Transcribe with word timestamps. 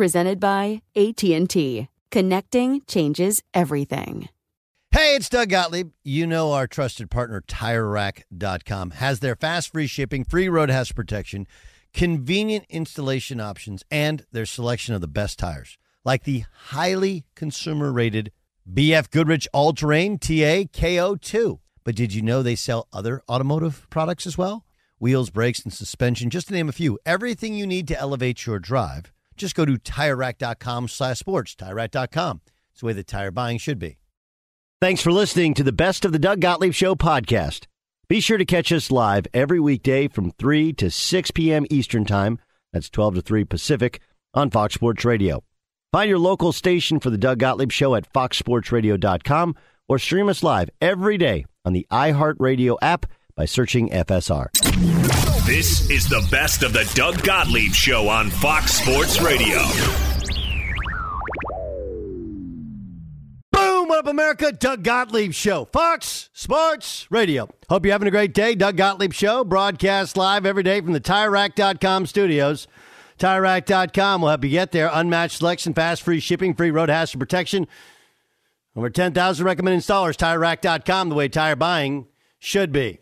presented 0.00 0.40
by 0.40 0.80
AT&T. 0.96 1.86
Connecting 2.10 2.80
changes 2.86 3.42
everything. 3.52 4.30
Hey, 4.92 5.14
it's 5.14 5.28
Doug 5.28 5.50
Gottlieb. 5.50 5.90
You 6.02 6.26
know 6.26 6.52
our 6.52 6.66
trusted 6.66 7.10
partner 7.10 7.42
TireRack.com 7.46 8.92
has 8.92 9.20
their 9.20 9.36
fast 9.36 9.70
free 9.70 9.86
shipping, 9.86 10.24
free 10.24 10.48
road 10.48 10.70
hazard 10.70 10.96
protection, 10.96 11.46
convenient 11.92 12.64
installation 12.70 13.40
options, 13.40 13.84
and 13.90 14.24
their 14.32 14.46
selection 14.46 14.94
of 14.94 15.02
the 15.02 15.06
best 15.06 15.38
tires, 15.38 15.76
like 16.02 16.24
the 16.24 16.44
highly 16.68 17.26
consumer 17.34 17.92
rated 17.92 18.32
BF 18.66 19.10
Goodrich 19.10 19.48
All 19.52 19.74
Terrain 19.74 20.18
TA 20.18 20.64
KO2. 20.72 21.58
But 21.84 21.94
did 21.94 22.14
you 22.14 22.22
know 22.22 22.42
they 22.42 22.56
sell 22.56 22.88
other 22.90 23.20
automotive 23.28 23.86
products 23.90 24.26
as 24.26 24.38
well? 24.38 24.64
Wheels, 24.98 25.28
brakes, 25.28 25.62
and 25.62 25.74
suspension, 25.74 26.30
just 26.30 26.48
to 26.48 26.54
name 26.54 26.70
a 26.70 26.72
few. 26.72 26.98
Everything 27.04 27.52
you 27.52 27.66
need 27.66 27.86
to 27.88 28.00
elevate 28.00 28.46
your 28.46 28.58
drive 28.58 29.12
just 29.40 29.54
go 29.54 29.64
to 29.64 29.74
TireRack.com 29.74 30.88
slash 30.88 31.18
sports. 31.18 31.54
TireRack.com. 31.54 32.40
It's 32.72 32.80
the 32.80 32.86
way 32.86 32.92
the 32.92 33.02
tire 33.02 33.30
buying 33.30 33.58
should 33.58 33.78
be. 33.78 33.98
Thanks 34.80 35.02
for 35.02 35.12
listening 35.12 35.54
to 35.54 35.62
the 35.62 35.72
Best 35.72 36.04
of 36.04 36.12
the 36.12 36.18
Doug 36.18 36.40
Gottlieb 36.40 36.72
Show 36.72 36.94
podcast. 36.94 37.66
Be 38.08 38.20
sure 38.20 38.38
to 38.38 38.44
catch 38.44 38.72
us 38.72 38.90
live 38.90 39.26
every 39.34 39.60
weekday 39.60 40.08
from 40.08 40.30
3 40.32 40.72
to 40.74 40.90
6 40.90 41.30
p.m. 41.32 41.66
Eastern 41.70 42.04
Time. 42.04 42.38
That's 42.72 42.90
12 42.90 43.16
to 43.16 43.20
3 43.22 43.44
Pacific 43.44 44.00
on 44.34 44.50
Fox 44.50 44.74
Sports 44.74 45.04
Radio. 45.04 45.44
Find 45.92 46.08
your 46.08 46.18
local 46.18 46.52
station 46.52 47.00
for 47.00 47.10
the 47.10 47.18
Doug 47.18 47.38
Gottlieb 47.38 47.70
Show 47.72 47.94
at 47.94 48.12
foxsportsradio.com 48.12 49.54
or 49.88 49.98
stream 49.98 50.28
us 50.28 50.42
live 50.42 50.70
every 50.80 51.18
day 51.18 51.44
on 51.64 51.72
the 51.72 51.86
iHeartRadio 51.90 52.76
app 52.80 53.06
by 53.40 53.46
searching 53.46 53.88
FSR. 53.88 54.52
This 55.46 55.88
is 55.88 56.06
the 56.10 56.28
best 56.30 56.62
of 56.62 56.74
the 56.74 56.84
Doug 56.94 57.22
Gottlieb 57.22 57.72
Show 57.72 58.06
on 58.06 58.28
Fox 58.28 58.72
Sports 58.72 59.22
Radio. 59.22 59.62
Boom! 63.50 63.88
What 63.88 64.00
up, 64.00 64.06
America? 64.08 64.52
Doug 64.52 64.82
Gottlieb 64.82 65.32
Show, 65.32 65.64
Fox 65.72 66.28
Sports 66.34 67.06
Radio. 67.08 67.48
Hope 67.70 67.86
you're 67.86 67.92
having 67.92 68.08
a 68.08 68.10
great 68.10 68.34
day. 68.34 68.54
Doug 68.54 68.76
Gottlieb 68.76 69.14
Show, 69.14 69.42
broadcast 69.42 70.18
live 70.18 70.44
every 70.44 70.62
day 70.62 70.82
from 70.82 70.92
the 70.92 71.00
TireRack.com 71.00 72.04
studios. 72.04 72.68
TireRack.com 73.18 74.20
will 74.20 74.28
help 74.28 74.44
you 74.44 74.50
get 74.50 74.72
there. 74.72 74.90
Unmatched 74.92 75.38
selection, 75.38 75.72
fast, 75.72 76.02
free 76.02 76.20
shipping, 76.20 76.52
free 76.52 76.70
road 76.70 76.90
hazard 76.90 77.18
protection. 77.18 77.66
Over 78.76 78.90
10,000 78.90 79.46
recommended 79.46 79.82
installers. 79.82 80.16
TireRack.com, 80.16 81.08
the 81.08 81.14
way 81.14 81.28
tire 81.28 81.56
buying 81.56 82.06
should 82.38 82.70
be. 82.70 83.00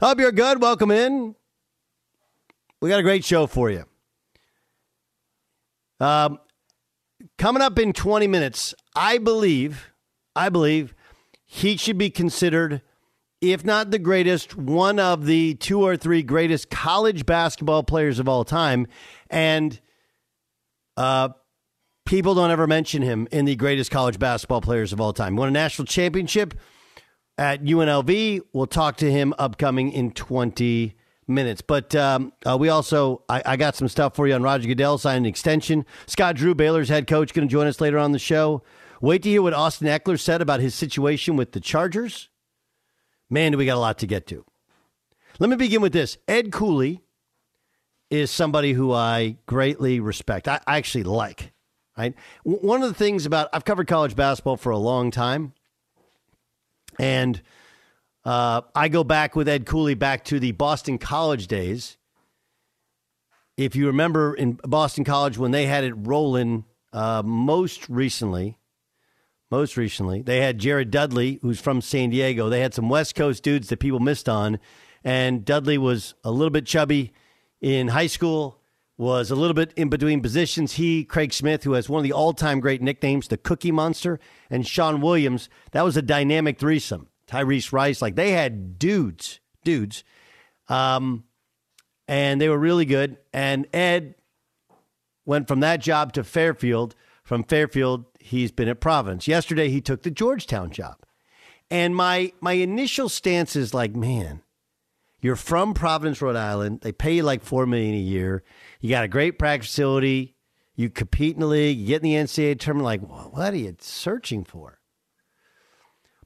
Hope 0.00 0.20
you're 0.20 0.30
good. 0.30 0.62
Welcome 0.62 0.92
in. 0.92 1.34
We 2.80 2.88
got 2.88 3.00
a 3.00 3.02
great 3.02 3.24
show 3.24 3.48
for 3.48 3.68
you. 3.68 3.84
Um, 5.98 6.38
coming 7.36 7.62
up 7.62 7.80
in 7.80 7.92
20 7.92 8.28
minutes, 8.28 8.76
I 8.94 9.18
believe, 9.18 9.90
I 10.36 10.50
believe 10.50 10.94
he 11.44 11.76
should 11.76 11.98
be 11.98 12.10
considered, 12.10 12.80
if 13.40 13.64
not 13.64 13.90
the 13.90 13.98
greatest, 13.98 14.56
one 14.56 15.00
of 15.00 15.26
the 15.26 15.54
two 15.54 15.82
or 15.82 15.96
three 15.96 16.22
greatest 16.22 16.70
college 16.70 17.26
basketball 17.26 17.82
players 17.82 18.20
of 18.20 18.28
all 18.28 18.44
time. 18.44 18.86
And 19.30 19.80
uh, 20.96 21.30
people 22.06 22.36
don't 22.36 22.52
ever 22.52 22.68
mention 22.68 23.02
him 23.02 23.26
in 23.32 23.46
the 23.46 23.56
greatest 23.56 23.90
college 23.90 24.20
basketball 24.20 24.60
players 24.60 24.92
of 24.92 25.00
all 25.00 25.12
time. 25.12 25.34
Won 25.34 25.48
a 25.48 25.50
national 25.50 25.86
championship 25.86 26.54
at 27.38 27.62
UNLV. 27.62 28.42
We'll 28.52 28.66
talk 28.66 28.96
to 28.98 29.10
him 29.10 29.32
upcoming 29.38 29.92
in 29.92 30.10
20 30.10 30.94
minutes. 31.26 31.60
But 31.60 31.94
um, 31.94 32.32
uh, 32.44 32.56
we 32.58 32.68
also, 32.68 33.22
I, 33.28 33.42
I, 33.44 33.56
got 33.56 33.76
some 33.76 33.88
stuff 33.88 34.16
for 34.16 34.26
you 34.26 34.34
on 34.34 34.42
Roger 34.42 34.66
Goodell 34.66 34.98
signing 34.98 35.24
an 35.24 35.26
extension. 35.26 35.86
Scott 36.06 36.36
Drew, 36.36 36.54
Baylor's 36.54 36.88
head 36.88 37.06
coach, 37.06 37.32
going 37.32 37.46
to 37.46 37.52
join 37.52 37.66
us 37.66 37.80
later 37.80 37.98
on 37.98 38.12
the 38.12 38.18
show. 38.18 38.62
Wait 39.00 39.22
to 39.22 39.28
hear 39.28 39.42
what 39.42 39.54
Austin 39.54 39.86
Ekeler 39.86 40.18
said 40.18 40.42
about 40.42 40.60
his 40.60 40.74
situation 40.74 41.36
with 41.36 41.52
the 41.52 41.60
Chargers. 41.60 42.28
Man, 43.30 43.52
do 43.52 43.58
we 43.58 43.66
got 43.66 43.76
a 43.76 43.80
lot 43.80 43.98
to 43.98 44.06
get 44.06 44.26
to. 44.28 44.44
Let 45.38 45.50
me 45.50 45.56
begin 45.56 45.82
with 45.82 45.92
this. 45.92 46.18
Ed 46.26 46.50
Cooley 46.50 47.02
is 48.10 48.30
somebody 48.30 48.72
who 48.72 48.92
I 48.92 49.36
greatly 49.46 50.00
respect. 50.00 50.48
I, 50.48 50.60
I 50.66 50.78
actually 50.78 51.04
like. 51.04 51.52
Right. 51.96 52.14
One 52.44 52.82
of 52.82 52.88
the 52.88 52.94
things 52.94 53.26
about 53.26 53.48
I've 53.52 53.64
covered 53.64 53.88
college 53.88 54.14
basketball 54.14 54.56
for 54.56 54.70
a 54.70 54.78
long 54.78 55.10
time. 55.10 55.52
And 56.98 57.40
uh, 58.24 58.62
I 58.74 58.88
go 58.88 59.04
back 59.04 59.36
with 59.36 59.48
Ed 59.48 59.66
Cooley 59.66 59.94
back 59.94 60.24
to 60.26 60.40
the 60.40 60.52
Boston 60.52 60.98
College 60.98 61.46
days. 61.46 61.96
If 63.56 63.74
you 63.74 63.86
remember 63.86 64.34
in 64.34 64.58
Boston 64.64 65.04
College 65.04 65.38
when 65.38 65.50
they 65.50 65.66
had 65.66 65.84
it 65.84 65.94
rolling 65.96 66.64
uh, 66.92 67.22
most 67.24 67.88
recently, 67.88 68.58
most 69.50 69.76
recently, 69.76 70.22
they 70.22 70.40
had 70.40 70.58
Jared 70.58 70.90
Dudley, 70.90 71.38
who's 71.42 71.60
from 71.60 71.80
San 71.80 72.10
Diego. 72.10 72.48
They 72.48 72.60
had 72.60 72.74
some 72.74 72.88
West 72.88 73.14
Coast 73.14 73.42
dudes 73.42 73.68
that 73.68 73.78
people 73.78 73.98
missed 73.98 74.28
on. 74.28 74.58
And 75.02 75.44
Dudley 75.44 75.78
was 75.78 76.14
a 76.22 76.30
little 76.30 76.50
bit 76.50 76.66
chubby 76.66 77.12
in 77.60 77.88
high 77.88 78.08
school, 78.08 78.57
was 78.98 79.30
a 79.30 79.36
little 79.36 79.54
bit 79.54 79.72
in 79.76 79.88
between 79.88 80.20
positions. 80.20 80.74
He, 80.74 81.04
Craig 81.04 81.32
Smith, 81.32 81.62
who 81.62 81.72
has 81.72 81.88
one 81.88 82.00
of 82.00 82.02
the 82.02 82.12
all 82.12 82.32
time 82.34 82.58
great 82.58 82.82
nicknames, 82.82 83.28
the 83.28 83.36
Cookie 83.38 83.70
Monster, 83.70 84.18
and 84.50 84.66
Sean 84.66 85.00
Williams, 85.00 85.48
that 85.70 85.84
was 85.84 85.96
a 85.96 86.02
dynamic 86.02 86.58
threesome. 86.58 87.08
Tyrese 87.28 87.72
Rice, 87.72 88.02
like 88.02 88.16
they 88.16 88.32
had 88.32 88.78
dudes, 88.78 89.38
dudes. 89.62 90.02
Um, 90.68 91.24
and 92.08 92.40
they 92.40 92.48
were 92.48 92.58
really 92.58 92.86
good. 92.86 93.18
And 93.32 93.66
Ed 93.72 94.16
went 95.24 95.46
from 95.46 95.60
that 95.60 95.80
job 95.80 96.12
to 96.14 96.24
Fairfield. 96.24 96.94
From 97.22 97.44
Fairfield, 97.44 98.06
he's 98.18 98.50
been 98.50 98.68
at 98.68 98.80
Providence. 98.80 99.28
Yesterday, 99.28 99.68
he 99.68 99.80
took 99.80 100.02
the 100.02 100.10
Georgetown 100.10 100.70
job. 100.70 100.96
And 101.70 101.94
my 101.94 102.32
my 102.40 102.54
initial 102.54 103.10
stance 103.10 103.54
is 103.54 103.74
like, 103.74 103.94
man, 103.94 104.40
you're 105.20 105.36
from 105.36 105.74
Providence, 105.74 106.22
Rhode 106.22 106.36
Island. 106.36 106.80
They 106.82 106.92
pay 106.92 107.16
you 107.16 107.22
like 107.22 107.42
four 107.42 107.66
million 107.66 107.94
a 107.94 107.98
year. 107.98 108.44
You 108.80 108.90
got 108.90 109.04
a 109.04 109.08
great 109.08 109.38
practice 109.38 109.68
facility. 109.70 110.36
You 110.76 110.90
compete 110.90 111.34
in 111.34 111.40
the 111.40 111.46
league. 111.46 111.78
You 111.78 111.86
get 111.86 112.04
in 112.04 112.10
the 112.10 112.14
NCAA 112.14 112.60
tournament. 112.60 112.84
Like, 112.84 113.32
what 113.32 113.52
are 113.52 113.56
you 113.56 113.76
searching 113.80 114.44
for? 114.44 114.78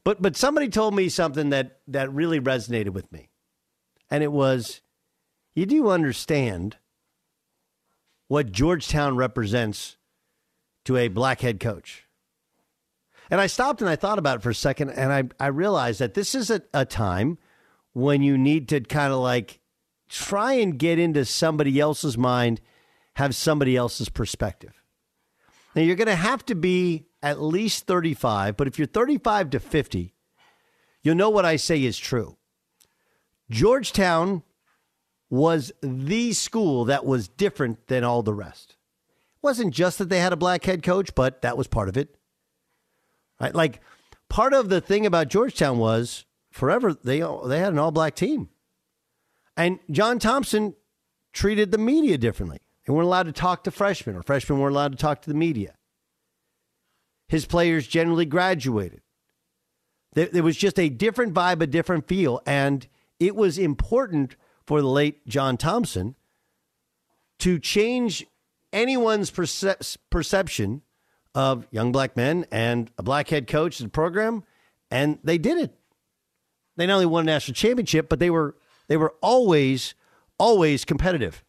But 0.04 0.20
but 0.20 0.36
somebody 0.36 0.68
told 0.68 0.94
me 0.94 1.08
something 1.08 1.50
that 1.50 1.80
that 1.88 2.12
really 2.12 2.40
resonated 2.40 2.90
with 2.90 3.10
me, 3.12 3.30
and 4.10 4.22
it 4.22 4.32
was, 4.32 4.82
you 5.54 5.64
do 5.64 5.88
understand 5.88 6.76
what 8.28 8.52
Georgetown 8.52 9.16
represents 9.16 9.96
to 10.84 10.96
a 10.96 11.08
black 11.08 11.40
head 11.40 11.60
coach. 11.60 12.06
And 13.30 13.40
I 13.40 13.46
stopped 13.46 13.80
and 13.80 13.88
I 13.88 13.96
thought 13.96 14.18
about 14.18 14.38
it 14.38 14.42
for 14.42 14.50
a 14.50 14.54
second, 14.54 14.90
and 14.90 15.12
I 15.12 15.22
I 15.42 15.46
realized 15.46 16.00
that 16.00 16.14
this 16.14 16.34
is 16.34 16.50
a, 16.50 16.62
a 16.74 16.84
time 16.84 17.38
when 17.92 18.22
you 18.22 18.38
need 18.38 18.68
to 18.68 18.80
kind 18.80 19.12
of 19.12 19.20
like 19.20 19.60
try 20.08 20.54
and 20.54 20.78
get 20.78 20.98
into 20.98 21.24
somebody 21.24 21.78
else's 21.80 22.18
mind 22.18 22.60
have 23.14 23.34
somebody 23.34 23.76
else's 23.76 24.08
perspective. 24.08 24.82
Now, 25.74 25.82
you're 25.82 25.96
going 25.96 26.06
to 26.06 26.14
have 26.14 26.44
to 26.46 26.54
be 26.54 27.06
at 27.22 27.40
least 27.40 27.86
35, 27.86 28.56
but 28.56 28.66
if 28.66 28.78
you're 28.78 28.86
35 28.86 29.50
to 29.50 29.60
50, 29.60 30.14
you'll 31.02 31.14
know 31.14 31.30
what 31.30 31.44
I 31.44 31.56
say 31.56 31.82
is 31.82 31.98
true. 31.98 32.36
Georgetown 33.50 34.42
was 35.30 35.72
the 35.82 36.32
school 36.32 36.84
that 36.86 37.04
was 37.04 37.28
different 37.28 37.86
than 37.86 38.04
all 38.04 38.22
the 38.22 38.34
rest. 38.34 38.76
It 39.36 39.42
wasn't 39.42 39.74
just 39.74 39.98
that 39.98 40.08
they 40.08 40.20
had 40.20 40.32
a 40.32 40.36
black 40.36 40.64
head 40.64 40.82
coach, 40.82 41.14
but 41.14 41.42
that 41.42 41.56
was 41.56 41.66
part 41.68 41.88
of 41.88 41.96
it. 41.96 42.16
Right? 43.40 43.54
Like 43.54 43.80
part 44.28 44.52
of 44.52 44.68
the 44.68 44.80
thing 44.80 45.06
about 45.06 45.28
Georgetown 45.28 45.78
was 45.78 46.26
forever 46.52 46.94
they 46.94 47.20
they 47.20 47.58
had 47.58 47.72
an 47.72 47.78
all 47.78 47.90
black 47.90 48.14
team. 48.14 48.48
And 49.56 49.80
John 49.90 50.18
Thompson 50.18 50.74
treated 51.32 51.70
the 51.70 51.78
media 51.78 52.18
differently. 52.18 52.60
They 52.86 52.92
weren't 52.92 53.06
allowed 53.06 53.24
to 53.24 53.32
talk 53.32 53.64
to 53.64 53.70
freshmen, 53.70 54.16
or 54.16 54.22
freshmen 54.22 54.58
weren't 54.58 54.74
allowed 54.74 54.92
to 54.92 54.98
talk 54.98 55.22
to 55.22 55.30
the 55.30 55.36
media. 55.36 55.74
His 57.28 57.46
players 57.46 57.86
generally 57.86 58.26
graduated. 58.26 59.02
There, 60.14 60.26
there 60.26 60.42
was 60.42 60.56
just 60.56 60.78
a 60.78 60.88
different 60.88 61.32
vibe, 61.32 61.62
a 61.62 61.66
different 61.66 62.06
feel. 62.06 62.42
And 62.44 62.86
it 63.18 63.34
was 63.34 63.56
important 63.56 64.36
for 64.66 64.80
the 64.80 64.88
late 64.88 65.26
John 65.26 65.56
Thompson 65.56 66.14
to 67.38 67.58
change 67.58 68.26
anyone's 68.72 69.30
perce- 69.30 69.96
perception 70.10 70.82
of 71.34 71.66
young 71.70 71.92
black 71.92 72.16
men 72.16 72.44
and 72.52 72.90
a 72.98 73.02
black 73.02 73.28
head 73.28 73.46
coach 73.46 73.78
the 73.78 73.88
program. 73.88 74.44
And 74.90 75.18
they 75.24 75.38
did 75.38 75.58
it. 75.58 75.74
They 76.76 76.86
not 76.86 76.94
only 76.94 77.06
won 77.06 77.24
a 77.24 77.26
national 77.26 77.54
championship, 77.54 78.08
but 78.08 78.18
they 78.18 78.30
were 78.30 78.56
they 78.88 78.96
were 78.96 79.14
always, 79.20 79.94
always 80.38 80.84
competitive. 80.84 81.44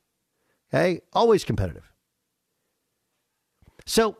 Okay? 0.73 1.01
Always 1.13 1.43
competitive. 1.43 1.91
So, 3.85 4.17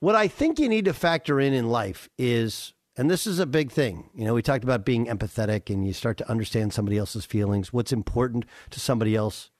what 0.00 0.14
I 0.14 0.28
think 0.28 0.58
you 0.58 0.68
need 0.68 0.84
to 0.84 0.92
factor 0.92 1.40
in 1.40 1.52
in 1.52 1.68
life 1.68 2.08
is, 2.18 2.74
and 2.96 3.10
this 3.10 3.26
is 3.26 3.38
a 3.38 3.46
big 3.46 3.72
thing. 3.72 4.10
You 4.14 4.24
know, 4.24 4.34
we 4.34 4.42
talked 4.42 4.64
about 4.64 4.84
being 4.84 5.06
empathetic 5.06 5.68
and 5.72 5.86
you 5.86 5.92
start 5.92 6.16
to 6.18 6.30
understand 6.30 6.72
somebody 6.72 6.98
else's 6.98 7.24
feelings, 7.24 7.72
what's 7.72 7.92
important 7.92 8.44
to 8.70 8.80
somebody 8.80 9.16
else. 9.16 9.50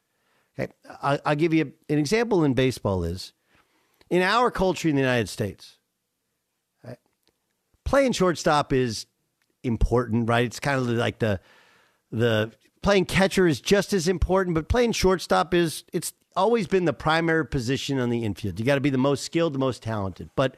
Okay? 0.59 0.73
I, 1.03 1.19
I'll 1.25 1.35
give 1.35 1.55
you 1.55 1.73
an 1.89 1.99
example 1.99 2.45
in 2.45 2.55
baseball 2.55 3.03
is 3.03 3.33
in 4.11 4.23
our 4.23 4.51
culture 4.51 4.89
in 4.89 4.95
the 4.95 5.01
United 5.01 5.29
States, 5.29 5.79
right, 6.85 6.99
playing 7.85 8.13
shortstop 8.13 8.73
is 8.73 9.07
important, 9.65 10.29
right? 10.29 10.45
It's 10.45 10.61
kind 10.61 10.79
of 10.79 10.89
like 10.89 11.19
the 11.19 11.41
the 12.11 12.53
playing 12.83 13.07
catcher 13.07 13.47
is 13.47 13.61
just 13.61 13.93
as 13.93 14.07
important, 14.07 14.55
but 14.55 14.69
playing 14.69 14.93
shortstop 14.93 15.55
is 15.55 15.85
it's 15.93 16.13
always 16.37 16.67
been 16.67 16.85
the 16.85 16.93
primary 16.93 17.47
position 17.47 17.99
on 17.99 18.11
the 18.11 18.25
infield. 18.25 18.59
You 18.59 18.67
got 18.67 18.75
to 18.75 18.81
be 18.81 18.91
the 18.91 18.99
most 18.99 19.25
skilled, 19.25 19.55
the 19.55 19.59
most 19.59 19.83
talented. 19.83 20.31
But 20.37 20.57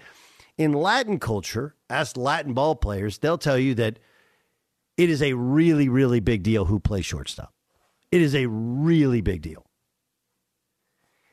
in 0.58 0.73
Latin 0.73 1.19
culture, 1.19 1.75
ask 1.91 2.17
Latin 2.17 2.55
ball 2.55 2.75
players, 2.76 3.19
they'll 3.19 3.38
tell 3.38 3.58
you 3.58 3.75
that 3.75 3.99
it 4.97 5.11
is 5.11 5.23
a 5.23 5.35
really, 5.35 5.88
really 5.88 6.20
big 6.20 6.43
deal 6.43 6.64
who 6.64 6.81
plays 6.81 7.05
shortstop. 7.05 7.52
It 8.11 8.23
is 8.23 8.35
a 8.35 8.47
really 8.47 9.20
big 9.20 9.43
deal. 9.43 9.67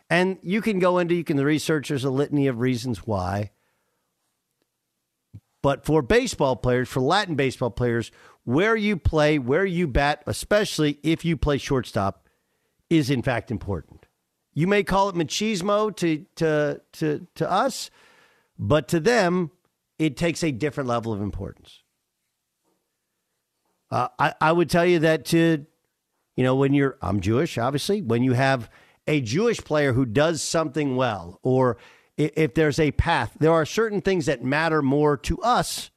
And 0.10 0.38
you 0.44 0.62
can 0.62 0.80
go 0.80 1.00
into, 1.00 1.16
you 1.16 1.24
can 1.24 1.40
research, 1.40 1.90
there's 1.90 2.04
a 2.04 2.10
litany 2.10 2.48
of 2.48 2.60
reasons 2.60 3.08
why. 3.08 3.52
But 5.64 5.86
for 5.86 6.02
baseball 6.04 6.58
players, 6.58 6.90
for 6.90 7.00
Latin 7.00 7.36
baseball 7.36 7.72
players, 7.72 8.12
where 8.44 8.76
you 8.76 8.98
play, 8.98 9.40
where 9.40 9.66
you 9.66 9.88
bat, 9.88 10.22
especially 10.28 11.00
if 11.02 11.24
you 11.24 11.38
play 11.38 11.58
shortstop, 11.58 12.28
is 12.90 13.10
in 13.10 13.24
fact 13.24 13.50
important. 13.50 14.06
You 14.54 14.68
may 14.68 14.84
call 14.84 15.10
it 15.10 15.16
machismo 15.16 15.96
to 15.96 16.26
to 16.36 16.82
to 16.92 17.28
to 17.36 17.50
us, 17.50 17.90
but 18.60 18.90
to 18.90 19.00
them, 19.00 19.52
it 19.98 20.18
takes 20.18 20.44
a 20.44 20.52
different 20.52 20.90
level 20.90 21.14
of 21.14 21.22
importance. 21.22 21.82
Uh, 23.90 24.10
I 24.20 24.34
I 24.42 24.52
would 24.52 24.70
tell 24.70 24.86
you 24.86 25.00
that 25.00 25.24
to, 25.28 25.66
you 26.36 26.44
know, 26.44 26.56
when 26.56 26.74
you're 26.74 26.98
I'm 27.02 27.22
Jewish, 27.22 27.58
obviously, 27.58 28.02
when 28.02 28.22
you 28.22 28.34
have 28.34 28.70
a 29.08 29.22
Jewish 29.22 29.60
player 29.60 29.94
who 29.94 30.06
does 30.06 30.42
something 30.42 30.98
well, 30.98 31.40
or 31.42 31.78
if 32.18 32.54
there's 32.54 32.80
a 32.80 32.92
path, 32.92 33.36
there 33.40 33.52
are 33.52 33.66
certain 33.66 34.02
things 34.02 34.28
that 34.28 34.44
matter 34.44 34.82
more 34.82 35.18
to 35.18 35.40
us 35.42 35.90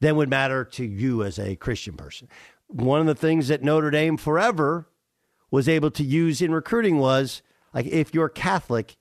than 0.00 0.16
would 0.16 0.30
matter 0.30 0.64
to 0.64 0.84
you 0.84 1.24
as 1.24 1.38
a 1.38 1.56
Christian 1.56 1.96
person. 1.96 2.28
One 2.68 3.00
of 3.00 3.06
the 3.06 3.14
things 3.14 3.48
that 3.48 3.62
Notre 3.62 3.90
Dame 3.90 4.16
forever 4.16 4.88
was 5.50 5.68
able 5.68 5.90
to 5.92 6.04
use 6.04 6.40
in 6.40 6.52
recruiting 6.52 6.98
was 6.98 7.42
like 7.72 7.86
if 7.86 8.14
you're 8.14 8.28
Catholic 8.28 8.96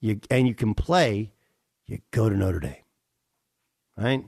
you, 0.00 0.20
and 0.30 0.46
you 0.46 0.54
can 0.54 0.74
play, 0.74 1.32
you 1.86 1.98
go 2.10 2.28
to 2.28 2.36
Notre 2.36 2.60
Dame. 2.60 2.76
Right? 3.96 4.26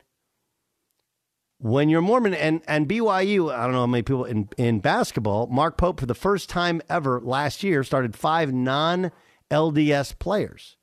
When 1.58 1.88
you're 1.88 2.02
Mormon 2.02 2.34
and, 2.34 2.62
and 2.68 2.88
BYU, 2.88 3.52
I 3.52 3.64
don't 3.64 3.72
know 3.72 3.80
how 3.80 3.86
many 3.86 4.02
people 4.02 4.24
in, 4.24 4.48
in 4.58 4.80
basketball, 4.80 5.46
Mark 5.46 5.78
Pope, 5.78 6.00
for 6.00 6.06
the 6.06 6.14
first 6.14 6.48
time 6.48 6.82
ever 6.88 7.20
last 7.20 7.62
year, 7.62 7.82
started 7.82 8.14
five 8.14 8.52
non 8.52 9.10
LDS 9.50 10.18
players. 10.18 10.75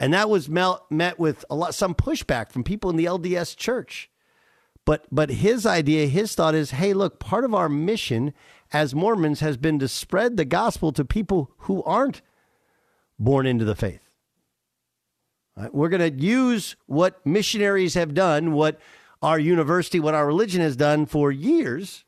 And 0.00 0.14
that 0.14 0.30
was 0.30 0.48
met 0.48 1.18
with 1.18 1.44
a 1.50 1.54
lot, 1.54 1.74
some 1.74 1.94
pushback 1.94 2.50
from 2.50 2.64
people 2.64 2.88
in 2.88 2.96
the 2.96 3.04
LDS 3.04 3.54
church. 3.54 4.10
But 4.86 5.04
but 5.12 5.28
his 5.28 5.66
idea, 5.66 6.06
his 6.06 6.34
thought 6.34 6.54
is, 6.54 6.70
hey, 6.70 6.94
look, 6.94 7.20
part 7.20 7.44
of 7.44 7.54
our 7.54 7.68
mission 7.68 8.32
as 8.72 8.94
Mormons 8.94 9.40
has 9.40 9.58
been 9.58 9.78
to 9.78 9.88
spread 9.88 10.38
the 10.38 10.46
gospel 10.46 10.90
to 10.92 11.04
people 11.04 11.52
who 11.58 11.82
aren't 11.82 12.22
born 13.18 13.46
into 13.46 13.66
the 13.66 13.74
faith. 13.74 14.00
Right? 15.54 15.72
We're 15.72 15.90
going 15.90 16.16
to 16.16 16.24
use 16.24 16.76
what 16.86 17.24
missionaries 17.26 17.92
have 17.92 18.14
done, 18.14 18.52
what 18.52 18.80
our 19.20 19.38
university, 19.38 20.00
what 20.00 20.14
our 20.14 20.26
religion 20.26 20.62
has 20.62 20.76
done 20.76 21.04
for 21.04 21.30
years, 21.30 22.06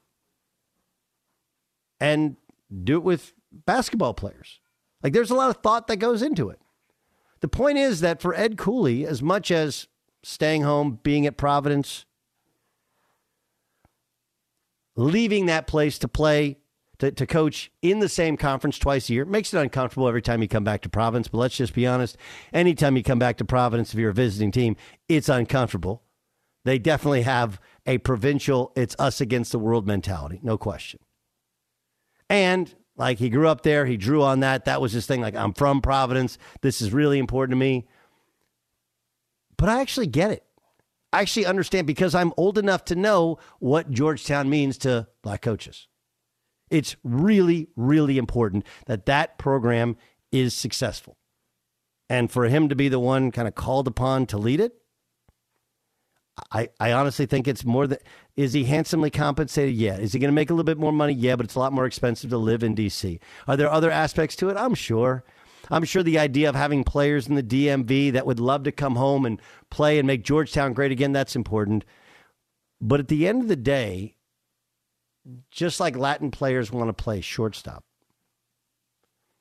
and 2.00 2.36
do 2.82 2.96
it 2.96 3.02
with 3.02 3.34
basketball 3.52 4.14
players. 4.14 4.60
Like 5.02 5.12
there's 5.12 5.30
a 5.30 5.34
lot 5.34 5.50
of 5.50 5.62
thought 5.62 5.88
that 5.88 5.96
goes 5.96 6.22
into 6.22 6.48
it. 6.48 6.58
The 7.42 7.48
point 7.48 7.76
is 7.76 8.00
that 8.00 8.22
for 8.22 8.34
Ed 8.34 8.56
Cooley, 8.56 9.04
as 9.04 9.20
much 9.20 9.50
as 9.50 9.88
staying 10.22 10.62
home, 10.62 11.00
being 11.02 11.26
at 11.26 11.36
Providence, 11.36 12.06
leaving 14.94 15.46
that 15.46 15.66
place 15.66 15.98
to 15.98 16.08
play, 16.08 16.58
to, 17.00 17.10
to 17.10 17.26
coach 17.26 17.72
in 17.82 17.98
the 17.98 18.08
same 18.08 18.36
conference 18.36 18.78
twice 18.78 19.10
a 19.10 19.14
year 19.14 19.24
makes 19.24 19.52
it 19.52 19.58
uncomfortable 19.58 20.06
every 20.06 20.22
time 20.22 20.40
you 20.40 20.46
come 20.46 20.62
back 20.62 20.82
to 20.82 20.88
Providence. 20.88 21.26
But 21.26 21.38
let's 21.38 21.56
just 21.56 21.74
be 21.74 21.84
honest 21.84 22.16
anytime 22.52 22.96
you 22.96 23.02
come 23.02 23.18
back 23.18 23.38
to 23.38 23.44
Providence, 23.44 23.92
if 23.92 23.98
you're 23.98 24.10
a 24.10 24.14
visiting 24.14 24.52
team, 24.52 24.76
it's 25.08 25.28
uncomfortable. 25.28 26.04
They 26.64 26.78
definitely 26.78 27.22
have 27.22 27.60
a 27.86 27.98
provincial, 27.98 28.72
it's 28.76 28.94
us 29.00 29.20
against 29.20 29.50
the 29.50 29.58
world 29.58 29.84
mentality, 29.84 30.38
no 30.44 30.56
question. 30.56 31.00
And 32.30 32.72
like 32.96 33.18
he 33.18 33.30
grew 33.30 33.48
up 33.48 33.62
there, 33.62 33.86
he 33.86 33.96
drew 33.96 34.22
on 34.22 34.40
that. 34.40 34.66
That 34.66 34.80
was 34.80 34.92
his 34.92 35.06
thing. 35.06 35.20
Like, 35.20 35.34
I'm 35.34 35.54
from 35.54 35.80
Providence. 35.80 36.38
This 36.60 36.82
is 36.82 36.92
really 36.92 37.18
important 37.18 37.52
to 37.52 37.56
me. 37.56 37.86
But 39.56 39.68
I 39.68 39.80
actually 39.80 40.08
get 40.08 40.30
it. 40.30 40.44
I 41.12 41.20
actually 41.20 41.46
understand 41.46 41.86
because 41.86 42.14
I'm 42.14 42.32
old 42.36 42.58
enough 42.58 42.84
to 42.86 42.96
know 42.96 43.38
what 43.58 43.90
Georgetown 43.90 44.48
means 44.48 44.78
to 44.78 45.08
black 45.22 45.42
coaches. 45.42 45.86
It's 46.70 46.96
really, 47.04 47.68
really 47.76 48.16
important 48.16 48.66
that 48.86 49.06
that 49.06 49.36
program 49.36 49.96
is 50.30 50.54
successful. 50.54 51.18
And 52.08 52.30
for 52.30 52.46
him 52.46 52.68
to 52.70 52.74
be 52.74 52.88
the 52.88 52.98
one 52.98 53.30
kind 53.30 53.46
of 53.46 53.54
called 53.54 53.86
upon 53.86 54.26
to 54.26 54.38
lead 54.38 54.60
it, 54.60 54.81
I, 56.50 56.68
I 56.80 56.92
honestly 56.92 57.26
think 57.26 57.46
it's 57.46 57.64
more 57.64 57.86
that 57.86 58.02
is 58.36 58.52
he 58.52 58.64
handsomely 58.64 59.10
compensated? 59.10 59.74
Yeah. 59.74 59.98
Is 59.98 60.12
he 60.12 60.18
going 60.18 60.30
to 60.30 60.34
make 60.34 60.50
a 60.50 60.54
little 60.54 60.64
bit 60.64 60.78
more 60.78 60.92
money? 60.92 61.12
Yeah, 61.12 61.36
but 61.36 61.44
it's 61.44 61.54
a 61.54 61.58
lot 61.58 61.72
more 61.72 61.86
expensive 61.86 62.30
to 62.30 62.38
live 62.38 62.62
in 62.62 62.74
DC. 62.74 63.20
Are 63.46 63.56
there 63.56 63.70
other 63.70 63.90
aspects 63.90 64.36
to 64.36 64.48
it? 64.48 64.56
I'm 64.56 64.74
sure. 64.74 65.24
I'm 65.70 65.84
sure 65.84 66.02
the 66.02 66.18
idea 66.18 66.48
of 66.48 66.54
having 66.54 66.84
players 66.84 67.28
in 67.28 67.34
the 67.34 67.42
DMV 67.42 68.12
that 68.12 68.26
would 68.26 68.40
love 68.40 68.64
to 68.64 68.72
come 68.72 68.96
home 68.96 69.24
and 69.24 69.40
play 69.70 69.98
and 69.98 70.06
make 70.06 70.24
Georgetown 70.24 70.72
great 70.72 70.92
again, 70.92 71.12
that's 71.12 71.36
important. 71.36 71.84
But 72.80 73.00
at 73.00 73.08
the 73.08 73.28
end 73.28 73.42
of 73.42 73.48
the 73.48 73.56
day, 73.56 74.16
just 75.50 75.78
like 75.78 75.96
Latin 75.96 76.30
players 76.30 76.72
want 76.72 76.88
to 76.88 77.02
play 77.02 77.20
shortstop. 77.20 77.84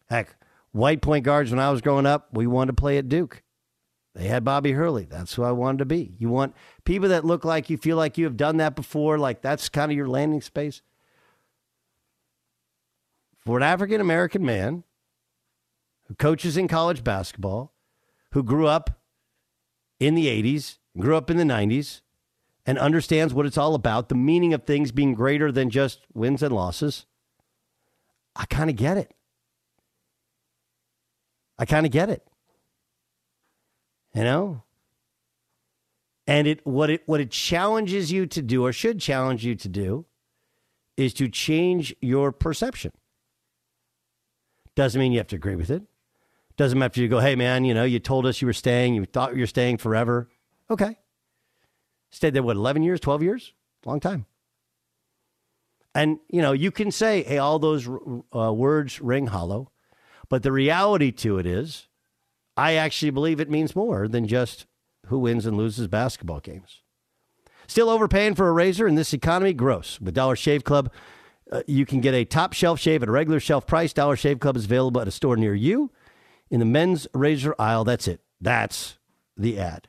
Heck, 0.10 0.36
white 0.72 1.02
point 1.02 1.26
guards, 1.26 1.50
when 1.50 1.60
I 1.60 1.72
was 1.72 1.82
growing 1.82 2.06
up, 2.06 2.30
we 2.34 2.46
wanted 2.46 2.76
to 2.76 2.82
play 2.82 2.98
at 2.98 3.10
Duke. 3.10 3.42
They 4.14 4.28
had 4.28 4.44
Bobby 4.44 4.74
Hurley. 4.74 5.06
That's 5.06 5.34
who 5.36 5.44
I 5.44 5.52
wanted 5.52 5.80
to 5.80 5.86
be. 5.86 6.16
You 6.18 6.30
want 6.30 6.54
people 6.84 7.10
that 7.10 7.26
look 7.26 7.46
like 7.46 7.70
you 7.70 7.78
feel 7.78 7.96
like 7.96 8.18
you 8.18 8.26
have 8.26 8.36
done 8.36 8.58
that 8.58 8.76
before, 8.76 9.18
like 9.18 9.42
that's 9.42 9.70
kind 9.70 9.92
of 9.92 9.98
your 9.98 10.10
landing 10.10 10.42
space. 10.42 10.82
For 13.40 13.58
an 13.58 13.64
African 13.64 14.02
American 14.02 14.46
man 14.46 14.84
who 16.08 16.16
coaches 16.16 16.58
in 16.58 16.68
college 16.68 17.04
basketball, 17.04 17.74
who 18.34 18.44
grew 18.44 18.68
up 18.68 19.02
in 20.00 20.16
the 20.16 20.28
80s, 20.28 20.78
grew 20.98 21.16
up 21.16 21.30
in 21.30 21.38
the 21.38 21.44
90s, 21.44 22.02
and 22.66 22.78
understands 22.78 23.34
what 23.34 23.46
it's 23.46 23.58
all 23.58 23.76
about, 23.76 24.10
the 24.10 24.16
meaning 24.16 24.54
of 24.54 24.64
things 24.64 24.92
being 24.92 25.14
greater 25.14 25.52
than 25.52 25.70
just 25.70 26.02
wins 26.14 26.44
and 26.44 26.54
losses, 26.54 27.06
I 28.36 28.46
kind 28.46 28.70
of 28.70 28.76
get 28.76 28.98
it. 28.98 29.14
I 31.58 31.66
kind 31.66 31.86
of 31.86 31.92
get 31.92 32.10
it. 32.10 32.28
You 34.14 34.24
know? 34.24 34.64
And 36.28 36.48
it 36.48 36.66
what 36.66 36.90
it 36.90 37.04
what 37.06 37.20
it 37.20 37.32
challenges 37.32 38.12
you 38.12 38.26
to 38.28 38.42
do 38.42 38.66
or 38.66 38.72
should 38.72 39.00
challenge 39.00 39.44
you 39.46 39.56
to 39.56 39.68
do 39.68 40.06
is 40.98 41.14
to 41.16 41.28
change 41.28 41.96
your 42.02 42.32
perception. 42.32 42.92
Doesn't 44.76 45.00
mean 45.00 45.12
you 45.12 45.18
have 45.18 45.28
to 45.28 45.36
agree 45.36 45.56
with 45.56 45.70
it. 45.70 45.84
Doesn't 46.58 46.78
matter 46.78 46.92
if 46.92 46.98
you 46.98 47.08
go, 47.08 47.20
hey 47.20 47.36
man, 47.36 47.66
you 47.66 47.74
know, 47.74 47.84
you 47.84 48.00
told 48.00 48.26
us 48.26 48.42
you 48.42 48.46
were 48.46 48.54
staying, 48.54 48.94
you 48.94 49.06
thought 49.06 49.34
you 49.34 49.42
were 49.42 49.48
staying 49.48 49.78
forever. 49.78 50.30
Okay. 50.70 50.98
Stayed 52.12 52.34
there 52.34 52.44
what, 52.44 52.58
11 52.58 52.84
years, 52.84 53.00
12 53.00 53.24
years? 53.24 53.54
Long 53.86 54.00
time. 54.00 54.26
And, 55.96 56.20
you 56.30 56.42
know, 56.42 56.52
you 56.52 56.72
can 56.72 56.92
say, 56.92 57.24
hey, 57.24 57.38
all 57.38 57.60
those 57.60 57.90
uh, 58.36 58.54
words 58.54 59.02
ring 59.02 59.28
hollow. 59.28 59.72
But 60.30 60.44
the 60.44 60.52
reality 60.52 61.12
to 61.12 61.38
it 61.38 61.46
is, 61.46 61.88
I 62.62 62.76
actually 62.76 63.10
believe 63.10 63.40
it 63.40 63.50
means 63.50 63.76
more 63.76 64.08
than 64.08 64.28
just 64.28 64.68
who 65.08 65.18
wins 65.18 65.48
and 65.48 65.58
loses 65.58 65.88
basketball 65.88 66.42
games. 66.42 66.84
Still 67.66 67.90
overpaying 67.90 68.36
for 68.36 68.48
a 68.48 68.52
razor 68.52 68.88
in 68.88 68.94
this 68.94 69.14
economy? 69.14 69.52
Gross. 69.52 70.00
With 70.00 70.14
Dollar 70.14 70.36
Shave 70.36 70.64
Club, 70.64 70.92
uh, 71.52 71.64
you 71.66 71.88
can 71.88 72.02
get 72.02 72.14
a 72.14 72.24
top 72.24 72.54
shelf 72.54 72.80
shave 72.80 73.02
at 73.02 73.10
a 73.10 73.12
regular 73.12 73.40
shelf 73.40 73.66
price. 73.66 73.94
Dollar 73.94 74.16
Shave 74.16 74.40
Club 74.40 74.56
is 74.56 74.66
available 74.66 75.02
at 75.02 75.08
a 75.08 75.12
store 75.12 75.36
near 75.38 75.56
you 75.56 75.90
in 76.52 76.60
the 76.60 76.66
men's 76.66 77.08
razor 77.16 77.56
aisle. 77.58 77.84
That's 77.84 78.08
it. 78.08 78.22
That's 78.40 79.00
the 79.36 79.58
ad. 79.58 79.88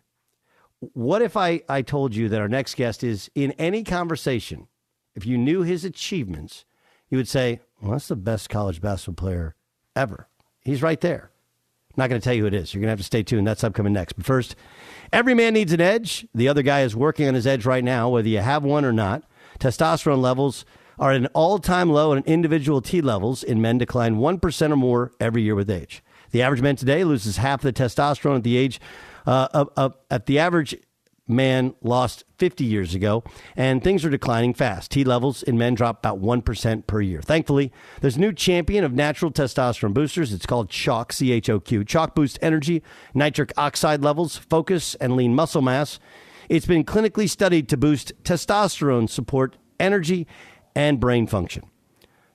What 0.81 1.21
if 1.21 1.37
I, 1.37 1.61
I 1.69 1.83
told 1.83 2.15
you 2.15 2.31
that 2.31 2.41
our 2.41 2.49
next 2.49 2.77
guest 2.77 3.05
is 3.05 3.31
in 3.35 3.53
any 3.53 3.85
conversation, 3.85 4.67
if 5.15 5.27
you 5.27 5.37
knew 5.37 5.61
his 5.61 5.85
achievements, 5.85 6.65
you 7.11 7.19
would 7.19 7.29
say, 7.29 7.61
well, 7.83 7.93
that's 7.93 8.09
the 8.09 8.17
best 8.17 8.49
college 8.49 8.81
basketball 8.81 9.27
player 9.27 9.57
ever. 9.95 10.29
He's 10.63 10.81
right 10.81 11.03
there. 11.03 11.32
Not 11.97 12.09
going 12.09 12.21
to 12.21 12.25
tell 12.25 12.35
you 12.35 12.43
who 12.43 12.47
it 12.49 12.55
is. 12.55 12.73
You're 12.73 12.81
going 12.81 12.89
to 12.89 12.93
have 12.93 13.01
to 13.01 13.05
stay 13.05 13.23
tuned. 13.23 13.47
That's 13.47 13.65
upcoming 13.65 13.93
next. 13.93 14.15
But 14.15 14.25
first, 14.25 14.57
every 15.13 15.35
man 15.35 15.55
needs 15.55 15.73
an 15.73 15.81
edge. 15.81 16.27
The 16.35 16.49
other 16.49 16.63
guy 16.63 16.83
is 16.83 16.97
working 16.97 17.29
on 17.29 17.35
his 17.35 17.47
edge 17.47 17.67
right 17.67 17.85
now, 17.85 18.09
whether 18.09 18.29
you 18.29 18.39
have 18.39 18.65
one 18.65 18.85
or 18.85 18.93
not. 18.93 19.25
Testosterone 19.59 20.21
levels 20.21 20.65
are 20.99 21.11
at 21.13 21.17
an 21.17 21.27
all 21.35 21.59
time 21.59 21.91
low, 21.91 22.13
and 22.13 22.25
individual 22.27 22.81
T 22.81 23.01
levels 23.01 23.43
in 23.43 23.61
men 23.61 23.79
decline 23.79 24.17
1% 24.17 24.71
or 24.71 24.77
more 24.77 25.13
every 25.21 25.43
year 25.43 25.55
with 25.55 25.71
age. 25.71 26.03
The 26.31 26.43
average 26.43 26.63
man 26.63 26.77
today 26.77 27.05
loses 27.05 27.37
half 27.37 27.61
the 27.61 27.73
testosterone 27.73 28.37
at 28.37 28.43
the 28.43 28.57
age 28.57 28.81
uh, 29.27 29.49
of, 29.53 29.71
of, 29.77 29.95
at 30.11 30.27
the 30.27 30.39
average 30.39 30.77
man 31.29 31.75
lost 31.83 32.25
50 32.39 32.65
years 32.65 32.95
ago, 32.95 33.23
and 33.57 33.83
things 33.83 34.05
are 34.05 34.11
declining 34.11 34.55
fast. 34.55 34.91
T 34.91 35.05
levels 35.05 35.43
in 35.43 35.57
men 35.57 35.75
drop 35.75 35.99
about 35.99 36.21
1% 36.21 36.87
per 36.87 37.01
year. 37.01 37.23
Thankfully, 37.23 37.73
there's 38.01 38.17
a 38.17 38.21
new 38.21 38.33
champion 38.33 38.85
of 38.85 38.93
natural 38.93 39.31
testosterone 39.31 39.95
boosters. 39.95 40.33
It's 40.33 40.47
called 40.47 40.69
Choq, 40.69 41.13
C 41.13 41.33
H 41.33 41.49
O 41.49 41.61
Q. 41.61 41.85
Choq 41.85 42.15
boosts 42.15 42.39
energy, 42.43 42.83
nitric 43.15 43.53
oxide 43.57 44.03
levels, 44.03 44.37
focus, 44.37 44.95
and 44.97 45.17
lean 45.17 45.35
muscle 45.35 45.63
mass. 45.63 45.99
It's 46.49 46.67
been 46.67 46.85
clinically 46.85 47.31
studied 47.31 47.69
to 47.69 47.77
boost 47.77 48.13
testosterone 48.25 49.09
support, 49.09 49.57
energy, 49.79 50.27
and 50.75 51.01
brain 51.01 51.27
function. 51.27 51.65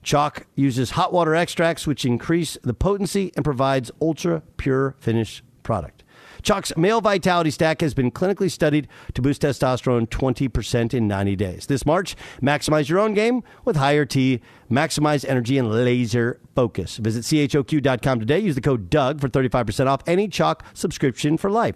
Choq 0.04 0.44
uses 0.56 0.92
hot 0.92 1.12
water 1.12 1.36
extracts, 1.36 1.86
which 1.86 2.06
increase 2.06 2.58
the 2.64 2.74
potency 2.74 3.32
and 3.36 3.44
provides 3.44 3.92
ultra 4.02 4.42
pure 4.56 4.96
finished 5.00 5.44
product. 5.64 6.04
Choq's 6.42 6.76
male 6.78 7.02
vitality 7.02 7.52
stack 7.52 7.82
has 7.82 7.94
been 7.94 8.12
clinically 8.12 8.52
studied 8.52 8.88
to 9.14 9.22
boost 9.22 9.42
testosterone 9.42 10.08
20% 10.08 10.94
in 10.94 11.08
90 11.08 11.36
days. 11.36 11.66
This 11.68 11.86
March, 11.86 12.16
maximize 12.42 12.90
your 12.90 13.00
own 13.00 13.14
game 13.14 13.44
with 13.66 13.76
higher 13.76 14.06
T, 14.06 14.42
maximize 14.70 15.28
energy, 15.28 15.58
and 15.58 15.72
laser 15.72 16.40
focus. 16.56 16.98
Visit 16.98 17.24
choq.com 17.24 18.20
today. 18.20 18.40
Use 18.40 18.56
the 18.56 18.62
code 18.62 18.90
DOUG 18.90 19.22
for 19.22 19.30
35% 19.30 19.88
off 19.88 20.02
any 20.08 20.28
Choq 20.28 20.62
subscription 20.74 21.38
for 21.38 21.50
life. 21.50 21.76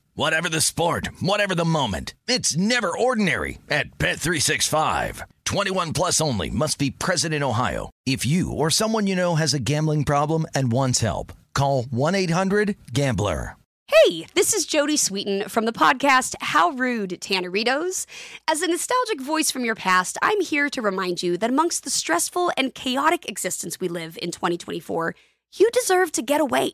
Whatever 0.13 0.49
the 0.49 0.59
sport, 0.59 1.07
whatever 1.21 1.55
the 1.55 1.63
moment, 1.63 2.15
it's 2.27 2.57
never 2.57 2.91
ordinary 2.95 3.59
at 3.69 3.97
Bet365. 3.97 5.21
21 5.45 5.93
plus 5.93 6.19
only 6.19 6.49
must 6.49 6.77
be 6.77 6.91
present 6.91 7.33
in 7.33 7.41
Ohio. 7.41 7.89
If 8.05 8.25
you 8.25 8.51
or 8.51 8.69
someone 8.69 9.07
you 9.07 9.15
know 9.15 9.35
has 9.35 9.53
a 9.53 9.59
gambling 9.59 10.03
problem 10.03 10.45
and 10.53 10.69
wants 10.69 10.99
help, 10.99 11.31
call 11.53 11.83
1-800-GAMBLER. 11.83 13.55
Hey, 13.87 14.27
this 14.35 14.53
is 14.53 14.67
Jodie 14.67 14.99
Sweetin 14.99 15.49
from 15.49 15.63
the 15.63 15.71
podcast 15.71 16.35
How 16.41 16.71
Rude, 16.71 17.11
Tanneritos. 17.21 18.05
As 18.49 18.61
a 18.61 18.67
nostalgic 18.67 19.21
voice 19.21 19.49
from 19.49 19.63
your 19.63 19.75
past, 19.75 20.17
I'm 20.21 20.41
here 20.41 20.69
to 20.71 20.81
remind 20.81 21.23
you 21.23 21.37
that 21.37 21.49
amongst 21.49 21.85
the 21.85 21.89
stressful 21.89 22.51
and 22.57 22.75
chaotic 22.75 23.29
existence 23.29 23.79
we 23.79 23.87
live 23.87 24.19
in 24.21 24.31
2024, 24.31 25.15
you 25.53 25.69
deserve 25.71 26.11
to 26.13 26.21
get 26.21 26.41
away. 26.41 26.73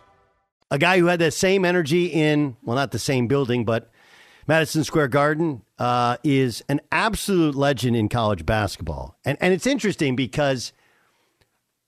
A 0.71 0.79
guy 0.79 0.99
who 0.99 1.05
had 1.05 1.19
that 1.19 1.33
same 1.33 1.65
energy 1.65 2.05
in, 2.07 2.55
well, 2.63 2.75
not 2.75 2.91
the 2.91 2.99
same 2.99 3.27
building, 3.27 3.65
but 3.65 3.91
Madison 4.47 4.83
Square 4.83 5.09
Garden 5.09 5.61
uh, 5.77 6.17
is 6.23 6.63
an 6.69 6.81
absolute 6.91 7.55
legend 7.55 7.95
in 7.95 8.09
college 8.09 8.45
basketball. 8.45 9.17
And, 9.25 9.37
and 9.41 9.53
it's 9.53 9.67
interesting 9.67 10.15
because 10.15 10.73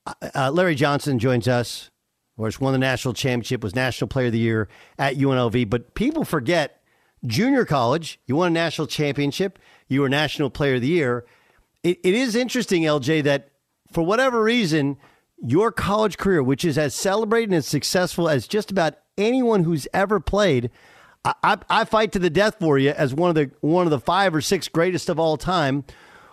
uh, 0.06 0.14
uh 0.36 0.52
Larry 0.52 0.76
Johnson 0.76 1.18
joins 1.18 1.48
us, 1.48 1.90
of 2.34 2.42
course, 2.42 2.60
won 2.60 2.74
the 2.74 2.80
national 2.80 3.14
championship, 3.14 3.64
was 3.64 3.74
National 3.74 4.08
Player 4.08 4.28
of 4.28 4.34
the 4.34 4.40
Year 4.40 4.68
at 5.00 5.16
UNLV. 5.16 5.70
But 5.70 5.96
people 5.96 6.26
forget 6.26 6.82
junior 7.26 7.66
college, 7.66 8.20
you 8.28 8.36
won 8.36 8.48
a 8.48 8.52
national 8.52 8.88
championship, 8.88 9.60
you 9.88 10.02
were 10.02 10.10
National 10.10 10.50
Player 10.50 10.76
of 10.76 10.82
the 10.82 10.88
Year. 10.88 11.26
it, 11.84 12.00
it 12.04 12.14
is 12.14 12.36
interesting, 12.36 12.84
LJ, 12.84 13.24
that 13.24 13.50
for 13.94 14.04
whatever 14.04 14.44
reason, 14.44 14.98
your 15.44 15.72
college 15.72 16.18
career, 16.18 16.42
which 16.42 16.64
is 16.64 16.78
as 16.78 16.96
celebrated 16.96 17.54
and 17.54 17.64
successful 17.64 18.30
as 18.30 18.48
just 18.48 18.72
about 18.72 18.96
anyone 19.18 19.64
who's 19.64 19.88
ever 19.94 20.20
played, 20.20 20.70
I, 21.26 21.58
I, 21.70 21.86
fight 21.86 22.12
to 22.14 22.20
the 22.20 22.30
death 22.30 22.58
for 22.60 22.78
you 22.78 22.92
as 22.92 23.14
one 23.14 23.30
of 23.30 23.36
the 23.36 23.52
one 23.62 23.86
of 23.88 23.92
the 23.92 24.00
five 24.00 24.36
or 24.36 24.42
six 24.42 24.68
greatest 24.68 25.10
of 25.10 25.20
all 25.20 25.38
time. 25.38 25.86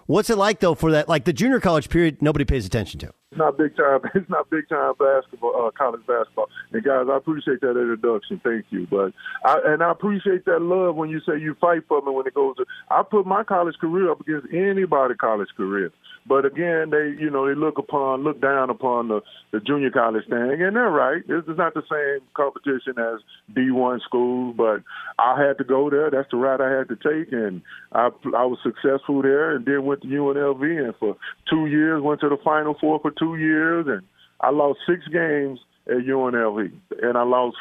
What's 0.06 0.30
it 0.30 0.36
like 0.36 0.58
though 0.58 0.74
for 0.74 0.90
that? 0.90 1.08
Like 1.08 1.24
the 1.24 1.32
junior 1.32 1.60
college 1.60 1.88
period, 1.88 2.20
nobody 2.20 2.44
pays 2.44 2.66
attention 2.66 2.98
to. 3.00 3.12
It's 3.30 3.38
not 3.38 3.56
big 3.56 3.76
time. 3.76 4.00
It's 4.14 4.28
not 4.28 4.50
big 4.50 4.68
time 4.68 4.94
basketball, 4.98 5.66
uh, 5.66 5.70
college 5.70 6.04
basketball. 6.06 6.48
And 6.72 6.82
guys, 6.82 7.06
I 7.08 7.16
appreciate 7.16 7.60
that 7.60 7.70
introduction. 7.70 8.40
Thank 8.42 8.66
you. 8.70 8.88
But 8.90 9.12
I, 9.44 9.60
and 9.66 9.82
I 9.84 9.92
appreciate 9.92 10.44
that 10.46 10.60
love 10.60 10.96
when 10.96 11.10
you 11.10 11.20
say 11.20 11.38
you 11.38 11.54
fight 11.60 11.82
for 11.86 12.02
me 12.02 12.10
when 12.10 12.26
it 12.26 12.34
goes 12.34 12.56
to. 12.56 12.64
I 12.90 13.04
put 13.08 13.26
my 13.26 13.44
college 13.44 13.76
career 13.80 14.10
up 14.10 14.20
against 14.20 14.48
anybody 14.52 15.14
college 15.14 15.50
career. 15.56 15.92
But 16.26 16.44
again, 16.44 16.90
they 16.90 17.14
you 17.18 17.30
know 17.30 17.48
they 17.48 17.54
look 17.54 17.78
upon 17.78 18.22
look 18.22 18.40
down 18.40 18.70
upon 18.70 19.08
the 19.08 19.20
the 19.52 19.60
junior 19.60 19.90
college 19.90 20.26
thing, 20.28 20.62
and 20.62 20.76
they're 20.76 20.90
right. 20.90 21.26
This 21.26 21.42
is 21.48 21.56
not 21.56 21.74
the 21.74 21.82
same 21.90 22.26
competition 22.34 22.98
as 22.98 23.20
D1 23.54 24.02
schools, 24.02 24.54
but 24.56 24.82
I 25.18 25.42
had 25.42 25.58
to 25.58 25.64
go 25.64 25.88
there. 25.90 26.10
That's 26.10 26.30
the 26.30 26.36
route 26.36 26.60
I 26.60 26.70
had 26.70 26.88
to 26.88 26.96
take, 26.96 27.32
and 27.32 27.62
I 27.92 28.10
I 28.36 28.44
was 28.44 28.58
successful 28.62 29.22
there, 29.22 29.56
and 29.56 29.64
then 29.64 29.84
went 29.84 30.02
to 30.02 30.08
UNLV, 30.08 30.62
and 30.62 30.94
for 30.96 31.16
two 31.48 31.66
years 31.66 32.02
went 32.02 32.20
to 32.20 32.28
the 32.28 32.38
Final 32.44 32.76
Four 32.80 33.00
for 33.00 33.10
two 33.10 33.36
years, 33.36 33.86
and 33.88 34.02
I 34.40 34.50
lost 34.50 34.80
six 34.86 35.06
games 35.08 35.58
at 35.86 36.04
UNLV, 36.04 36.70
and 37.02 37.16
I 37.18 37.22
lost 37.22 37.56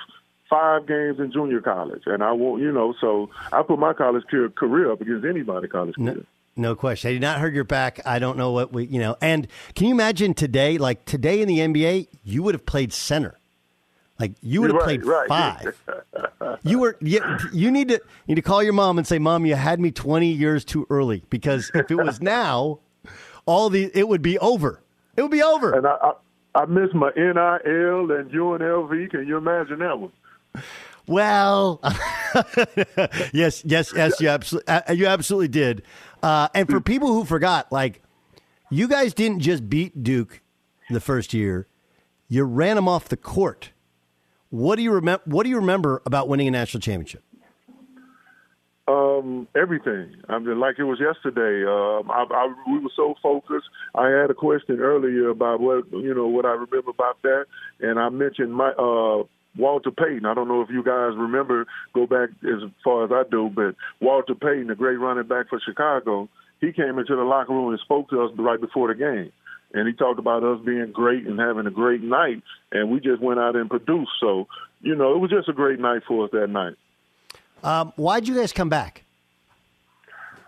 five 0.50 0.88
games 0.88 1.20
in 1.20 1.32
junior 1.32 1.62
college, 1.62 2.04
and 2.06 2.24
I 2.24 2.32
won't, 2.32 2.62
you 2.62 2.72
know, 2.72 2.94
so 3.00 3.30
I 3.54 3.62
put 3.62 3.80
my 3.80 3.94
college 3.94 4.24
career 4.56 4.92
up 4.92 5.00
against 5.02 5.26
anybody 5.26 5.68
college 5.68 5.96
career. 5.96 6.26
No. 6.60 6.76
Question. 6.76 7.10
I 7.10 7.14
did 7.14 7.22
not 7.22 7.40
hurt 7.40 7.54
your 7.54 7.64
back. 7.64 8.00
I 8.06 8.20
don't 8.20 8.38
know 8.38 8.52
what 8.52 8.72
we, 8.74 8.86
you 8.86 9.00
know. 9.00 9.16
And 9.22 9.48
can 9.76 9.88
you 9.88 9.94
imagine 9.94 10.34
today, 10.34 10.78
like 10.78 11.06
today 11.06 11.42
in 11.42 11.48
the 11.48 11.60
NBA, 11.60 12.08
you 12.24 12.44
would 12.44 12.54
have 12.54 12.66
played 12.66 12.94
center. 12.94 13.36
Like 14.20 14.34
you 14.42 14.62
would 14.62 14.72
have 14.72 14.82
right, 14.82 15.02
played 15.02 15.06
right. 15.06 15.28
five. 15.30 16.60
you 16.64 16.80
were 16.80 16.98
you, 17.00 17.24
you 17.54 17.72
need 17.72 17.88
to 17.88 18.02
need 18.28 18.36
to 18.36 18.42
call 18.42 18.62
your 18.62 18.74
mom 18.74 18.98
and 18.98 19.08
say, 19.08 19.18
"Mom, 19.18 19.46
you 19.46 19.56
had 19.56 19.80
me 19.80 19.92
20 19.92 20.28
years 20.28 20.66
too 20.66 20.86
early." 20.90 21.24
Because 21.30 21.72
if 21.74 21.90
it 21.90 21.96
was 21.96 22.22
now, 22.22 22.80
all 23.46 23.70
the 23.70 23.90
it 23.94 24.10
would 24.10 24.22
be 24.22 24.38
over. 24.40 24.82
It 25.16 25.22
would 25.22 25.32
be 25.32 25.42
over. 25.42 25.74
And 25.74 25.88
I 25.88 25.96
I, 26.56 26.62
I 26.64 26.66
miss 26.66 26.94
my 26.94 27.12
NIL 27.16 28.12
and 28.12 28.30
UNLV. 28.30 29.10
Can 29.10 29.26
you 29.26 29.38
imagine 29.38 29.80
that 29.80 30.00
one? 30.00 30.12
Well, 31.08 31.80
yes, 33.34 33.64
yes, 33.66 33.92
yes. 33.96 34.22
You 34.22 34.30
absolutely, 34.30 34.96
you 34.96 35.08
absolutely 35.08 35.48
did. 35.48 35.82
Uh, 36.22 36.50
and 36.54 36.70
for 36.70 36.82
people 36.82 37.14
who 37.14 37.26
forgot, 37.26 37.72
like 37.72 38.02
you 38.70 38.88
guys 38.88 39.14
didn't 39.14 39.40
just 39.40 39.70
beat 39.70 40.04
Duke 40.04 40.42
the 40.90 41.00
first 41.00 41.34
year; 41.34 41.68
you 42.28 42.44
ran 42.44 42.76
them 42.76 42.88
off 42.88 43.08
the 43.10 43.18
court. 43.18 43.72
What 44.50 44.76
do 44.76 44.82
you 44.82 44.92
remember? 44.92 45.24
What 45.26 45.44
do 45.44 45.50
you 45.50 45.58
remember 45.58 46.02
about 46.06 46.28
winning 46.28 46.48
a 46.48 46.52
national 46.52 46.82
championship? 46.82 47.24
Um, 48.90 49.48
everything. 49.56 50.16
I 50.30 50.40
mean, 50.40 50.60
like 50.60 50.80
it 50.80 50.84
was 50.84 51.00
yesterday. 51.00 51.64
Um, 51.64 52.10
I, 52.10 52.26
I, 52.28 52.54
we 52.72 52.80
were 52.80 52.90
so 52.96 53.14
focused. 53.22 53.68
I 53.94 54.08
had 54.08 54.32
a 54.32 54.34
question 54.34 54.80
earlier 54.80 55.30
about 55.30 55.60
what 55.60 55.92
you 55.92 56.14
know 56.16 56.28
what 56.28 56.46
I 56.46 56.54
remember 56.54 56.90
about 56.90 57.22
that, 57.22 57.46
and 57.80 58.00
I 58.00 58.10
mentioned 58.10 58.52
my 58.52 58.72
uh, 58.72 59.24
Walter 59.58 59.92
Payton. 59.92 60.26
I 60.26 60.34
don't 60.34 60.48
know 60.48 60.62
if 60.62 60.70
you 60.70 60.84
guys 60.84 61.18
remember, 61.18 61.66
go 61.94 62.06
back 62.06 62.30
as 62.44 62.70
far 62.84 63.06
as 63.06 63.12
I 63.12 63.24
do, 63.30 63.50
but 63.54 63.76
Walter 64.00 64.36
Payton, 64.36 64.68
the 64.68 64.76
great 64.76 65.00
running 65.00 65.28
back 65.28 65.50
for 65.50 65.60
Chicago, 65.60 66.30
he 66.62 66.72
came 66.72 67.00
into 67.00 67.16
the 67.16 67.24
locker 67.24 67.54
room 67.54 67.72
and 67.72 67.80
spoke 67.80 68.10
to 68.10 68.22
us 68.24 68.32
right 68.38 68.60
before 68.60 68.88
the 68.88 68.96
game. 68.96 69.32
And 69.74 69.88
he 69.88 69.94
talked 69.94 70.20
about 70.20 70.44
us 70.44 70.60
being 70.66 70.92
great 70.92 71.28
and 71.28 71.40
having 71.40 71.68
a 71.68 71.72
great 71.72 72.02
night, 72.02 72.42
and 72.72 72.90
we 72.90 73.00
just 73.00 73.22
went 73.22 73.40
out 73.40 73.56
and 73.56 73.70
produced. 73.70 74.12
So, 74.20 74.48
you 74.82 74.96
know, 74.96 75.14
it 75.14 75.20
was 75.20 75.30
just 75.30 75.48
a 75.48 75.54
great 75.54 75.80
night 75.80 76.02
for 76.08 76.26
us 76.26 76.32
that 76.32 76.48
night. 76.48 76.74
Um, 77.64 77.94
why'd 77.96 78.28
you 78.28 78.36
guys 78.36 78.52
come 78.52 78.70
back? 78.70 79.04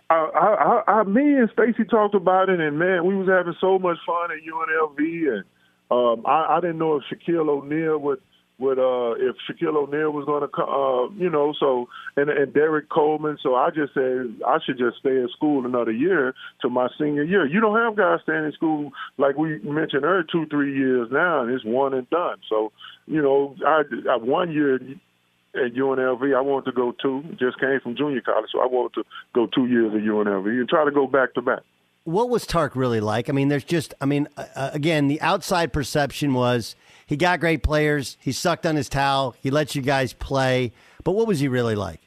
I, 0.09 0.83
I, 0.87 0.91
I, 0.91 1.03
me 1.03 1.35
and 1.35 1.49
Stacy 1.53 1.85
talked 1.85 2.15
about 2.15 2.49
it, 2.49 2.59
and 2.59 2.77
man, 2.77 3.05
we 3.05 3.15
was 3.15 3.29
having 3.29 3.55
so 3.61 3.79
much 3.79 3.97
fun 4.05 4.29
at 4.31 4.39
UNLV, 4.43 4.97
and 4.99 5.43
um, 5.89 6.25
I, 6.25 6.57
I 6.57 6.61
didn't 6.61 6.79
know 6.79 6.97
if 6.97 7.03
Shaquille 7.03 7.47
O'Neal 7.47 7.97
would 7.99 8.21
with 8.61 8.77
uh 8.77 9.17
if 9.17 9.35
Shaquille 9.49 9.75
O'Neal 9.75 10.11
was 10.11 10.25
going 10.25 10.41
to 10.41 10.47
come, 10.47 10.69
uh, 10.69 11.09
you 11.21 11.29
know, 11.29 11.53
so 11.59 11.89
and 12.15 12.29
and 12.29 12.53
Derrick 12.53 12.89
Coleman. 12.89 13.37
So 13.41 13.55
I 13.55 13.71
just 13.71 13.93
said 13.93 14.33
I 14.47 14.59
should 14.63 14.77
just 14.77 14.99
stay 14.99 15.17
in 15.17 15.27
school 15.35 15.65
another 15.65 15.91
year 15.91 16.35
to 16.61 16.69
my 16.69 16.87
senior 16.97 17.23
year. 17.23 17.45
You 17.45 17.59
don't 17.59 17.75
have 17.75 17.97
guys 17.97 18.19
staying 18.23 18.45
in 18.45 18.51
school 18.53 18.91
like 19.17 19.35
we 19.35 19.59
mentioned 19.59 20.05
earlier, 20.05 20.23
two 20.31 20.45
three 20.45 20.77
years 20.77 21.09
now, 21.11 21.41
and 21.41 21.51
it's 21.51 21.65
one 21.65 21.93
and 21.93 22.09
done. 22.11 22.37
So 22.47 22.71
you 23.07 23.21
know, 23.21 23.55
I, 23.65 23.81
I 24.09 24.17
one 24.17 24.51
year 24.51 24.75
at 24.75 25.73
UNLV. 25.73 26.35
I 26.35 26.41
wanted 26.41 26.65
to 26.65 26.71
go 26.71 26.93
two. 27.01 27.23
Just 27.39 27.59
came 27.59 27.79
from 27.81 27.95
junior 27.95 28.21
college, 28.21 28.49
so 28.53 28.61
I 28.61 28.67
wanted 28.67 28.93
to 29.01 29.03
go 29.33 29.47
two 29.47 29.65
years 29.65 29.91
at 29.93 30.01
UNLV 30.01 30.47
and 30.47 30.69
try 30.69 30.85
to 30.85 30.91
go 30.91 31.07
back 31.07 31.33
to 31.33 31.41
back. 31.41 31.61
What 32.03 32.29
was 32.29 32.47
Tark 32.47 32.75
really 32.75 32.99
like? 32.99 33.29
I 33.29 33.31
mean, 33.31 33.49
there's 33.49 33.63
just, 33.63 33.93
I 34.01 34.05
mean, 34.05 34.27
uh, 34.35 34.71
again, 34.73 35.07
the 35.07 35.21
outside 35.21 35.71
perception 35.71 36.33
was 36.33 36.75
he 37.11 37.17
got 37.17 37.41
great 37.41 37.61
players. 37.61 38.15
He 38.21 38.31
sucked 38.31 38.65
on 38.65 38.77
his 38.77 38.87
towel. 38.87 39.35
He 39.41 39.51
let 39.51 39.75
you 39.75 39.81
guys 39.81 40.13
play. 40.13 40.71
But 41.03 41.11
what 41.11 41.27
was 41.27 41.41
he 41.41 41.49
really 41.49 41.75
like? 41.75 41.99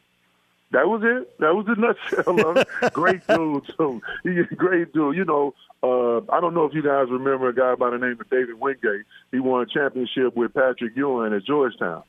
That 0.70 0.88
was 0.88 1.02
it. 1.04 1.38
That 1.40 1.54
was 1.54 1.66
the 1.66 1.74
nutshell 1.74 2.48
of 2.48 2.56
it. 2.56 2.68
great 2.94 3.20
dude, 3.26 3.64
too. 3.76 4.00
He's 4.22 4.46
a 4.50 4.54
great 4.54 4.94
dude. 4.94 5.14
You 5.14 5.26
know, 5.26 5.52
uh, 5.82 6.22
I 6.34 6.40
don't 6.40 6.54
know 6.54 6.64
if 6.64 6.72
you 6.72 6.82
guys 6.82 7.08
remember 7.10 7.50
a 7.50 7.54
guy 7.54 7.74
by 7.74 7.90
the 7.90 7.98
name 7.98 8.18
of 8.18 8.30
David 8.30 8.58
Wingate. 8.58 9.04
He 9.30 9.40
won 9.40 9.60
a 9.60 9.66
championship 9.66 10.34
with 10.34 10.54
Patrick 10.54 10.96
Ewing 10.96 11.34
at 11.34 11.44
Georgetown. 11.44 12.02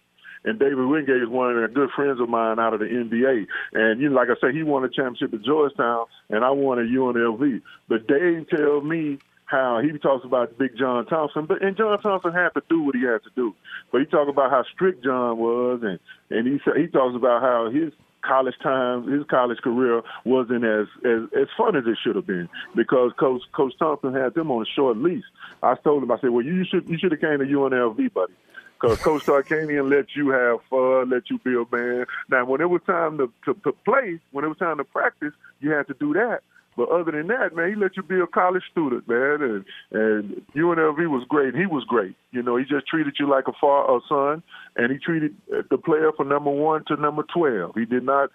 And 0.45 0.58
David 0.58 0.86
Wingate 0.86 1.21
is 1.21 1.27
one 1.27 1.53
of 1.53 1.62
the 1.62 1.67
good 1.67 1.89
friends 1.93 2.21
of 2.21 2.29
mine 2.29 2.60
out 2.60 2.73
of 2.73 2.79
the 2.79 2.86
NBA. 2.86 3.45
And 3.73 3.99
you 3.99 4.08
know, 4.08 4.15
like 4.15 4.29
I 4.29 4.39
said, 4.39 4.55
he 4.55 4.63
won 4.63 4.86
a 4.86 4.89
championship 4.89 5.34
at 5.34 5.43
Georgetown, 5.43 6.05
and 6.29 6.45
I 6.45 6.51
won 6.51 6.79
at 6.79 6.86
UNLV. 6.86 7.62
But 7.89 8.08
Dave 8.08 8.47
tells 8.47 8.86
me 8.86 9.19
how 9.45 9.79
he 9.79 9.97
talks 9.99 10.25
about 10.25 10.58
Big 10.58 10.77
John 10.77 11.05
Thompson, 11.05 11.45
but 11.45 11.62
and 11.62 11.77
John 11.77 12.01
Thompson 12.01 12.34
had 12.34 12.49
to 12.49 12.63
do 12.69 12.81
what 12.81 12.95
he 12.95 13.03
had 13.03 13.23
to 13.23 13.29
do. 13.36 13.55
But 13.91 14.01
he 14.01 14.08
talks 14.08 14.29
about 14.29 14.49
how 14.51 14.63
strict 14.73 15.03
John 15.03 15.38
was, 15.38 15.81
and 15.84 15.99
and 16.29 16.47
he 16.47 16.60
he 16.79 16.88
talks 16.88 17.15
about 17.15 17.41
how 17.41 17.69
his 17.69 17.93
college 18.25 18.55
time, 18.62 19.12
his 19.12 19.25
college 19.27 19.60
career 19.60 20.01
wasn't 20.23 20.65
as 20.65 20.88
as 21.05 21.21
as 21.38 21.47
fun 21.58 21.75
as 21.75 21.86
it 21.86 21.97
should 22.03 22.15
have 22.15 22.27
been 22.27 22.49
because 22.75 23.12
Coach 23.19 23.43
Coach 23.51 23.73
Thompson 23.77 24.13
had 24.13 24.34
them 24.34 24.51
on 24.51 24.63
a 24.63 24.65
short 24.65 24.97
leash. 24.97 25.23
I 25.62 25.75
told 25.75 26.03
him, 26.03 26.12
I 26.12 26.19
said, 26.19 26.31
well, 26.31 26.45
you 26.45 26.65
should 26.65 26.89
you 26.89 26.97
should 26.97 27.12
have 27.12 27.21
came 27.21 27.39
to 27.39 27.45
UNLV, 27.45 28.13
buddy. 28.13 28.34
Because 28.81 28.99
Coach 28.99 29.23
Tarkanian 29.23 29.89
let 29.89 30.15
you 30.15 30.29
have 30.29 30.60
fun, 30.69 31.10
let 31.10 31.29
you 31.29 31.39
be 31.39 31.55
a 31.55 31.63
man. 31.73 32.05
Now, 32.29 32.43
when 32.43 32.60
it 32.60 32.69
was 32.69 32.81
time 32.86 33.17
to, 33.19 33.31
to, 33.45 33.53
to 33.63 33.71
play, 33.71 34.19
when 34.31 34.43
it 34.43 34.49
was 34.49 34.58
time 34.58 34.77
to 34.77 34.84
practice, 34.84 35.31
you 35.62 35.71
had 35.71 35.88
to 35.88 35.93
do 35.93 36.13
that. 36.13 36.41
But 36.77 36.89
other 36.89 37.11
than 37.11 37.27
that, 37.27 37.55
man, 37.55 37.69
he 37.69 37.75
let 37.75 37.95
you 37.95 38.03
be 38.03 38.19
a 38.19 38.27
college 38.27 38.63
student, 38.71 39.07
man. 39.07 39.41
And 39.41 39.65
and 39.91 40.41
UNLV 40.55 41.09
was 41.09 41.25
great. 41.29 41.55
He 41.55 41.65
was 41.65 41.83
great. 41.85 42.15
You 42.31 42.43
know, 42.43 42.57
he 42.57 42.65
just 42.65 42.88
treated 42.88 43.15
you 43.19 43.29
like 43.29 43.47
a 43.47 43.53
far 43.59 43.95
a 43.95 43.99
son, 44.09 44.43
and 44.75 44.91
he 44.91 44.97
treated 44.97 45.35
the 45.69 45.77
player 45.77 46.11
from 46.15 46.29
number 46.29 46.51
one 46.51 46.83
to 46.85 46.95
number 46.97 47.23
twelve. 47.23 47.75
He 47.75 47.85
did 47.85 48.03
not 48.03 48.29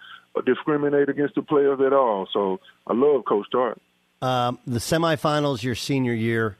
discriminate 0.45 1.09
against 1.09 1.35
the 1.35 1.41
players 1.41 1.79
at 1.85 1.93
all. 1.93 2.27
So 2.33 2.59
I 2.87 2.93
love 2.93 3.25
Coach 3.25 3.47
Tark. 3.51 3.79
Um, 4.21 4.59
the 4.67 4.79
semifinals 4.79 5.63
your 5.63 5.75
senior 5.75 6.13
year, 6.13 6.57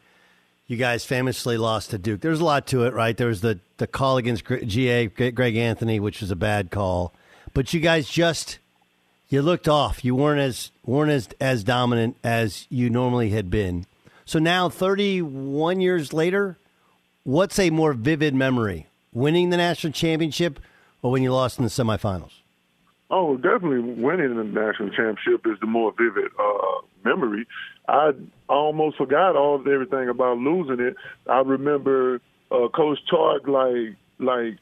you 0.67 0.77
guys 0.77 1.05
famously 1.05 1.57
lost 1.57 1.91
to 1.91 1.97
Duke. 1.97 2.21
There's 2.21 2.39
a 2.39 2.45
lot 2.45 2.67
to 2.67 2.85
it, 2.85 2.93
right? 2.93 3.15
There 3.15 3.27
was 3.27 3.41
the 3.41 3.59
the 3.77 3.87
call 3.87 4.17
against 4.17 4.45
GA 4.45 5.07
Greg 5.07 5.55
Anthony, 5.55 5.99
which 5.99 6.21
was 6.21 6.31
a 6.31 6.35
bad 6.35 6.69
call, 6.69 7.13
but 7.53 7.73
you 7.73 7.79
guys 7.79 8.07
just 8.07 8.59
you 9.31 9.41
looked 9.41 9.67
off. 9.67 10.03
You 10.03 10.13
weren't 10.13 10.41
as 10.41 10.71
weren't 10.85 11.09
as 11.09 11.29
as 11.39 11.63
dominant 11.63 12.17
as 12.23 12.67
you 12.69 12.89
normally 12.89 13.29
had 13.29 13.49
been. 13.49 13.85
So 14.25 14.37
now, 14.39 14.69
31 14.69 15.81
years 15.81 16.13
later, 16.13 16.57
what's 17.23 17.57
a 17.57 17.69
more 17.69 17.93
vivid 17.93 18.35
memory? 18.35 18.87
Winning 19.13 19.49
the 19.49 19.57
national 19.57 19.93
championship, 19.93 20.59
or 21.01 21.11
when 21.11 21.23
you 21.23 21.33
lost 21.33 21.57
in 21.57 21.63
the 21.63 21.69
semifinals? 21.69 22.31
Oh, 23.09 23.35
definitely 23.35 23.79
winning 23.79 24.35
the 24.35 24.43
national 24.43 24.89
championship 24.89 25.45
is 25.45 25.59
the 25.59 25.67
more 25.67 25.93
vivid 25.97 26.31
uh, 26.37 26.81
memory. 27.03 27.47
I 27.87 28.11
almost 28.47 28.97
forgot 28.97 29.35
all 29.35 29.59
everything 29.59 30.09
about 30.09 30.37
losing 30.37 30.85
it. 30.85 30.95
I 31.27 31.39
remember 31.39 32.21
uh, 32.51 32.67
Coach 32.73 32.99
Tark 33.09 33.47
like 33.47 33.95
like 34.19 34.57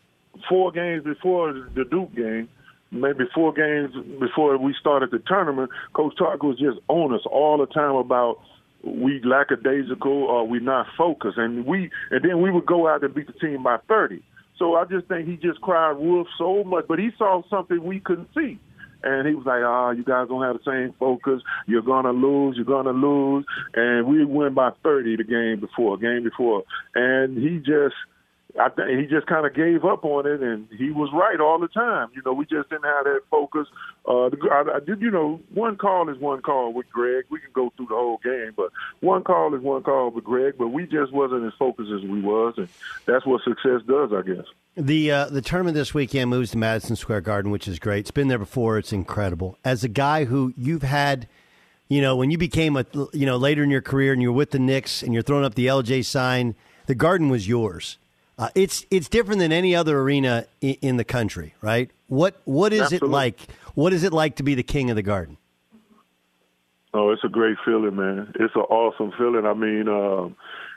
four 0.47 0.71
games 0.71 1.03
before 1.03 1.53
the 1.75 1.85
Duke 1.85 2.15
game 2.15 2.49
maybe 2.91 3.25
four 3.33 3.53
games 3.53 3.93
before 4.19 4.57
we 4.57 4.73
started 4.79 5.11
the 5.11 5.19
tournament, 5.19 5.69
Coach 5.93 6.13
Tark 6.17 6.43
was 6.43 6.57
just 6.57 6.79
on 6.87 7.13
us 7.13 7.21
all 7.25 7.57
the 7.57 7.67
time 7.67 7.95
about 7.95 8.39
we 8.83 9.21
lackadaisical 9.23 10.11
or 10.11 10.47
we 10.47 10.59
not 10.59 10.87
focused, 10.97 11.37
and 11.37 11.65
we 11.65 11.91
and 12.11 12.23
then 12.23 12.41
we 12.41 12.51
would 12.51 12.65
go 12.65 12.87
out 12.87 13.03
and 13.03 13.13
beat 13.13 13.27
the 13.27 13.33
team 13.33 13.63
by 13.63 13.77
thirty. 13.87 14.23
So 14.57 14.75
I 14.75 14.85
just 14.85 15.07
think 15.07 15.27
he 15.27 15.35
just 15.37 15.61
cried 15.61 15.97
wolf 15.97 16.27
so 16.37 16.63
much, 16.65 16.85
but 16.87 16.99
he 16.99 17.09
saw 17.17 17.41
something 17.49 17.81
we 17.83 17.99
couldn't 17.99 18.29
see. 18.35 18.59
and 19.01 19.25
he 19.25 19.33
was 19.33 19.45
like, 19.45 19.63
"Ah, 19.63 19.91
you 19.91 20.03
guys 20.03 20.27
don't 20.27 20.43
have 20.43 20.57
the 20.61 20.69
same 20.69 20.93
focus. 20.99 21.41
You're 21.67 21.81
gonna 21.81 22.11
lose. 22.11 22.57
You're 22.57 22.65
gonna 22.65 22.91
lose." 22.91 23.45
And 23.73 24.05
we 24.07 24.25
win 24.25 24.53
by 24.53 24.71
30 24.83 25.15
the 25.15 25.23
game 25.23 25.61
before, 25.61 25.97
game 25.97 26.23
before, 26.23 26.63
and 26.95 27.37
he 27.37 27.59
just 27.59 27.95
I 28.57 28.69
he 28.89 29.05
just 29.05 29.27
kind 29.27 29.45
of 29.45 29.53
gave 29.53 29.85
up 29.85 30.03
on 30.03 30.25
it, 30.25 30.41
and 30.41 30.67
he 30.75 30.89
was 30.91 31.09
right 31.13 31.39
all 31.39 31.59
the 31.59 31.67
time. 31.67 32.09
You 32.15 32.21
know, 32.25 32.33
we 32.33 32.45
just 32.45 32.69
didn't 32.69 32.85
have 32.85 33.03
that 33.03 33.21
focus. 33.29 33.67
Uh, 34.07 34.29
I, 34.51 34.63
I 34.75 34.79
did, 34.85 35.01
you 35.01 35.11
know, 35.11 35.39
one 35.53 35.77
call 35.77 36.09
is 36.09 36.17
one 36.17 36.41
call 36.41 36.73
with 36.73 36.89
Greg. 36.89 37.25
We 37.29 37.39
can 37.39 37.51
go 37.53 37.71
through 37.77 37.87
the 37.87 37.95
whole 37.95 38.19
game, 38.23 38.53
but 38.57 38.71
one 39.01 39.23
call 39.23 39.53
is 39.53 39.61
one 39.61 39.83
call 39.83 40.09
with 40.09 40.23
Greg. 40.23 40.55
But 40.57 40.69
we 40.69 40.87
just 40.87 41.13
wasn't 41.13 41.45
as 41.45 41.53
focused 41.59 41.91
as 41.91 42.01
we 42.09 42.21
was, 42.21 42.55
and 42.57 42.67
that's 43.05 43.25
what 43.25 43.43
success 43.43 43.81
does, 43.87 44.11
I 44.11 44.23
guess. 44.23 44.45
The 44.75 45.11
uh, 45.11 45.25
the 45.25 45.41
tournament 45.41 45.75
this 45.75 45.93
weekend 45.93 46.31
moves 46.31 46.51
to 46.51 46.57
Madison 46.57 46.95
Square 46.95 47.21
Garden, 47.21 47.51
which 47.51 47.67
is 47.67 47.77
great. 47.77 47.99
It's 47.99 48.11
been 48.11 48.29
there 48.29 48.39
before. 48.39 48.79
It's 48.79 48.93
incredible. 48.93 49.59
As 49.63 49.83
a 49.83 49.89
guy 49.89 50.25
who 50.25 50.53
you've 50.57 50.83
had, 50.83 51.27
you 51.87 52.01
know, 52.01 52.15
when 52.15 52.31
you 52.31 52.37
became 52.39 52.75
a, 52.77 52.85
you 53.13 53.27
know, 53.27 53.37
later 53.37 53.63
in 53.63 53.69
your 53.69 53.81
career 53.81 54.11
and 54.11 54.21
you're 54.21 54.31
with 54.31 54.51
the 54.51 54.59
Knicks 54.59 55.03
and 55.03 55.13
you're 55.13 55.23
throwing 55.23 55.45
up 55.45 55.53
the 55.53 55.67
LJ 55.67 56.03
sign, 56.05 56.55
the 56.87 56.95
Garden 56.95 57.29
was 57.29 57.47
yours. 57.47 57.99
Uh, 58.39 58.47
it's 58.55 58.85
it's 58.89 59.09
different 59.09 59.39
than 59.39 59.51
any 59.51 59.75
other 59.75 59.99
arena 59.99 60.45
in, 60.61 60.75
in 60.81 60.97
the 60.97 61.03
country, 61.03 61.53
right? 61.61 61.91
What 62.07 62.39
what 62.45 62.71
is 62.71 62.83
Absolutely. 62.83 63.09
it 63.09 63.11
like? 63.11 63.39
What 63.75 63.91
is 63.91 64.05
it 64.05 64.13
like 64.13 64.37
to 64.37 64.43
be 64.43 64.55
the 64.55 64.63
king 64.63 64.89
of 64.89 64.95
the 64.95 65.03
Garden? 65.03 65.35
Oh, 66.93 67.11
it's 67.11 67.23
a 67.25 67.27
great 67.27 67.57
feeling, 67.65 67.97
man. 67.97 68.33
It's 68.39 68.55
an 68.55 68.61
awesome 68.61 69.11
feeling. 69.17 69.45
I 69.45 69.53
mean, 69.53 69.89
uh, 69.89 70.29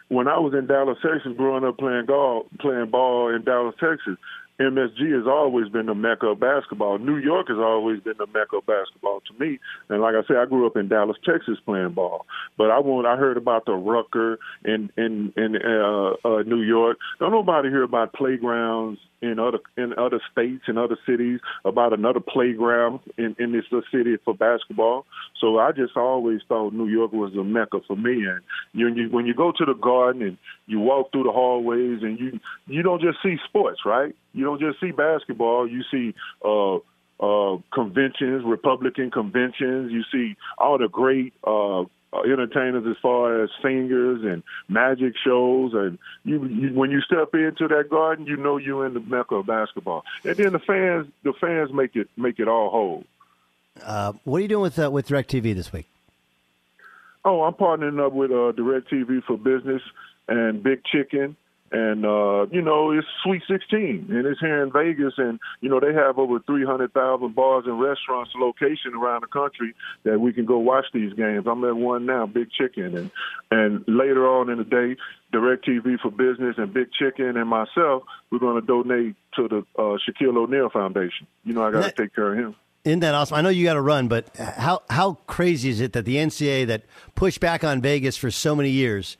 when 0.08 0.26
I 0.26 0.38
was 0.38 0.54
in 0.54 0.66
Dallas, 0.66 0.98
Texas, 1.00 1.32
growing 1.36 1.64
up 1.64 1.78
playing 1.78 2.06
golf, 2.06 2.46
playing 2.58 2.90
ball 2.90 3.32
in 3.32 3.44
Dallas, 3.44 3.76
Texas, 3.78 4.18
MSG 4.60 5.12
has 5.16 5.26
always 5.26 5.68
been 5.68 5.86
the 5.86 5.94
mecca 5.94 6.26
of 6.26 6.40
basketball. 6.40 6.98
New 6.98 7.16
York 7.16 7.48
has 7.48 7.58
always 7.58 8.00
been 8.00 8.16
the 8.18 8.26
mecca 8.26 8.56
of 8.56 8.66
basketball 8.66 9.20
to 9.20 9.44
me. 9.44 9.58
And 9.88 10.00
like 10.00 10.14
I 10.14 10.26
said, 10.26 10.36
I 10.36 10.46
grew 10.46 10.66
up 10.66 10.76
in 10.76 10.88
Dallas, 10.88 11.16
Texas, 11.24 11.58
playing 11.64 11.92
ball. 11.92 12.26
But 12.58 12.70
I 12.70 12.78
want 12.78 13.06
I 13.06 13.16
heard 13.16 13.36
about 13.36 13.64
the 13.66 13.72
Rucker 13.72 14.38
in 14.64 14.90
in 14.96 15.32
in 15.36 15.56
uh, 15.56 16.28
uh, 16.28 16.42
New 16.42 16.62
York. 16.62 16.98
Don't 17.18 17.32
nobody 17.32 17.70
hear 17.70 17.82
about 17.82 18.12
playgrounds 18.12 19.00
in 19.22 19.38
other 19.38 19.60
in 19.76 19.94
other 19.98 20.20
states 20.30 20.64
and 20.66 20.78
other 20.78 20.98
cities 21.06 21.40
about 21.64 21.92
another 21.92 22.20
playground 22.20 23.00
in 23.16 23.34
in 23.38 23.52
this 23.52 23.64
city 23.92 24.16
for 24.24 24.34
basketball. 24.34 25.06
So 25.40 25.58
I 25.58 25.72
just 25.72 25.96
always 25.96 26.40
thought 26.48 26.72
New 26.72 26.88
York 26.88 27.12
was 27.12 27.32
the 27.32 27.44
mecca 27.44 27.80
for 27.86 27.96
me. 27.96 28.24
And 28.26 28.42
you, 28.72 28.88
you 28.88 29.08
when 29.10 29.26
you 29.26 29.34
go 29.34 29.52
to 29.52 29.64
the 29.64 29.74
Garden 29.74 30.22
and 30.22 30.38
you 30.66 30.80
walk 30.80 31.12
through 31.12 31.24
the 31.24 31.32
hallways 31.32 32.02
and 32.02 32.18
you 32.18 32.40
you 32.66 32.82
don't 32.82 33.00
just 33.00 33.18
see 33.22 33.36
sports, 33.48 33.80
right? 33.86 34.14
You 34.32 34.44
don't 34.44 34.60
just 34.60 34.80
see 34.80 34.90
basketball. 34.90 35.68
You 35.68 35.82
see. 35.90 36.14
uh 36.44 36.78
uh, 37.20 37.56
conventions, 37.72 38.42
Republican 38.44 39.08
conventions. 39.10 39.92
You 39.92 40.02
see 40.10 40.36
all 40.58 40.76
the 40.76 40.88
great 40.88 41.32
uh, 41.44 41.84
entertainers 42.20 42.84
as 42.86 42.96
far 43.00 43.42
as 43.42 43.50
singers 43.62 44.22
and 44.22 44.42
magic 44.68 45.14
shows, 45.24 45.72
and 45.74 45.98
you, 46.24 46.44
you 46.46 46.74
when 46.74 46.90
you 46.90 47.00
step 47.00 47.34
into 47.34 47.68
that 47.68 47.88
garden, 47.90 48.26
you 48.26 48.36
know 48.36 48.56
you're 48.56 48.86
in 48.86 48.94
the 48.94 49.00
mecca 49.00 49.36
of 49.36 49.46
basketball. 49.46 50.04
And 50.24 50.36
then 50.36 50.52
the 50.52 50.58
fans, 50.58 51.06
the 51.22 51.32
fans 51.40 51.72
make 51.72 51.96
it 51.96 52.08
make 52.16 52.38
it 52.38 52.48
all 52.48 52.70
whole. 52.70 53.04
Uh, 53.82 54.12
what 54.24 54.38
are 54.38 54.42
you 54.42 54.48
doing 54.48 54.62
with 54.62 54.78
uh, 54.78 54.90
with 54.90 55.08
Directv 55.08 55.54
this 55.54 55.72
week? 55.72 55.86
Oh, 57.24 57.42
I'm 57.42 57.54
partnering 57.54 58.04
up 58.04 58.12
with 58.12 58.30
uh, 58.30 58.52
DirecTV 58.52 59.24
for 59.24 59.38
Business 59.38 59.82
and 60.28 60.62
Big 60.62 60.84
Chicken. 60.84 61.36
And 61.72 62.04
uh, 62.04 62.46
you 62.50 62.60
know 62.60 62.90
it's 62.90 63.06
Sweet 63.24 63.42
16, 63.48 64.08
and 64.10 64.26
it's 64.26 64.40
here 64.40 64.62
in 64.62 64.70
Vegas, 64.70 65.14
and 65.16 65.40
you 65.62 65.70
know 65.70 65.80
they 65.80 65.94
have 65.94 66.18
over 66.18 66.38
300,000 66.40 67.34
bars 67.34 67.64
and 67.66 67.80
restaurants 67.80 68.30
location 68.36 68.92
around 68.94 69.22
the 69.22 69.28
country 69.28 69.74
that 70.04 70.20
we 70.20 70.34
can 70.34 70.44
go 70.44 70.58
watch 70.58 70.84
these 70.92 71.14
games. 71.14 71.46
I'm 71.46 71.64
at 71.64 71.74
one 71.74 72.04
now, 72.04 72.26
Big 72.26 72.50
Chicken, 72.50 72.94
and 72.94 73.10
and 73.50 73.84
later 73.88 74.28
on 74.28 74.50
in 74.50 74.58
the 74.58 74.64
day, 74.64 74.96
DirecTV 75.32 75.98
for 76.00 76.10
Business 76.10 76.56
and 76.58 76.74
Big 76.74 76.92
Chicken 76.92 77.38
and 77.38 77.48
myself, 77.48 78.02
we're 78.30 78.38
going 78.38 78.60
to 78.60 78.66
donate 78.66 79.16
to 79.36 79.48
the 79.48 79.58
uh, 79.78 79.96
Shaquille 79.96 80.36
O'Neal 80.36 80.68
Foundation. 80.68 81.26
You 81.42 81.54
know 81.54 81.64
I 81.64 81.70
got 81.70 81.84
to 81.84 82.02
take 82.02 82.14
care 82.14 82.34
of 82.34 82.38
him. 82.38 82.54
Isn't 82.84 83.00
that 83.00 83.14
awesome? 83.14 83.36
I 83.36 83.40
know 83.40 83.48
you 83.48 83.64
got 83.64 83.74
to 83.74 83.80
run, 83.80 84.08
but 84.08 84.36
how 84.36 84.82
how 84.90 85.14
crazy 85.26 85.70
is 85.70 85.80
it 85.80 85.94
that 85.94 86.04
the 86.04 86.16
NCAA 86.16 86.66
that 86.66 86.82
pushed 87.14 87.40
back 87.40 87.64
on 87.64 87.80
Vegas 87.80 88.18
for 88.18 88.30
so 88.30 88.54
many 88.54 88.68
years, 88.68 89.16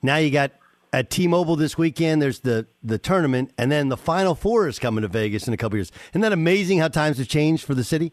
now 0.00 0.16
you 0.16 0.30
got 0.30 0.52
at 0.92 1.10
T-Mobile 1.10 1.56
this 1.56 1.78
weekend. 1.78 2.20
There's 2.20 2.40
the 2.40 2.66
the 2.82 2.98
tournament, 2.98 3.52
and 3.56 3.70
then 3.70 3.88
the 3.88 3.96
Final 3.96 4.34
Four 4.34 4.68
is 4.68 4.78
coming 4.78 5.02
to 5.02 5.08
Vegas 5.08 5.46
in 5.46 5.54
a 5.54 5.56
couple 5.56 5.78
years. 5.78 5.92
Isn't 6.10 6.20
that 6.20 6.32
amazing 6.32 6.78
how 6.78 6.88
times 6.88 7.18
have 7.18 7.28
changed 7.28 7.64
for 7.64 7.74
the 7.74 7.84
city? 7.84 8.12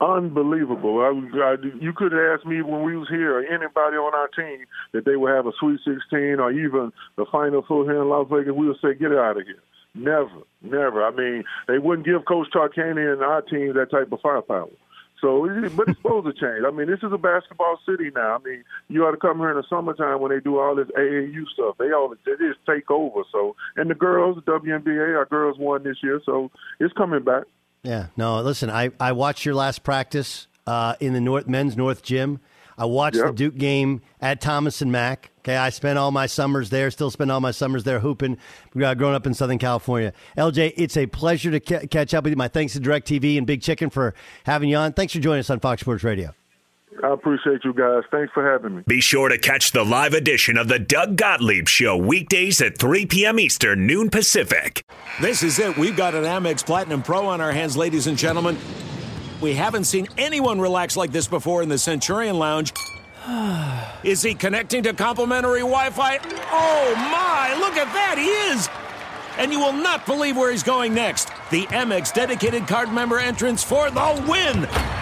Unbelievable. 0.00 1.00
I, 1.00 1.08
I, 1.40 1.56
you 1.80 1.92
could 1.92 2.12
have 2.12 2.20
asked 2.20 2.46
me 2.46 2.62
when 2.62 2.84
we 2.84 2.96
was 2.96 3.08
here 3.08 3.36
or 3.36 3.42
anybody 3.42 3.96
on 3.96 4.14
our 4.14 4.28
team 4.28 4.64
that 4.92 5.04
they 5.04 5.16
would 5.16 5.32
have 5.32 5.46
a 5.46 5.52
Sweet 5.58 5.80
16 5.84 6.38
or 6.38 6.52
even 6.52 6.92
the 7.16 7.26
Final 7.32 7.64
Four 7.66 7.84
here 7.84 8.00
in 8.00 8.08
Las 8.08 8.28
Vegas. 8.30 8.54
We 8.54 8.68
would 8.68 8.76
say, 8.80 8.94
get 8.94 9.10
out 9.10 9.38
of 9.38 9.44
here. 9.44 9.58
Never, 9.96 10.42
never. 10.62 11.04
I 11.04 11.10
mean, 11.10 11.42
they 11.66 11.78
wouldn't 11.78 12.06
give 12.06 12.24
Coach 12.26 12.46
Tarkanian 12.54 13.14
and 13.14 13.22
our 13.22 13.42
team 13.42 13.74
that 13.74 13.90
type 13.90 14.12
of 14.12 14.20
firepower. 14.20 14.68
So, 15.20 15.48
but 15.76 15.88
it's 15.88 15.98
supposed 15.98 16.26
to 16.26 16.32
change. 16.32 16.64
I 16.66 16.70
mean, 16.70 16.86
this 16.86 17.00
is 17.02 17.12
a 17.12 17.18
basketball 17.18 17.78
city 17.84 18.10
now. 18.14 18.36
I 18.36 18.38
mean, 18.48 18.62
you 18.88 19.04
ought 19.04 19.10
to 19.10 19.16
come 19.16 19.38
here 19.38 19.50
in 19.50 19.56
the 19.56 19.64
summertime 19.68 20.20
when 20.20 20.30
they 20.30 20.40
do 20.40 20.58
all 20.58 20.74
this 20.76 20.86
AAU 20.96 21.44
stuff. 21.54 21.76
They 21.78 21.90
all 21.92 22.08
they 22.24 22.32
just 22.38 22.60
take 22.68 22.90
over. 22.90 23.22
So, 23.32 23.56
and 23.76 23.90
the 23.90 23.94
girls, 23.94 24.36
the 24.36 24.42
WNBA, 24.52 25.16
our 25.16 25.24
girls 25.26 25.58
won 25.58 25.82
this 25.82 25.96
year, 26.02 26.20
so 26.24 26.50
it's 26.78 26.92
coming 26.94 27.24
back. 27.24 27.44
Yeah. 27.82 28.06
No, 28.16 28.40
listen, 28.42 28.70
I, 28.70 28.90
I 29.00 29.12
watched 29.12 29.44
your 29.44 29.54
last 29.54 29.82
practice 29.82 30.46
uh, 30.66 30.94
in 31.00 31.12
the 31.14 31.20
North 31.20 31.46
men's 31.48 31.76
North 31.76 32.02
gym. 32.02 32.40
I 32.76 32.84
watched 32.84 33.16
Yep. 33.16 33.26
the 33.26 33.32
Duke 33.32 33.56
game 33.56 34.02
at 34.20 34.40
Thomas 34.40 34.80
and 34.80 34.92
Mack. 34.92 35.30
Okay, 35.48 35.56
I 35.56 35.70
spent 35.70 35.98
all 35.98 36.10
my 36.10 36.26
summers 36.26 36.68
there. 36.68 36.90
Still 36.90 37.10
spend 37.10 37.32
all 37.32 37.40
my 37.40 37.52
summers 37.52 37.82
there 37.82 38.00
hooping. 38.00 38.36
Uh, 38.78 38.92
growing 38.92 39.14
up 39.14 39.26
in 39.26 39.32
Southern 39.32 39.56
California, 39.56 40.12
LJ, 40.36 40.74
it's 40.76 40.94
a 40.98 41.06
pleasure 41.06 41.50
to 41.50 41.58
ca- 41.58 41.86
catch 41.86 42.12
up 42.12 42.24
with 42.24 42.32
you. 42.32 42.36
My 42.36 42.48
thanks 42.48 42.74
to 42.74 42.80
Directv 42.80 43.38
and 43.38 43.46
Big 43.46 43.62
Chicken 43.62 43.88
for 43.88 44.12
having 44.44 44.68
you 44.68 44.76
on. 44.76 44.92
Thanks 44.92 45.14
for 45.14 45.20
joining 45.20 45.40
us 45.40 45.48
on 45.48 45.58
Fox 45.58 45.80
Sports 45.80 46.04
Radio. 46.04 46.34
I 47.02 47.14
appreciate 47.14 47.64
you 47.64 47.72
guys. 47.72 48.02
Thanks 48.10 48.30
for 48.34 48.46
having 48.46 48.76
me. 48.76 48.82
Be 48.86 49.00
sure 49.00 49.30
to 49.30 49.38
catch 49.38 49.72
the 49.72 49.84
live 49.84 50.12
edition 50.12 50.58
of 50.58 50.68
the 50.68 50.78
Doug 50.78 51.16
Gottlieb 51.16 51.66
Show 51.66 51.96
weekdays 51.96 52.60
at 52.60 52.76
3 52.76 53.06
p.m. 53.06 53.40
Eastern, 53.40 53.86
noon 53.86 54.10
Pacific. 54.10 54.84
This 55.18 55.42
is 55.42 55.58
it. 55.58 55.78
We've 55.78 55.96
got 55.96 56.14
an 56.14 56.24
Amex 56.24 56.66
Platinum 56.66 57.02
Pro 57.02 57.26
on 57.26 57.40
our 57.40 57.52
hands, 57.52 57.74
ladies 57.74 58.06
and 58.06 58.18
gentlemen. 58.18 58.58
We 59.40 59.54
haven't 59.54 59.84
seen 59.84 60.08
anyone 60.18 60.60
relax 60.60 60.94
like 60.94 61.10
this 61.10 61.26
before 61.26 61.62
in 61.62 61.70
the 61.70 61.78
Centurion 61.78 62.38
Lounge. 62.38 62.74
Is 64.04 64.22
he 64.22 64.34
connecting 64.34 64.82
to 64.84 64.94
complimentary 64.94 65.60
Wi 65.60 65.90
Fi? 65.90 66.18
Oh 66.50 66.94
my, 66.96 67.54
look 67.58 67.76
at 67.76 67.92
that, 67.92 68.16
he 68.16 68.26
is! 68.26 68.68
And 69.38 69.52
you 69.52 69.60
will 69.60 69.72
not 69.72 70.06
believe 70.06 70.36
where 70.36 70.50
he's 70.50 70.62
going 70.62 70.94
next. 70.94 71.28
The 71.50 71.66
Amex 71.66 72.12
dedicated 72.12 72.66
card 72.66 72.92
member 72.92 73.18
entrance 73.18 73.62
for 73.62 73.90
the 73.90 74.24
win! 74.26 74.97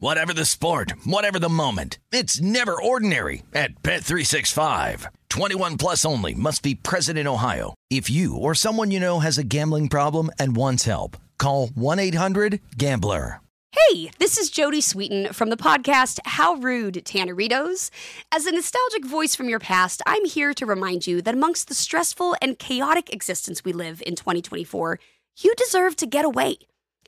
Whatever 0.00 0.32
the 0.32 0.46
sport, 0.46 0.94
whatever 1.04 1.38
the 1.38 1.50
moment. 1.50 1.98
It's 2.10 2.40
never 2.40 2.72
ordinary 2.72 3.42
at 3.52 3.82
Bet365. 3.82 5.06
21 5.28 5.76
plus 5.76 6.06
only 6.06 6.32
must 6.32 6.62
be 6.62 6.74
present 6.74 7.18
in 7.18 7.28
Ohio. 7.28 7.74
If 7.90 8.08
you 8.08 8.34
or 8.34 8.54
someone 8.54 8.90
you 8.90 8.98
know 8.98 9.20
has 9.20 9.36
a 9.36 9.44
gambling 9.44 9.90
problem 9.90 10.30
and 10.38 10.56
wants 10.56 10.84
help, 10.84 11.18
call 11.36 11.68
1-800-GAMBLER. 11.68 13.42
Hey, 13.72 14.10
this 14.18 14.38
is 14.38 14.50
Jodie 14.50 14.78
Sweetin 14.78 15.34
from 15.34 15.50
the 15.50 15.58
podcast 15.58 16.18
How 16.24 16.54
Rude, 16.54 17.02
Tanneritos. 17.04 17.90
As 18.32 18.46
a 18.46 18.52
nostalgic 18.52 19.04
voice 19.04 19.34
from 19.34 19.50
your 19.50 19.60
past, 19.60 20.00
I'm 20.06 20.24
here 20.24 20.54
to 20.54 20.64
remind 20.64 21.06
you 21.06 21.20
that 21.20 21.34
amongst 21.34 21.68
the 21.68 21.74
stressful 21.74 22.36
and 22.40 22.58
chaotic 22.58 23.12
existence 23.12 23.66
we 23.66 23.74
live 23.74 24.02
in 24.06 24.16
2024, 24.16 24.98
you 25.40 25.54
deserve 25.56 25.94
to 25.96 26.06
get 26.06 26.24
away. 26.24 26.56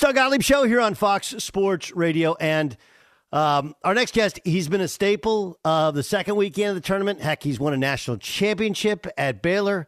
Doug 0.00 0.16
Gottlieb 0.16 0.42
Show 0.42 0.64
here 0.64 0.80
on 0.80 0.94
Fox 0.94 1.28
Sports 1.38 1.94
Radio. 1.94 2.34
And 2.40 2.76
um, 3.32 3.74
our 3.84 3.94
next 3.94 4.14
guest, 4.14 4.40
he's 4.44 4.68
been 4.68 4.80
a 4.80 4.88
staple 4.88 5.58
of 5.64 5.94
the 5.94 6.02
second 6.02 6.36
weekend 6.36 6.70
of 6.70 6.74
the 6.74 6.80
tournament. 6.80 7.20
Heck, 7.20 7.42
he's 7.42 7.60
won 7.60 7.72
a 7.74 7.76
national 7.76 8.16
championship 8.18 9.06
at 9.16 9.40
Baylor. 9.40 9.86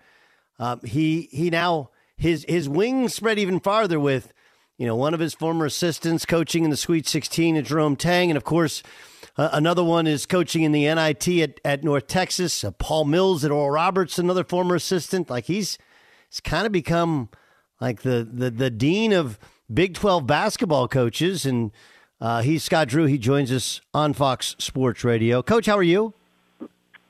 Um, 0.59 0.81
he 0.85 1.29
he 1.33 1.51
now 1.51 1.91
his 2.17 2.45
his 2.49 2.69
wings 2.69 3.15
spread 3.15 3.39
even 3.39 3.61
farther 3.61 4.01
with 4.01 4.33
you 4.79 4.87
know 4.87 4.97
one 4.97 5.13
of 5.13 5.21
his 5.21 5.35
former 5.35 5.67
assistants 5.67 6.25
coaching 6.25 6.65
in 6.65 6.71
the 6.71 6.77
Sweet 6.77 7.07
16 7.07 7.57
at 7.57 7.65
Jerome 7.65 7.97
Tang, 7.97 8.31
and 8.31 8.37
of 8.37 8.45
course 8.45 8.83
uh, 9.37 9.51
another 9.53 9.85
one 9.85 10.07
is 10.07 10.25
coaching 10.25 10.63
in 10.63 10.73
the 10.73 10.85
NIT 10.93 11.29
at, 11.29 11.61
at 11.65 11.85
North 11.85 12.07
Texas. 12.07 12.65
Uh, 12.65 12.71
Paul 12.71 13.05
Mills 13.05 13.45
at 13.45 13.51
Oral 13.51 13.71
Roberts, 13.71 14.19
another 14.19 14.45
former 14.45 14.77
assistant. 14.77 15.29
Like 15.29 15.45
he's 15.45 15.79
he's 16.31 16.41
kind 16.41 16.65
of 16.65 16.73
become 16.73 17.29
like 17.81 18.03
the 18.03 18.29
the 18.31 18.51
the 18.51 18.71
dean 18.71 19.13
of 19.13 19.39
Big 19.73 19.95
12 19.95 20.27
basketball 20.27 20.89
coaches. 20.89 21.47
And 21.47 21.73
uh, 22.21 22.43
he's 22.43 22.63
Scott 22.63 22.89
Drew. 22.89 23.07
He 23.07 23.19
joins 23.19 23.53
us 23.53 23.81
on 23.93 24.13
Fox 24.13 24.57
Sports 24.59 25.05
Radio. 25.05 25.43
Coach, 25.43 25.67
how 25.67 25.77
are 25.77 25.83
you? 25.83 26.15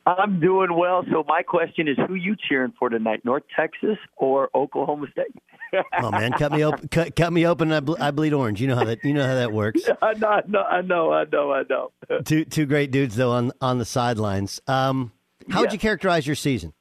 I'm 0.07 0.39
doing 0.39 0.77
well. 0.77 1.05
So 1.11 1.25
my 1.27 1.43
question 1.43 1.89
is, 1.89 1.97
who 2.07 2.15
you 2.15 2.37
cheering 2.49 2.73
for 2.79 2.89
tonight, 2.89 3.25
North 3.25 3.43
Texas 3.57 3.99
or 4.17 4.49
Oklahoma 4.55 5.09
State? 5.11 5.35
oh 6.01 6.13
man, 6.13 6.33
cut 6.33 6.53
me 6.53 6.65
open. 6.65 6.87
Cut, 6.89 7.17
cut 7.17 7.33
me 7.33 7.45
open. 7.45 7.73
I, 7.73 7.81
ble- 7.81 8.01
I, 8.01 8.13
bleed 8.13 8.33
orange. 8.33 8.61
You 8.61 8.69
know 8.69 8.77
how 8.77 8.85
that. 8.85 9.05
You 9.05 9.13
know 9.13 9.27
how 9.27 9.35
that 9.35 9.53
works. 9.53 9.83
I 10.03 10.13
know. 10.15 10.29
I 10.29 10.43
know. 10.47 10.63
I 10.63 10.81
know. 10.81 11.13
I 11.13 11.25
know. 11.25 11.53
I 11.53 11.63
know. 11.69 12.21
two 12.25 12.45
two 12.45 12.67
great 12.67 12.93
dudes 12.93 13.17
though 13.17 13.33
on 13.33 13.51
on 13.61 13.79
the 13.79 13.85
sidelines. 13.85 14.61
Um, 14.69 15.11
how 15.51 15.61
would 15.61 15.73
you 15.73 15.79
characterize 15.79 16.25
your 16.25 16.37
season? 16.37 16.73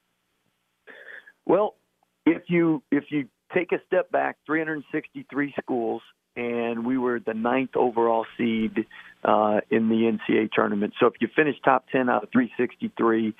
Well, 1.48 1.76
if 2.28 2.44
you 2.48 2.84
if 2.92 3.06
you 3.10 3.28
take 3.53 3.71
a 3.71 3.79
step 3.88 4.12
back, 4.12 4.38
363 4.45 5.53
schools, 5.62 6.01
and 6.36 6.86
we 6.86 6.97
were 6.97 7.19
the 7.19 7.34
ninth 7.34 7.75
overall 7.75 8.25
seed 8.38 8.86
uh, 9.23 9.62
in 9.69 9.89
the 9.89 10.17
NCAA 10.29 10.51
tournament. 10.51 10.93
So 10.99 11.08
if 11.08 11.13
you 11.19 11.27
finish 11.36 11.55
top 11.63 11.86
10 11.91 12.10
out 12.10 12.23
of 12.23 12.29
363, 12.31 13.34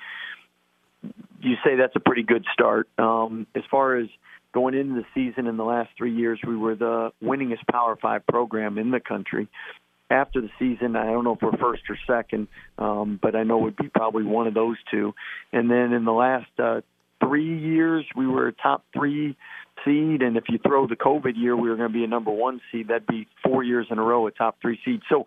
you 1.40 1.54
say 1.64 1.76
that's 1.76 1.94
a 1.94 2.00
pretty 2.00 2.22
good 2.22 2.44
start. 2.52 2.88
Um, 2.98 3.46
as 3.54 3.62
far 3.70 3.96
as 3.96 4.08
going 4.52 4.74
into 4.74 4.94
the 4.94 5.04
season 5.14 5.46
in 5.46 5.56
the 5.56 5.64
last 5.64 5.90
three 5.98 6.14
years, 6.14 6.40
we 6.46 6.56
were 6.56 6.74
the 6.74 7.10
winningest 7.22 7.66
Power 7.70 7.96
Five 8.00 8.26
program 8.26 8.78
in 8.78 8.90
the 8.90 9.00
country. 9.00 9.48
After 10.08 10.40
the 10.40 10.50
season, 10.58 10.94
I 10.96 11.06
don't 11.06 11.24
know 11.24 11.34
if 11.34 11.42
we're 11.42 11.58
first 11.58 11.82
or 11.90 11.98
second, 12.06 12.46
um, 12.78 13.18
but 13.20 13.34
I 13.34 13.42
know 13.42 13.58
we'd 13.58 13.76
be 13.76 13.88
probably 13.88 14.22
one 14.22 14.46
of 14.46 14.54
those 14.54 14.76
two. 14.90 15.14
And 15.52 15.68
then 15.68 15.92
in 15.92 16.04
the 16.04 16.12
last 16.12 16.48
uh, 16.58 16.80
three 17.20 17.58
years, 17.58 18.04
we 18.16 18.26
were 18.26 18.52
top 18.52 18.84
three 18.92 19.36
seed, 19.84 20.22
and 20.22 20.36
if 20.36 20.44
you 20.48 20.58
throw 20.58 20.86
the 20.86 20.96
COVID 20.96 21.34
year, 21.36 21.56
we 21.56 21.68
were 21.68 21.76
going 21.76 21.88
to 21.90 21.92
be 21.92 22.04
a 22.04 22.08
number 22.08 22.30
one 22.30 22.60
seed. 22.70 22.88
That'd 22.88 23.06
be 23.06 23.26
four 23.44 23.62
years 23.62 23.86
in 23.90 23.98
a 23.98 24.02
row 24.02 24.26
a 24.26 24.30
top 24.30 24.58
three 24.60 24.78
seed. 24.84 25.02
So 25.08 25.26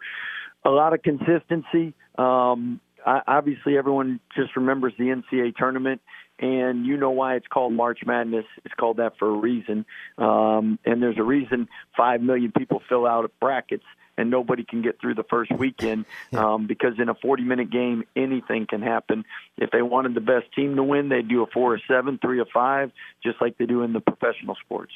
a 0.66 0.70
lot 0.70 0.94
of 0.94 1.02
consistency. 1.02 1.94
Um, 2.18 2.82
I, 3.06 3.22
obviously, 3.28 3.78
everyone 3.78 4.20
just 4.36 4.56
remembers 4.56 4.94
the 4.98 5.06
NCAA 5.06 5.56
tournament, 5.56 6.02
and 6.40 6.86
you 6.86 6.98
know 6.98 7.12
why 7.12 7.36
it's 7.36 7.48
called 7.48 7.74
March 7.74 8.00
Madness. 8.06 8.46
It's 8.66 8.74
called 8.74 8.98
that 8.98 9.14
for 9.18 9.30
a 9.30 9.38
reason, 9.38 9.86
um, 10.18 10.80
and 10.86 11.02
there's 11.02 11.18
a 11.18 11.24
reason 11.24 11.68
five 11.96 12.22
million 12.22 12.52
people 12.58 12.82
fill 12.90 13.06
out 13.06 13.30
brackets 13.40 13.86
and 14.20 14.30
nobody 14.30 14.66
can 14.66 14.82
get 14.82 15.00
through 15.00 15.16
the 15.16 15.24
first 15.24 15.50
weekend 15.52 16.06
um, 16.34 16.68
because 16.68 17.00
in 17.00 17.08
a 17.08 17.16
40 17.16 17.44
minute 17.44 17.72
game, 17.72 18.04
anything 18.16 18.68
can 18.68 18.82
happen. 18.82 19.24
If 19.58 19.72
they 19.72 19.82
wanted 19.82 20.14
the 20.14 20.22
best 20.22 20.54
team 20.54 20.76
to 20.76 20.84
win, 20.84 21.08
they'd 21.08 21.28
do 21.28 21.42
a 21.42 21.48
four 21.48 21.74
or 21.74 21.80
seven, 21.88 22.20
three 22.22 22.40
or 22.40 22.46
five, 22.54 22.92
just 23.24 23.42
like 23.42 23.58
they 23.58 23.66
do 23.66 23.82
in 23.84 23.94
the 23.94 24.02
professional 24.02 24.56
sports. 24.56 24.92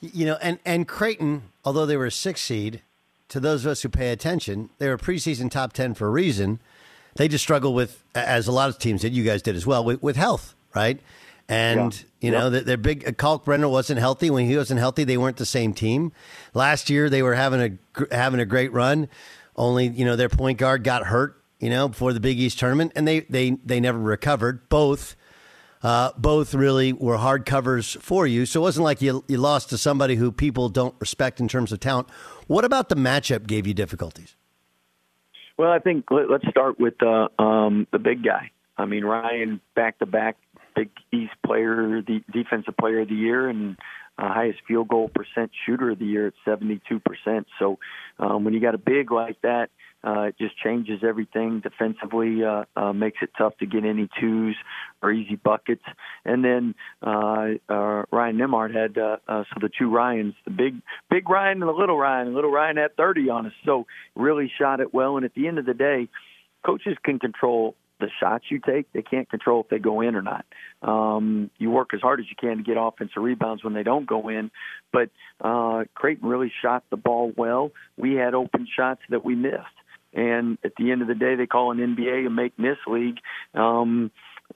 You 0.00 0.26
know, 0.26 0.38
and, 0.42 0.58
and 0.66 0.86
Creighton, 0.86 1.42
although 1.64 1.86
they 1.86 1.96
were 1.96 2.06
a 2.06 2.12
six 2.12 2.42
seed, 2.42 2.82
to 3.28 3.40
those 3.40 3.64
of 3.64 3.70
us 3.70 3.82
who 3.82 3.88
pay 3.88 4.10
attention, 4.10 4.68
they 4.78 4.88
were 4.88 4.94
a 4.94 4.98
preseason 4.98 5.50
top 5.50 5.72
10 5.72 5.94
for 5.94 6.06
a 6.06 6.10
reason. 6.10 6.60
They 7.16 7.28
just 7.28 7.42
struggle 7.42 7.72
with, 7.72 8.04
as 8.14 8.46
a 8.46 8.52
lot 8.52 8.68
of 8.68 8.78
teams 8.78 9.00
did, 9.00 9.14
you 9.14 9.24
guys 9.24 9.40
did 9.40 9.56
as 9.56 9.66
well, 9.66 9.82
with, 9.82 10.02
with 10.02 10.16
health, 10.16 10.54
right? 10.74 11.00
And 11.52 11.92
yeah. 11.92 12.26
you 12.26 12.30
know, 12.30 12.48
yep. 12.48 12.64
their 12.64 12.78
big 12.78 13.06
uh, 13.06 13.12
Kalkbrenner 13.12 13.70
wasn't 13.70 14.00
healthy. 14.00 14.30
When 14.30 14.46
he 14.46 14.56
wasn't 14.56 14.80
healthy, 14.80 15.04
they 15.04 15.18
weren't 15.18 15.36
the 15.36 15.44
same 15.44 15.74
team. 15.74 16.12
Last 16.54 16.88
year, 16.88 17.10
they 17.10 17.22
were 17.22 17.34
having 17.34 17.78
a 18.00 18.14
having 18.14 18.40
a 18.40 18.46
great 18.46 18.72
run. 18.72 19.08
Only 19.54 19.88
you 19.88 20.06
know 20.06 20.16
their 20.16 20.30
point 20.30 20.56
guard 20.56 20.82
got 20.82 21.06
hurt. 21.06 21.42
You 21.60 21.68
know 21.68 21.88
before 21.88 22.14
the 22.14 22.20
Big 22.20 22.40
East 22.40 22.58
tournament, 22.58 22.92
and 22.96 23.06
they 23.06 23.20
they 23.20 23.50
they 23.64 23.80
never 23.80 23.98
recovered. 23.98 24.68
Both. 24.68 25.16
Uh, 25.82 26.12
both 26.16 26.54
really 26.54 26.92
were 26.92 27.16
hard 27.16 27.44
covers 27.44 27.96
for 28.00 28.24
you, 28.24 28.46
so 28.46 28.60
it 28.60 28.62
wasn't 28.62 28.84
like 28.84 29.02
you 29.02 29.24
you 29.26 29.36
lost 29.36 29.68
to 29.68 29.76
somebody 29.76 30.14
who 30.14 30.30
people 30.30 30.68
don't 30.68 30.94
respect 31.00 31.40
in 31.40 31.48
terms 31.48 31.72
of 31.72 31.80
talent. 31.80 32.08
What 32.46 32.64
about 32.64 32.88
the 32.88 32.94
matchup 32.94 33.48
gave 33.48 33.66
you 33.66 33.74
difficulties? 33.74 34.36
Well, 35.58 35.72
I 35.72 35.80
think 35.80 36.04
let, 36.12 36.30
us 36.30 36.40
start 36.48 36.78
with 36.78 37.02
uh, 37.02 37.26
um, 37.36 37.88
the 37.90 37.98
big 37.98 38.22
guy. 38.22 38.52
I 38.78 38.84
mean, 38.84 39.04
Ryan 39.04 39.60
back 39.74 39.98
to 39.98 40.06
back 40.06 40.36
Big 40.74 40.90
East 41.12 41.32
player, 41.44 42.02
the 42.02 42.22
defensive 42.32 42.76
player 42.76 43.00
of 43.00 43.08
the 43.08 43.14
year, 43.14 43.48
and 43.48 43.76
uh, 44.18 44.28
highest 44.32 44.58
field 44.66 44.88
goal 44.88 45.10
percent 45.14 45.50
shooter 45.64 45.90
of 45.90 45.98
the 45.98 46.04
year 46.04 46.28
at 46.28 46.34
72%. 46.46 46.80
So 47.58 47.78
um, 48.18 48.44
when 48.44 48.54
you 48.54 48.60
got 48.60 48.74
a 48.74 48.78
big 48.78 49.10
like 49.10 49.40
that, 49.42 49.70
uh, 50.04 50.22
it 50.22 50.38
just 50.38 50.56
changes 50.58 51.02
everything 51.06 51.60
defensively, 51.60 52.44
uh, 52.44 52.64
uh, 52.76 52.92
makes 52.92 53.18
it 53.22 53.30
tough 53.38 53.56
to 53.58 53.66
get 53.66 53.84
any 53.84 54.08
twos 54.20 54.56
or 55.00 55.12
easy 55.12 55.36
buckets. 55.36 55.84
And 56.24 56.44
then 56.44 56.74
uh, 57.02 57.50
uh, 57.68 58.02
Ryan 58.10 58.38
Nembhard 58.38 58.74
had 58.74 58.98
uh, 58.98 59.18
uh, 59.28 59.44
so 59.44 59.60
the 59.60 59.70
two 59.78 59.90
Ryans, 59.90 60.34
the 60.44 60.50
big 60.50 60.82
big 61.08 61.28
Ryan 61.28 61.62
and 61.62 61.68
the 61.68 61.72
little 61.72 61.96
Ryan. 61.98 62.34
Little 62.34 62.50
Ryan 62.50 62.78
had 62.78 62.96
30 62.96 63.30
on 63.30 63.46
us, 63.46 63.52
so 63.64 63.86
really 64.16 64.50
shot 64.58 64.80
it 64.80 64.92
well. 64.92 65.16
And 65.16 65.24
at 65.24 65.34
the 65.34 65.46
end 65.46 65.58
of 65.58 65.66
the 65.66 65.74
day, 65.74 66.08
coaches 66.66 66.96
can 67.04 67.20
control 67.20 67.76
the 68.02 68.10
shots 68.20 68.44
you 68.50 68.58
take. 68.58 68.92
They 68.92 69.02
can't 69.02 69.30
control 69.30 69.62
if 69.62 69.68
they 69.68 69.78
go 69.78 70.00
in 70.00 70.14
or 70.14 70.22
not. 70.22 70.44
Um, 70.82 71.50
you 71.58 71.70
work 71.70 71.94
as 71.94 72.00
hard 72.00 72.20
as 72.20 72.26
you 72.28 72.36
can 72.38 72.58
to 72.58 72.62
get 72.62 72.76
offensive 72.78 73.22
rebounds 73.22 73.64
when 73.64 73.72
they 73.72 73.84
don't 73.84 74.06
go 74.06 74.28
in. 74.28 74.50
But 74.92 75.10
uh, 75.40 75.84
Creighton 75.94 76.28
really 76.28 76.52
shot 76.62 76.84
the 76.90 76.96
ball 76.96 77.32
well. 77.36 77.70
We 77.96 78.14
had 78.14 78.34
open 78.34 78.66
shots 78.76 79.00
that 79.08 79.24
we 79.24 79.34
missed. 79.34 79.78
And 80.12 80.58
at 80.62 80.72
the 80.76 80.90
end 80.90 81.00
of 81.00 81.08
the 81.08 81.14
day, 81.14 81.36
they 81.36 81.46
call 81.46 81.70
an 81.70 81.78
NBA 81.78 82.26
a 82.26 82.30
make 82.30 82.58
miss 82.58 82.76
league. 82.86 83.18
Um, 83.54 84.10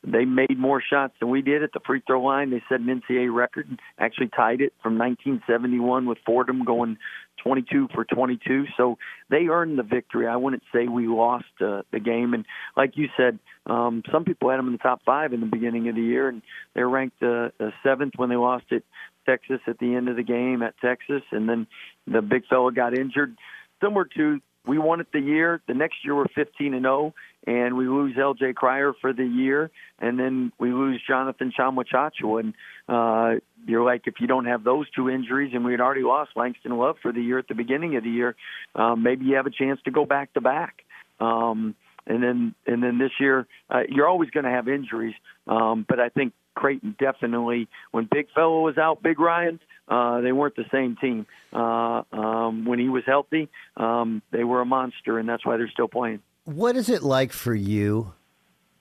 they 0.05 0.25
made 0.25 0.59
more 0.59 0.83
shots 0.83 1.15
than 1.21 1.31
we 1.31 1.43
did 1.43 1.63
at 1.63 1.73
the 1.73 1.81
free 1.87 2.03
throw 2.07 2.23
line. 2.23 2.51
They 2.51 2.63
set 2.69 2.81
an 2.81 3.03
NCAA 3.03 3.35
record, 3.35 3.69
actually 3.99 4.29
tied 4.29 4.61
it 4.61 4.73
from 4.83 4.99
1971 4.99 6.07
with 6.07 6.19
Fordham 6.25 6.65
going 6.65 6.99
22 7.43 7.89
for 7.95 8.05
22. 8.05 8.65
So 8.77 8.99
they 9.31 9.47
earned 9.47 9.79
the 9.79 9.83
victory. 9.83 10.27
I 10.27 10.37
wouldn't 10.37 10.63
say 10.73 10.89
we 10.89 11.07
lost 11.07 11.45
uh, 11.61 11.83
the 11.93 12.01
game. 12.01 12.35
And 12.35 12.45
like 12.77 12.97
you 12.97 13.09
said, 13.17 13.39
um, 13.67 14.03
some 14.11 14.25
people 14.25 14.51
had 14.51 14.59
them 14.59 14.67
in 14.67 14.73
the 14.73 14.79
top 14.79 15.03
five 15.05 15.33
in 15.33 15.41
the 15.41 15.47
beginning 15.47 15.89
of 15.89 15.95
the 15.95 16.03
year, 16.03 16.29
and 16.29 16.43
they're 16.75 16.89
ranked 16.89 17.23
uh, 17.23 17.49
seventh 17.83 18.15
when 18.17 18.29
they 18.29 18.37
lost 18.37 18.67
at 18.73 18.83
Texas 19.27 19.61
at 19.67 19.79
the 19.79 19.95
end 19.95 20.09
of 20.09 20.17
the 20.17 20.23
game 20.23 20.63
at 20.63 20.79
Texas, 20.81 21.23
and 21.33 21.49
then 21.49 21.67
the 22.07 22.23
big 22.23 22.47
fella 22.49 22.73
got 22.73 22.97
injured. 22.97 23.37
Similar 23.83 24.09
to 24.17 24.41
we 24.67 24.79
won 24.79 25.01
it 25.01 25.07
the 25.13 25.21
year. 25.21 25.63
The 25.69 25.75
next 25.75 25.97
year 26.05 26.15
we're 26.15 26.27
15 26.35 26.75
and 26.75 26.85
0, 26.85 27.15
and 27.47 27.77
we 27.77 27.89
lose 27.89 28.17
L.J. 28.19 28.55
Cryer 28.55 28.93
for 29.01 29.13
the 29.13 29.25
year, 29.25 29.71
and 29.99 30.19
then 30.19 30.53
we 30.59 30.73
lose 30.73 31.01
Jonathan 31.07 31.53
Tchamwa 31.57 31.85
Tchatchoua. 31.87 32.41
And 32.41 32.55
uh, 32.89 33.41
you're 33.67 33.85
like, 33.85 34.03
if 34.07 34.15
you 34.21 34.27
don't 34.27 34.47
have 34.47 34.65
those 34.65 34.91
two 34.91 35.09
injuries, 35.09 35.53
and 35.55 35.65
we 35.65 35.73
had 35.73 35.81
already 35.81 36.03
lost 36.03 36.31
Langston 36.37 36.77
Love 36.77 36.97
for 37.01 37.13
the 37.13 37.23
year 37.23 37.39
at 37.39 37.49
the 37.49 37.55
beginning 37.55 37.97
of 37.97 38.05
the 38.05 38.11
year, 38.11 38.35
um, 38.75 39.03
maybe 39.03 39.25
you 39.27 39.37
have 39.37 39.47
a 39.47 39.51
chance 39.51 39.81
to 39.85 39.91
go 39.91 40.05
back 40.05 40.33
to 40.35 40.41
back. 40.41 40.83
Um, 41.21 41.75
and 42.07 42.23
then 42.23 42.55
and 42.67 42.83
then 42.83 42.99
this 42.99 43.11
year, 43.19 43.47
uh, 43.71 43.83
you're 43.89 44.09
always 44.09 44.31
going 44.31 44.45
to 44.45 44.51
have 44.51 44.69
injuries. 44.69 45.15
Um, 45.47 45.85
but 45.89 45.99
I 45.99 46.09
think 46.09 46.33
Creighton 46.57 46.97
definitely, 46.99 47.69
when 47.93 48.09
Big 48.11 48.27
Fellow 48.35 48.63
was 48.63 48.77
out, 48.79 49.03
Big 49.03 49.21
Ryan, 49.21 49.61
uh, 49.87 50.21
they 50.23 50.33
weren't 50.33 50.57
the 50.57 50.65
same 50.73 50.97
team. 51.01 51.27
Uh, 51.53 52.03
um, 52.13 52.65
when 52.65 52.81
he 52.81 52.89
was 52.89 53.05
healthy, 53.07 53.49
um, 53.77 54.21
they 54.33 54.43
were 54.43 54.61
a 54.61 54.67
monster, 54.67 55.19
and 55.21 55.29
that's 55.29 55.47
why 55.47 55.57
they're 55.57 55.71
still 55.71 55.87
playing. 55.87 56.21
what 56.45 56.77
is 56.77 56.89
it 56.89 57.03
like 57.03 57.33
for 57.33 57.55
you 57.55 58.13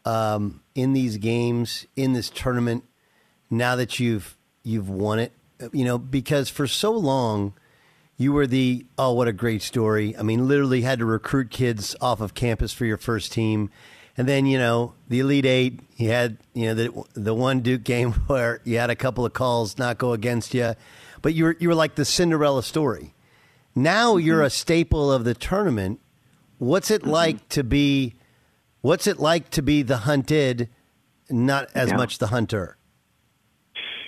um, 0.06 0.62
in 0.74 0.94
these 0.94 1.18
games 1.18 1.86
in 1.96 2.14
this 2.14 2.30
tournament 2.30 2.84
now 3.50 3.76
that 3.76 4.00
you've 4.00 4.36
you've 4.64 4.90
won 4.90 5.20
it? 5.20 5.32
You 5.72 5.86
know, 5.86 5.98
because 5.98 6.50
for 6.50 6.68
so 6.68 6.92
long 6.92 7.54
you 8.18 8.32
were 8.32 8.48
the 8.48 8.86
oh 8.98 9.14
what 9.14 9.28
a 9.28 9.34
great 9.34 9.62
story. 9.62 10.16
I 10.18 10.24
mean, 10.24 10.48
literally 10.48 10.82
had 10.82 11.00
to 11.00 11.06
recruit 11.06 11.50
kids 11.50 11.96
off 12.02 12.22
of 12.22 12.34
campus 12.34 12.72
for 12.74 12.86
your 12.86 12.98
first 12.98 13.32
team. 13.32 13.70
And 14.18 14.28
then 14.28 14.46
you 14.46 14.58
know 14.58 14.94
the 15.10 15.20
Elite 15.20 15.46
Eight. 15.46 15.80
You 15.98 16.10
had 16.10 16.38
you 16.54 16.68
know 16.68 16.74
the 16.74 17.04
the 17.14 17.34
one 17.34 17.60
Duke 17.62 17.84
game 17.84 18.12
where 18.28 18.62
you 18.64 18.78
had 18.78 18.90
a 18.90 18.96
couple 18.96 19.26
of 19.26 19.34
calls 19.34 19.78
not 19.78 19.98
go 19.98 20.14
against 20.14 20.54
you, 20.54 20.74
but 21.22 21.34
you 21.34 21.46
were 21.46 21.58
you 21.60 21.68
were 21.70 21.76
like 21.76 21.96
the 21.96 22.06
Cinderella 22.06 22.64
story. 22.64 23.14
Now 23.76 24.16
you're 24.16 24.42
a 24.42 24.50
staple 24.50 25.12
of 25.12 25.26
the 25.26 25.34
tournament. 25.34 26.00
What's 26.60 26.90
it 26.90 27.06
like 27.06 27.50
to 27.50 27.64
be? 27.64 28.16
What's 28.82 29.06
it 29.08 29.20
like 29.20 29.50
to 29.52 29.62
be 29.62 29.82
the 29.82 29.98
hunted, 29.98 30.70
not 31.30 31.68
as 31.76 31.90
Yeah. 31.90 31.98
much 31.98 32.20
the 32.20 32.28
hunter? 32.28 32.78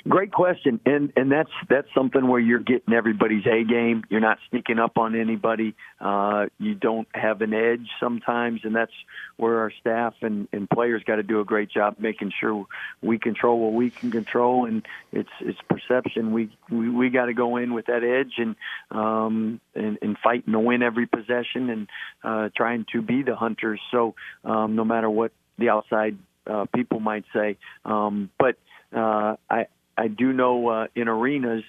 Great 0.07 0.31
question, 0.31 0.79
and 0.85 1.11
and 1.17 1.29
that's 1.29 1.49
that's 1.67 1.87
something 1.93 2.29
where 2.29 2.39
you're 2.39 2.59
getting 2.59 2.93
everybody's 2.93 3.45
A 3.45 3.65
game. 3.65 4.05
You're 4.09 4.21
not 4.21 4.37
sneaking 4.49 4.79
up 4.79 4.97
on 4.97 5.19
anybody. 5.19 5.75
Uh, 5.99 6.45
you 6.59 6.75
don't 6.75 7.09
have 7.13 7.41
an 7.41 7.53
edge 7.53 7.89
sometimes, 7.99 8.61
and 8.63 8.73
that's 8.73 8.93
where 9.37 9.59
our 9.59 9.71
staff 9.79 10.15
and, 10.21 10.47
and 10.51 10.69
players 10.69 11.03
got 11.05 11.15
to 11.15 11.23
do 11.23 11.39
a 11.39 11.45
great 11.45 11.69
job 11.69 11.95
making 11.99 12.31
sure 12.39 12.65
we 13.01 13.17
control 13.17 13.59
what 13.59 13.73
we 13.73 13.89
can 13.89 14.11
control, 14.11 14.65
and 14.65 14.85
it's 15.11 15.29
it's 15.39 15.59
perception. 15.69 16.33
We 16.33 16.49
we, 16.69 16.89
we 16.89 17.09
got 17.09 17.25
to 17.25 17.33
go 17.33 17.57
in 17.57 17.73
with 17.73 17.85
that 17.85 18.03
edge 18.03 18.33
and 18.37 18.55
um, 18.91 19.61
and, 19.75 19.97
and 20.01 20.17
fighting 20.23 20.53
to 20.53 20.59
win 20.59 20.83
every 20.83 21.05
possession 21.05 21.69
and 21.69 21.87
uh, 22.23 22.49
trying 22.55 22.85
to 22.93 23.01
be 23.01 23.23
the 23.23 23.35
hunters. 23.35 23.79
So 23.91 24.15
um, 24.43 24.75
no 24.75 24.83
matter 24.83 25.09
what 25.09 25.31
the 25.57 25.69
outside 25.69 26.17
uh, 26.45 26.65
people 26.75 26.99
might 26.99 27.25
say, 27.33 27.57
um, 27.85 28.29
but 28.37 28.57
uh, 28.95 29.35
I 29.49 29.67
I 29.97 30.07
do 30.07 30.33
know 30.33 30.67
uh, 30.67 30.87
in 30.95 31.07
arenas 31.07 31.63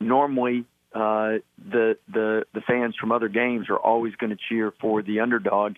normally 0.00 0.64
uh, 0.94 1.38
the 1.70 1.98
the 2.12 2.44
the 2.54 2.60
fans 2.62 2.94
from 2.98 3.12
other 3.12 3.28
games 3.28 3.68
are 3.68 3.76
always 3.76 4.14
going 4.16 4.30
to 4.30 4.38
cheer 4.48 4.72
for 4.80 5.02
the 5.02 5.20
underdog, 5.20 5.74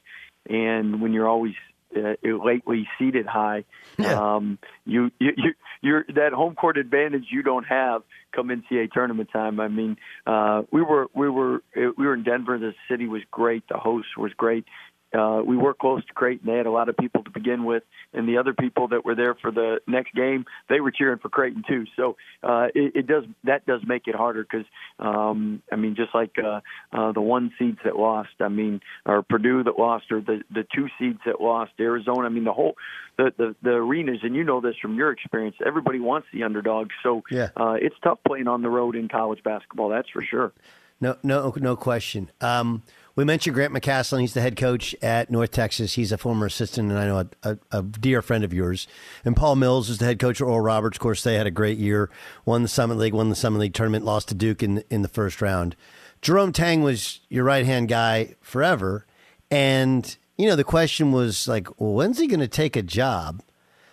and 0.51 1.01
when 1.01 1.13
you're 1.13 1.29
always 1.29 1.55
uh, 1.97 2.15
lately 2.23 2.89
seated 2.99 3.27
high, 3.27 3.65
um, 4.05 4.59
you, 4.85 5.11
you 5.19 5.33
you 5.37 5.55
you're 5.83 6.05
that 6.15 6.33
home 6.33 6.55
court 6.55 6.77
advantage 6.77 7.25
you 7.31 7.43
don't 7.43 7.65
have 7.65 8.03
come 8.33 8.49
NCAA 8.49 8.93
tournament 8.93 9.31
time. 9.33 9.61
I 9.61 9.69
mean, 9.69 9.97
uh, 10.27 10.63
we 10.71 10.83
were 10.83 11.07
we 11.15 11.31
were 11.31 11.63
we 11.75 12.07
were 12.07 12.15
in 12.15 12.23
Denver. 12.23 12.59
The 12.59 12.75
city 12.91 13.07
was 13.07 13.23
great. 13.31 13.65
The 13.69 13.79
host 13.79 14.09
was 14.19 14.33
great. 14.37 14.67
Uh, 15.12 15.42
we 15.44 15.57
were 15.57 15.75
close 15.75 16.05
to 16.07 16.12
Creighton. 16.12 16.46
They 16.51 16.57
had 16.57 16.66
a 16.66 16.70
lot 16.70 16.88
of 16.88 16.96
people 16.96 17.25
to 17.25 17.31
begin 17.31 17.64
with, 17.64 17.83
and 18.12 18.29
the 18.29 18.38
other 18.38 18.53
people 18.53 18.88
that 18.88 19.05
were 19.05 19.14
there 19.14 19.35
for 19.35 19.51
the 19.51 19.81
next 19.87 20.14
game, 20.14 20.44
they 20.68 20.81
were 20.81 20.90
cheering 20.90 21.18
for 21.18 21.29
Creighton 21.29 21.64
too. 21.66 21.85
So 21.96 22.16
uh, 22.42 22.68
it, 22.75 22.92
it 22.94 23.07
does 23.07 23.25
that 23.44 23.66
does 23.66 23.81
make 23.87 24.07
it 24.07 24.14
harder 24.14 24.42
because 24.44 24.66
um, 24.99 25.62
I 25.73 25.77
mean, 25.77 25.96
just 25.96 26.14
like 26.14 26.37
uh, 26.38 26.61
uh, 26.92 27.12
the 27.12 27.20
one 27.20 27.53
seeds 27.59 27.79
that 27.85 27.96
lost, 27.96 28.31
I 28.40 28.49
mean, 28.49 28.81
or 29.07 29.23
Purdue 29.23 29.64
that 29.64 29.79
lost, 29.79 30.12
or 30.12 30.20
the 30.20 30.42
the 30.51 30.64
two 30.75 30.88
seeds 30.99 31.18
that 31.27 31.40
lost, 31.40 31.73
Arizona. 31.81 32.27
I 32.27 32.29
mean, 32.29 32.44
the 32.44 32.53
whole 32.53 32.77
the 33.16 33.33
the, 33.37 33.57
the 33.62 33.70
arenas, 33.70 34.20
and 34.23 34.35
you 34.35 34.44
know 34.44 34.61
this 34.61 34.77
from 34.81 34.94
your 34.94 35.11
experience. 35.11 35.57
Everybody 35.64 35.99
wants 36.01 36.29
the 36.33 36.44
underdog, 36.44 36.90
so 37.03 37.23
Yeah. 37.31 37.49
uh, 37.57 37.77
it's 37.81 37.96
tough 38.03 38.18
playing 38.27 38.49
on 38.49 38.62
the 38.62 38.70
road 38.70 38.96
in 38.96 39.09
college 39.09 39.42
basketball. 39.42 39.88
That's 39.88 40.09
for 40.09 40.23
sure. 40.23 40.53
No, 41.01 41.16
no, 41.23 41.53
no 41.57 41.77
question. 41.77 42.31
Um, 42.42 42.83
we 43.16 43.25
mentioned 43.25 43.55
Grant 43.55 43.73
McCasland. 43.73 44.20
He's 44.20 44.35
the 44.35 44.40
head 44.40 44.57
coach 44.57 44.94
at 45.03 45.31
North 45.31 45.51
Texas. 45.51 45.94
He's 45.94 46.12
a 46.12 46.18
former 46.18 46.46
assistant, 46.46 46.90
and 46.90 46.99
I 46.99 47.07
know 47.07 47.18
a, 47.18 47.27
a, 47.42 47.59
a 47.79 47.83
dear 47.83 48.23
friend 48.23 48.44
of 48.44 48.53
yours. 48.53 48.87
And 49.25 49.37
Paul 49.37 49.57
Mills 49.57 49.90
is 49.90 49.99
the 49.99 50.05
head 50.05 50.18
coach 50.18 50.40
at 50.40 50.44
Oral 50.44 50.61
Roberts. 50.61 50.96
Of 50.96 51.01
course, 51.01 51.23
they 51.23 51.35
had 51.35 51.46
a 51.46 51.51
great 51.51 51.79
year. 51.79 52.11
Won 52.44 52.62
the 52.62 52.68
Summit 52.68 52.99
League. 52.99 53.14
Won 53.14 53.29
the 53.29 53.37
Summit 53.37 53.59
League 53.59 53.75
tournament. 53.75 54.05
Lost 54.05 54.29
to 54.29 54.35
Duke 54.35 54.62
in 54.62 54.85
in 54.90 55.03
the 55.03 55.09
first 55.09 55.42
round. 55.42 55.77
Jerome 56.23 56.53
Tang 56.53 56.83
was 56.83 57.20
your 57.29 57.44
right 57.44 57.64
hand 57.64 57.88
guy 57.88 58.35
forever, 58.40 59.07
and 59.51 60.16
you 60.37 60.46
know 60.46 60.57
the 60.57 60.64
question 60.64 61.12
was 61.12 61.49
like, 61.49 61.68
well, 61.81 61.94
when's 61.94 62.18
he 62.18 62.27
going 62.27 62.40
to 62.40 62.49
take 62.49 62.77
a 62.77 62.83
job? 62.83 63.42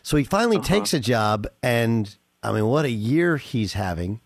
So 0.03 0.17
he 0.17 0.23
finally 0.23 0.57
uh-huh. 0.57 0.67
takes 0.67 0.93
a 0.93 0.99
job, 0.99 1.47
and 1.63 2.15
I 2.43 2.51
mean, 2.51 2.65
what 2.65 2.85
a 2.85 2.91
year 2.91 3.37
he's 3.37 3.73
having. 3.73 4.21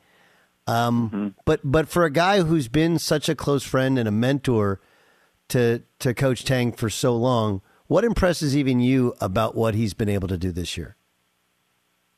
Um, 0.68 1.36
But 1.46 1.62
but 1.64 1.90
for 1.90 2.06
a 2.06 2.12
guy 2.12 2.42
who's 2.42 2.68
been 2.68 3.00
such 3.00 3.30
a 3.30 3.36
close 3.36 3.64
friend 3.64 3.98
and 3.98 4.08
a 4.08 4.12
mentor 4.12 4.80
to 5.50 5.82
to 6.00 6.14
Coach 6.14 6.46
Tang 6.46 6.72
for 6.72 6.90
so 6.90 7.16
long, 7.16 7.62
what 7.88 8.04
impresses 8.04 8.56
even 8.56 8.80
you 8.80 9.14
about 9.20 9.56
what 9.56 9.76
he's 9.76 9.94
been 9.94 10.10
able 10.10 10.28
to 10.28 10.38
do 10.38 10.52
this 10.52 10.78
year? 10.78 10.96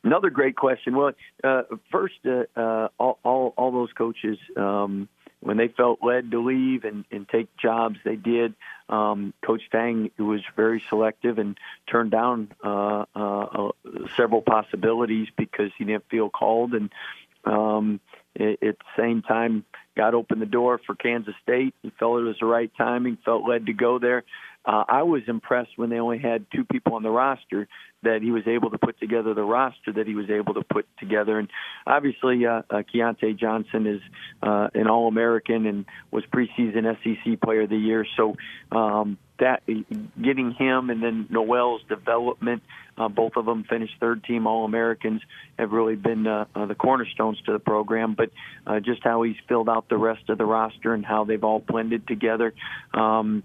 Another 0.04 0.28
great 0.28 0.54
question. 0.54 0.94
Well, 0.96 1.12
uh, 1.42 1.62
first, 1.90 2.14
uh, 2.26 2.44
uh, 2.54 2.88
all, 2.98 3.18
all 3.24 3.54
all 3.56 3.72
those 3.72 3.92
coaches, 3.92 4.38
um, 4.54 5.08
when 5.40 5.56
they 5.56 5.68
felt 5.68 6.00
led 6.02 6.30
to 6.30 6.44
leave 6.44 6.84
and, 6.84 7.06
and 7.10 7.26
take 7.28 7.48
jobs, 7.56 7.96
they 8.04 8.16
did. 8.16 8.54
Um, 8.90 9.32
Coach 9.44 9.62
Tang 9.72 10.10
was 10.18 10.42
very 10.56 10.82
selective 10.90 11.38
and 11.38 11.56
turned 11.90 12.10
down 12.10 12.52
uh, 12.62 13.06
uh, 13.16 13.44
uh, 13.44 13.68
several 14.14 14.42
possibilities 14.42 15.28
because 15.36 15.70
he 15.78 15.84
didn't 15.84 16.08
feel 16.10 16.28
called, 16.28 16.74
and 16.74 16.90
um, 17.44 18.00
at, 18.36 18.58
the 18.60 18.76
same 18.96 19.22
time, 19.22 19.64
God 19.96 20.14
opened 20.14 20.42
the 20.42 20.46
door 20.46 20.80
for 20.84 20.94
Kansas 20.94 21.34
State. 21.42 21.74
He 21.82 21.92
felt 21.98 22.20
it 22.20 22.24
was 22.24 22.36
the 22.40 22.46
right 22.46 22.70
timing. 22.76 23.18
Felt 23.24 23.48
led 23.48 23.66
to 23.66 23.72
go 23.72 23.98
there. 23.98 24.24
Uh, 24.64 24.84
I 24.88 25.02
was 25.02 25.22
impressed 25.28 25.72
when 25.76 25.90
they 25.90 25.98
only 25.98 26.18
had 26.18 26.46
two 26.54 26.64
people 26.64 26.94
on 26.94 27.02
the 27.02 27.10
roster 27.10 27.68
that 28.02 28.22
he 28.22 28.30
was 28.30 28.46
able 28.46 28.70
to 28.70 28.78
put 28.78 28.98
together 29.00 29.34
the 29.34 29.42
roster 29.42 29.92
that 29.92 30.06
he 30.06 30.14
was 30.14 30.30
able 30.30 30.54
to 30.54 30.62
put 30.62 30.86
together. 30.98 31.38
And 31.38 31.48
obviously, 31.86 32.46
uh, 32.46 32.62
uh, 32.70 32.82
Keyontae 32.94 33.38
Johnson 33.38 33.86
is 33.86 34.00
uh, 34.42 34.68
an 34.74 34.88
All 34.88 35.08
American 35.08 35.66
and 35.66 35.84
was 36.10 36.24
preseason 36.32 36.96
SEC 37.02 37.40
Player 37.40 37.62
of 37.62 37.70
the 37.70 37.76
Year. 37.76 38.06
So 38.16 38.36
um, 38.72 39.18
that 39.38 39.62
getting 39.66 40.52
him 40.52 40.90
and 40.90 41.02
then 41.02 41.26
Nowell's 41.28 41.82
development, 41.88 42.62
uh, 42.96 43.08
both 43.08 43.32
of 43.36 43.46
them 43.46 43.64
finished 43.64 43.94
third 43.98 44.22
team 44.24 44.46
All 44.46 44.64
Americans, 44.64 45.20
have 45.58 45.72
really 45.72 45.96
been 45.96 46.26
uh, 46.26 46.44
uh, 46.54 46.66
the 46.66 46.74
cornerstones 46.74 47.40
to 47.46 47.52
the 47.52 47.58
program. 47.58 48.14
But 48.14 48.30
uh, 48.66 48.80
just 48.80 49.02
how 49.02 49.22
he's 49.22 49.36
filled 49.48 49.68
out 49.68 49.88
the 49.88 49.96
rest 49.96 50.28
of 50.28 50.38
the 50.38 50.46
roster 50.46 50.94
and 50.94 51.04
how 51.04 51.24
they've 51.24 51.42
all 51.42 51.58
blended 51.58 52.06
together. 52.06 52.54
Um, 52.92 53.42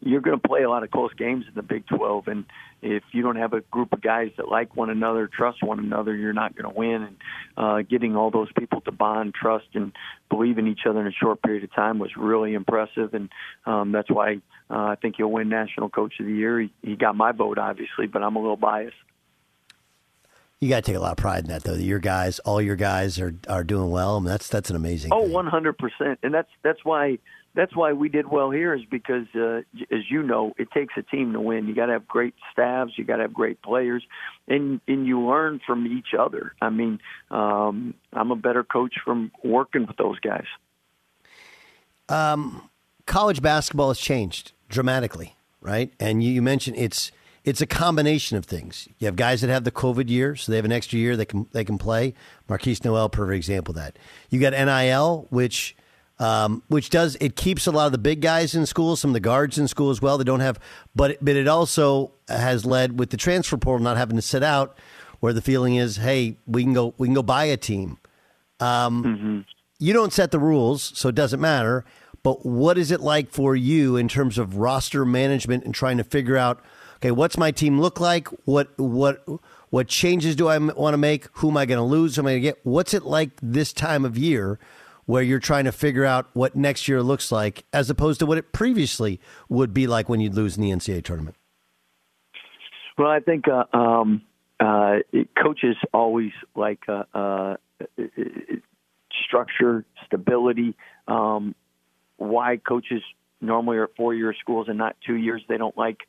you're 0.00 0.20
going 0.20 0.38
to 0.38 0.48
play 0.48 0.62
a 0.62 0.70
lot 0.70 0.84
of 0.84 0.90
close 0.90 1.12
games 1.14 1.44
in 1.48 1.54
the 1.54 1.62
Big 1.62 1.86
12, 1.86 2.28
and 2.28 2.44
if 2.82 3.02
you 3.12 3.22
don't 3.22 3.36
have 3.36 3.52
a 3.52 3.60
group 3.62 3.92
of 3.92 4.00
guys 4.00 4.30
that 4.36 4.48
like 4.48 4.76
one 4.76 4.90
another, 4.90 5.26
trust 5.26 5.62
one 5.62 5.80
another, 5.80 6.14
you're 6.14 6.32
not 6.32 6.54
going 6.54 6.72
to 6.72 6.78
win. 6.78 7.02
And 7.02 7.16
uh, 7.56 7.82
getting 7.82 8.14
all 8.14 8.30
those 8.30 8.50
people 8.56 8.80
to 8.82 8.92
bond, 8.92 9.34
trust, 9.34 9.66
and 9.74 9.92
believe 10.30 10.58
in 10.58 10.68
each 10.68 10.86
other 10.88 11.00
in 11.00 11.08
a 11.08 11.12
short 11.12 11.42
period 11.42 11.64
of 11.64 11.74
time 11.74 11.98
was 11.98 12.10
really 12.16 12.54
impressive, 12.54 13.14
and 13.14 13.28
um, 13.66 13.92
that's 13.92 14.10
why 14.10 14.40
uh, 14.70 14.74
I 14.74 14.94
think 15.00 15.16
he'll 15.16 15.30
win 15.30 15.48
National 15.48 15.88
Coach 15.88 16.14
of 16.20 16.26
the 16.26 16.32
Year. 16.32 16.60
He, 16.60 16.72
he 16.82 16.96
got 16.96 17.16
my 17.16 17.32
vote, 17.32 17.58
obviously, 17.58 18.06
but 18.06 18.22
I'm 18.22 18.36
a 18.36 18.40
little 18.40 18.56
biased. 18.56 18.94
You 20.60 20.68
got 20.68 20.84
to 20.84 20.90
take 20.90 20.96
a 20.96 21.00
lot 21.00 21.12
of 21.12 21.18
pride 21.18 21.44
in 21.44 21.50
that, 21.50 21.62
though. 21.62 21.76
that 21.76 21.82
Your 21.82 22.00
guys, 22.00 22.40
all 22.40 22.60
your 22.60 22.74
guys, 22.74 23.20
are 23.20 23.34
are 23.48 23.62
doing 23.62 23.90
well. 23.90 24.16
I 24.16 24.18
mean, 24.18 24.26
that's 24.26 24.48
that's 24.48 24.70
an 24.70 24.76
amazing. 24.76 25.12
Oh, 25.12 25.22
one 25.22 25.46
hundred 25.46 25.78
percent, 25.78 26.18
and 26.24 26.34
that's 26.34 26.50
that's 26.64 26.84
why 26.84 27.18
that's 27.54 27.74
why 27.74 27.92
we 27.92 28.08
did 28.08 28.28
well 28.30 28.50
here 28.50 28.74
is 28.74 28.82
because, 28.90 29.26
uh, 29.34 29.62
as 29.90 30.10
you 30.10 30.22
know, 30.22 30.52
it 30.58 30.70
takes 30.70 30.94
a 30.96 31.02
team 31.02 31.32
to 31.32 31.40
win. 31.40 31.66
You 31.66 31.74
got 31.74 31.86
to 31.86 31.92
have 31.92 32.06
great 32.06 32.34
staffs, 32.52 32.92
you 32.96 33.04
got 33.04 33.16
to 33.16 33.22
have 33.22 33.34
great 33.34 33.60
players, 33.62 34.04
and 34.46 34.80
and 34.86 35.06
you 35.06 35.20
learn 35.20 35.60
from 35.66 35.86
each 35.86 36.14
other. 36.18 36.52
I 36.60 36.70
mean, 36.70 37.00
um, 37.30 37.94
I'm 38.12 38.30
a 38.30 38.36
better 38.36 38.62
coach 38.62 38.94
from 39.04 39.32
working 39.42 39.86
with 39.86 39.96
those 39.96 40.20
guys. 40.20 40.46
Um, 42.08 42.70
college 43.06 43.42
basketball 43.42 43.88
has 43.88 43.98
changed 43.98 44.52
dramatically, 44.68 45.36
right? 45.60 45.92
And 45.98 46.22
you, 46.22 46.30
you 46.32 46.42
mentioned 46.42 46.76
it's 46.76 47.12
it's 47.44 47.60
a 47.60 47.66
combination 47.66 48.36
of 48.36 48.44
things. 48.44 48.88
You 48.98 49.06
have 49.06 49.16
guys 49.16 49.40
that 49.40 49.48
have 49.48 49.64
the 49.64 49.70
COVID 49.72 50.08
year, 50.08 50.36
so 50.36 50.52
they 50.52 50.56
have 50.56 50.64
an 50.64 50.72
extra 50.72 50.98
year 50.98 51.16
they 51.16 51.24
can 51.24 51.46
they 51.52 51.64
can 51.64 51.78
play. 51.78 52.14
Markquis 52.48 52.84
Nowell, 52.84 53.08
perfect 53.08 53.36
example 53.36 53.72
of 53.72 53.76
that. 53.76 53.98
You 54.30 54.38
got 54.38 54.52
NIL, 54.52 55.26
which 55.30 55.74
um, 56.18 56.62
which 56.68 56.90
does 56.90 57.16
it 57.20 57.36
keeps 57.36 57.66
a 57.66 57.70
lot 57.70 57.86
of 57.86 57.92
the 57.92 57.98
big 57.98 58.20
guys 58.20 58.54
in 58.54 58.66
school, 58.66 58.96
some 58.96 59.10
of 59.10 59.14
the 59.14 59.20
guards 59.20 59.58
in 59.58 59.68
school 59.68 59.90
as 59.90 60.02
well. 60.02 60.18
They 60.18 60.24
don't 60.24 60.40
have, 60.40 60.58
but 60.94 61.18
but 61.20 61.36
it 61.36 61.48
also 61.48 62.12
has 62.28 62.64
led 62.66 62.98
with 62.98 63.10
the 63.10 63.16
transfer 63.16 63.56
portal 63.56 63.84
not 63.84 63.96
having 63.96 64.16
to 64.16 64.22
sit 64.22 64.42
out, 64.42 64.76
where 65.20 65.32
the 65.32 65.42
feeling 65.42 65.76
is, 65.76 65.96
hey, 65.96 66.36
we 66.46 66.64
can 66.64 66.72
go 66.74 66.94
we 66.98 67.06
can 67.06 67.14
go 67.14 67.22
buy 67.22 67.44
a 67.44 67.56
team. 67.56 67.98
Um, 68.60 69.44
You 69.80 69.92
don't 69.92 70.12
set 70.12 70.32
the 70.32 70.40
rules, 70.40 70.92
so 70.98 71.08
it 71.08 71.14
doesn't 71.14 71.40
matter. 71.40 71.84
But 72.24 72.44
what 72.44 72.76
is 72.78 72.90
it 72.90 73.00
like 73.00 73.30
for 73.30 73.54
you 73.54 73.96
in 73.96 74.08
terms 74.08 74.38
of 74.38 74.56
roster 74.56 75.04
management 75.04 75.64
and 75.64 75.72
trying 75.72 75.98
to 75.98 76.04
figure 76.04 76.36
out, 76.36 76.60
okay, 76.96 77.12
what's 77.12 77.38
my 77.38 77.52
team 77.52 77.80
look 77.80 78.00
like? 78.00 78.26
What 78.44 78.76
what 78.76 79.24
what 79.70 79.86
changes 79.86 80.34
do 80.34 80.48
I 80.48 80.58
want 80.58 80.94
to 80.94 80.98
make? 80.98 81.28
Who 81.34 81.50
am 81.50 81.56
I 81.56 81.64
going 81.64 81.78
to 81.78 81.84
lose? 81.84 82.16
Who 82.16 82.22
am 82.22 82.26
I 82.26 82.30
going 82.32 82.42
to 82.42 82.48
get? 82.48 82.58
What's 82.64 82.92
it 82.92 83.04
like 83.04 83.30
this 83.40 83.72
time 83.72 84.04
of 84.04 84.18
year 84.18 84.58
where 85.08 85.22
you're 85.22 85.38
trying 85.38 85.64
to 85.64 85.72
figure 85.72 86.04
out 86.04 86.28
what 86.34 86.54
next 86.54 86.86
year 86.86 87.02
looks 87.02 87.32
like 87.32 87.64
as 87.72 87.88
opposed 87.88 88.20
to 88.20 88.26
what 88.26 88.36
it 88.36 88.52
previously 88.52 89.18
would 89.48 89.72
be 89.72 89.86
like 89.86 90.06
when 90.06 90.20
you'd 90.20 90.34
lose 90.34 90.58
in 90.58 90.62
the 90.62 90.70
NCAA 90.70 91.02
tournament? 91.02 91.34
Well, 92.98 93.08
I 93.08 93.20
think 93.20 93.46
uh, 93.48 93.74
um, 93.74 94.20
uh, 94.60 94.96
coaches 95.42 95.76
always 95.94 96.32
like 96.54 96.80
uh, 96.88 97.04
uh, 97.14 97.56
structure, 99.24 99.86
stability. 100.04 100.74
Um, 101.06 101.54
why 102.18 102.58
coaches 102.58 103.00
normally 103.40 103.78
are 103.78 103.88
four 103.96 104.12
year 104.12 104.34
schools 104.38 104.66
and 104.68 104.76
not 104.76 104.94
two 105.06 105.14
years? 105.14 105.40
They 105.48 105.56
don't 105.56 105.76
like 105.78 106.00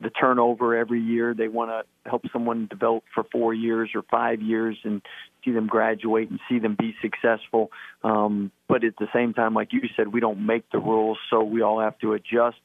the 0.00 0.10
turnover 0.10 0.76
every 0.76 1.00
year. 1.00 1.34
They 1.34 1.48
want 1.48 1.70
to 1.70 2.08
help 2.08 2.22
someone 2.32 2.66
develop 2.68 3.04
for 3.14 3.24
four 3.30 3.52
years 3.52 3.90
or 3.94 4.02
five 4.10 4.40
years 4.40 4.78
and 4.84 5.02
see 5.44 5.52
them 5.52 5.66
graduate 5.66 6.30
and 6.30 6.40
see 6.48 6.58
them 6.58 6.76
be 6.78 6.94
successful. 7.02 7.70
Um, 8.02 8.50
but 8.68 8.84
at 8.84 8.94
the 8.98 9.08
same 9.14 9.34
time, 9.34 9.54
like 9.54 9.72
you 9.72 9.82
said, 9.96 10.08
we 10.08 10.20
don't 10.20 10.44
make 10.44 10.70
the 10.70 10.78
rules, 10.78 11.18
so 11.28 11.42
we 11.42 11.62
all 11.62 11.80
have 11.80 11.98
to 11.98 12.14
adjust 12.14 12.56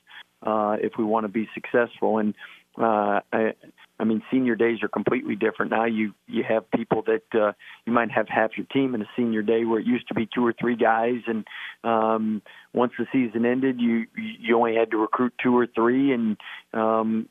uh, 0.43 0.77
if 0.81 0.93
we 0.97 1.03
want 1.03 1.25
to 1.25 1.29
be 1.29 1.49
successful. 1.53 2.19
And 2.19 2.33
uh, 2.77 3.19
I, 3.33 3.53
I 3.99 4.03
mean, 4.03 4.21
senior 4.29 4.55
days 4.55 4.83
are 4.83 4.87
completely 4.87 5.35
different 5.35 5.71
now. 5.71 5.85
You 5.85 6.13
you 6.27 6.43
have 6.43 6.69
people 6.71 7.03
that 7.03 7.39
uh, 7.39 7.53
you 7.85 7.93
might 7.93 8.11
have 8.11 8.27
half 8.27 8.51
your 8.57 8.65
team 8.67 8.93
in 8.93 9.01
a 9.01 9.09
senior 9.15 9.41
day 9.41 9.63
where 9.63 9.79
it 9.79 9.85
used 9.85 10.07
to 10.09 10.13
be 10.13 10.27
two 10.33 10.45
or 10.45 10.53
three 10.53 10.75
guys, 10.75 11.21
and 11.27 11.45
um, 11.83 12.41
once 12.73 12.91
the 12.99 13.05
season 13.11 13.45
ended, 13.45 13.79
you 13.79 14.05
you 14.15 14.57
only 14.57 14.75
had 14.75 14.91
to 14.91 14.97
recruit 14.97 15.33
two 15.41 15.57
or 15.57 15.67
three, 15.67 16.11
and 16.11 16.37
um, 16.73 17.29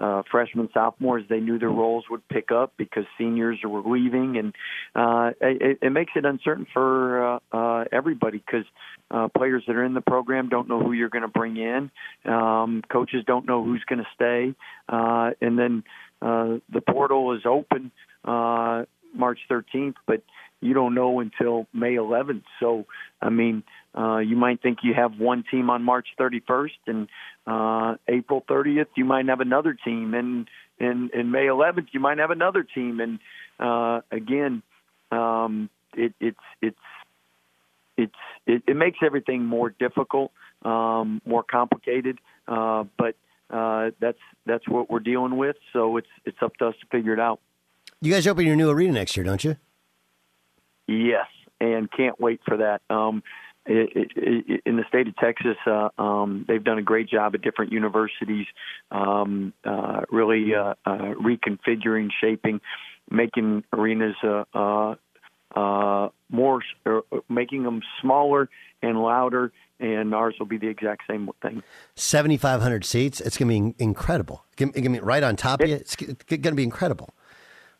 uh, 0.00 0.22
freshmen, 0.30 0.68
sophomores, 0.72 1.24
they 1.28 1.40
knew 1.40 1.58
their 1.58 1.70
roles 1.70 2.04
would 2.10 2.26
pick 2.28 2.50
up 2.50 2.72
because 2.76 3.04
seniors 3.16 3.58
were 3.64 3.82
leaving, 3.82 4.36
and 4.36 4.54
uh, 4.94 5.30
it, 5.40 5.78
it 5.82 5.90
makes 5.90 6.12
it 6.16 6.24
uncertain 6.24 6.66
for 6.72 7.34
uh, 7.34 7.38
uh, 7.52 7.84
everybody 7.92 8.38
because 8.38 8.64
uh, 9.10 9.28
players 9.36 9.62
that 9.66 9.76
are 9.76 9.84
in 9.84 9.94
the 9.94 10.00
program 10.00 10.48
don't 10.48 10.68
know 10.68 10.80
who 10.80 10.92
you're 10.92 11.08
going 11.08 11.22
to 11.22 11.28
bring 11.28 11.56
in. 11.56 11.90
Um, 12.24 12.82
coaches 12.90 13.24
don't 13.26 13.46
know 13.46 13.64
who's 13.64 13.84
going 13.88 14.00
to 14.00 14.08
stay, 14.14 14.54
uh, 14.88 15.30
and 15.40 15.58
then 15.58 15.84
uh, 16.20 16.58
the 16.72 16.80
portal 16.80 17.34
is 17.34 17.42
open 17.46 17.90
uh, 18.24 18.84
March 19.14 19.38
13th, 19.50 19.94
but 20.06 20.22
you 20.60 20.74
don't 20.74 20.94
know 20.94 21.20
until 21.20 21.66
May 21.72 21.94
11th. 21.94 22.42
So, 22.60 22.86
I 23.22 23.30
mean, 23.30 23.62
uh, 23.96 24.18
you 24.18 24.36
might 24.36 24.60
think 24.62 24.78
you 24.82 24.94
have 24.94 25.18
one 25.18 25.44
team 25.50 25.70
on 25.70 25.82
March 25.82 26.08
31st, 26.18 26.70
and 26.86 27.08
uh, 27.46 27.96
April 28.08 28.44
30th 28.48 28.86
you 28.96 29.04
might 29.04 29.26
have 29.28 29.40
another 29.40 29.74
team, 29.74 30.14
and 30.14 30.48
in 30.78 31.10
in 31.14 31.30
May 31.30 31.46
11th 31.46 31.88
you 31.92 32.00
might 32.00 32.18
have 32.18 32.30
another 32.30 32.62
team, 32.62 33.00
and 33.00 33.18
uh, 33.58 34.00
again, 34.10 34.62
um, 35.10 35.70
it, 35.96 36.12
it's 36.20 36.38
it's 36.60 36.76
it's 37.96 38.14
it, 38.46 38.62
it 38.66 38.76
makes 38.76 38.98
everything 39.04 39.44
more 39.44 39.70
difficult, 39.70 40.32
um, 40.64 41.20
more 41.24 41.42
complicated, 41.42 42.18
uh, 42.46 42.84
but 42.96 43.16
uh, 43.50 43.90
that's 44.00 44.18
that's 44.46 44.68
what 44.68 44.90
we're 44.90 45.00
dealing 45.00 45.36
with. 45.36 45.56
So 45.72 45.96
it's 45.96 46.08
it's 46.24 46.38
up 46.42 46.56
to 46.56 46.68
us 46.68 46.74
to 46.80 46.86
figure 46.86 47.12
it 47.12 47.20
out. 47.20 47.40
You 48.00 48.12
guys 48.12 48.26
open 48.26 48.46
your 48.46 48.56
new 48.56 48.70
arena 48.70 48.92
next 48.92 49.16
year, 49.16 49.24
don't 49.24 49.42
you? 49.42 49.56
Yes, 50.88 51.26
and 51.60 51.90
can't 51.90 52.18
wait 52.18 52.40
for 52.44 52.56
that. 52.56 52.80
Um, 52.90 53.22
it, 53.66 54.10
it, 54.16 54.62
in 54.64 54.76
the 54.76 54.84
state 54.88 55.06
of 55.08 55.16
Texas, 55.16 55.56
uh, 55.66 55.90
um, 55.98 56.46
they've 56.48 56.64
done 56.64 56.78
a 56.78 56.82
great 56.82 57.08
job 57.08 57.34
at 57.34 57.42
different 57.42 57.70
universities, 57.72 58.46
um, 58.90 59.52
uh, 59.64 60.00
really 60.10 60.54
uh, 60.54 60.74
uh, 60.86 61.12
reconfiguring, 61.14 62.08
shaping, 62.18 62.60
making 63.10 63.64
arenas 63.72 64.16
uh, 64.24 64.44
uh, 64.54 64.94
uh, 65.54 66.08
more, 66.30 66.62
uh, 66.86 67.00
making 67.28 67.64
them 67.64 67.82
smaller 68.00 68.48
and 68.82 69.00
louder. 69.00 69.52
And 69.80 70.12
ours 70.12 70.34
will 70.40 70.46
be 70.46 70.58
the 70.58 70.66
exact 70.66 71.02
same 71.08 71.30
thing. 71.40 71.62
7,500 71.94 72.84
seats. 72.84 73.20
It's 73.20 73.36
going 73.36 73.48
to 73.48 73.74
be 73.74 73.84
incredible. 73.84 74.44
It's 74.50 74.56
going 74.56 74.72
to 74.72 74.90
be 74.90 74.98
right 74.98 75.22
on 75.22 75.36
top 75.36 75.60
of 75.60 75.68
you. 75.68 75.76
It's 75.76 75.94
going 75.94 76.16
to 76.16 76.52
be 76.52 76.64
incredible. 76.64 77.10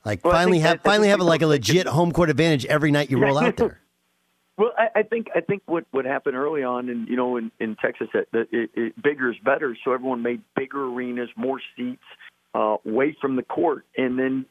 Like 0.09 0.25
well, 0.25 0.33
finally 0.33 0.61
have 0.61 0.81
finally 0.81 1.09
have 1.09 1.21
like 1.21 1.43
a 1.43 1.47
legit 1.47 1.87
home 1.87 2.13
court 2.13 2.31
advantage 2.31 2.65
every 2.65 2.91
night 2.91 3.11
you 3.11 3.19
roll 3.19 3.39
out 3.39 3.57
there. 3.57 3.81
Well, 4.57 4.73
I, 4.77 4.89
I 4.99 5.03
think 5.05 5.29
I 5.37 5.41
think 5.41 5.63
what 5.67 5.85
what 5.93 6.05
happened 6.05 6.35
early 6.35 6.65
on, 6.65 6.89
and 6.89 7.07
you 7.07 7.15
know, 7.15 7.37
in, 7.37 7.53
in 7.61 7.77
Texas, 7.77 8.09
that 8.13 8.27
it, 8.33 8.49
it, 8.51 8.71
it, 8.75 9.01
bigger 9.01 9.31
is 9.31 9.37
better. 9.45 9.79
So 9.85 9.93
everyone 9.93 10.21
made 10.25 10.43
bigger 10.57 10.85
arenas, 10.85 11.29
more 11.37 11.61
seats, 11.77 12.03
uh, 12.57 12.79
away 12.85 13.17
from 13.21 13.37
the 13.37 13.45
court, 13.45 13.85
and 13.97 14.19
then 14.19 14.47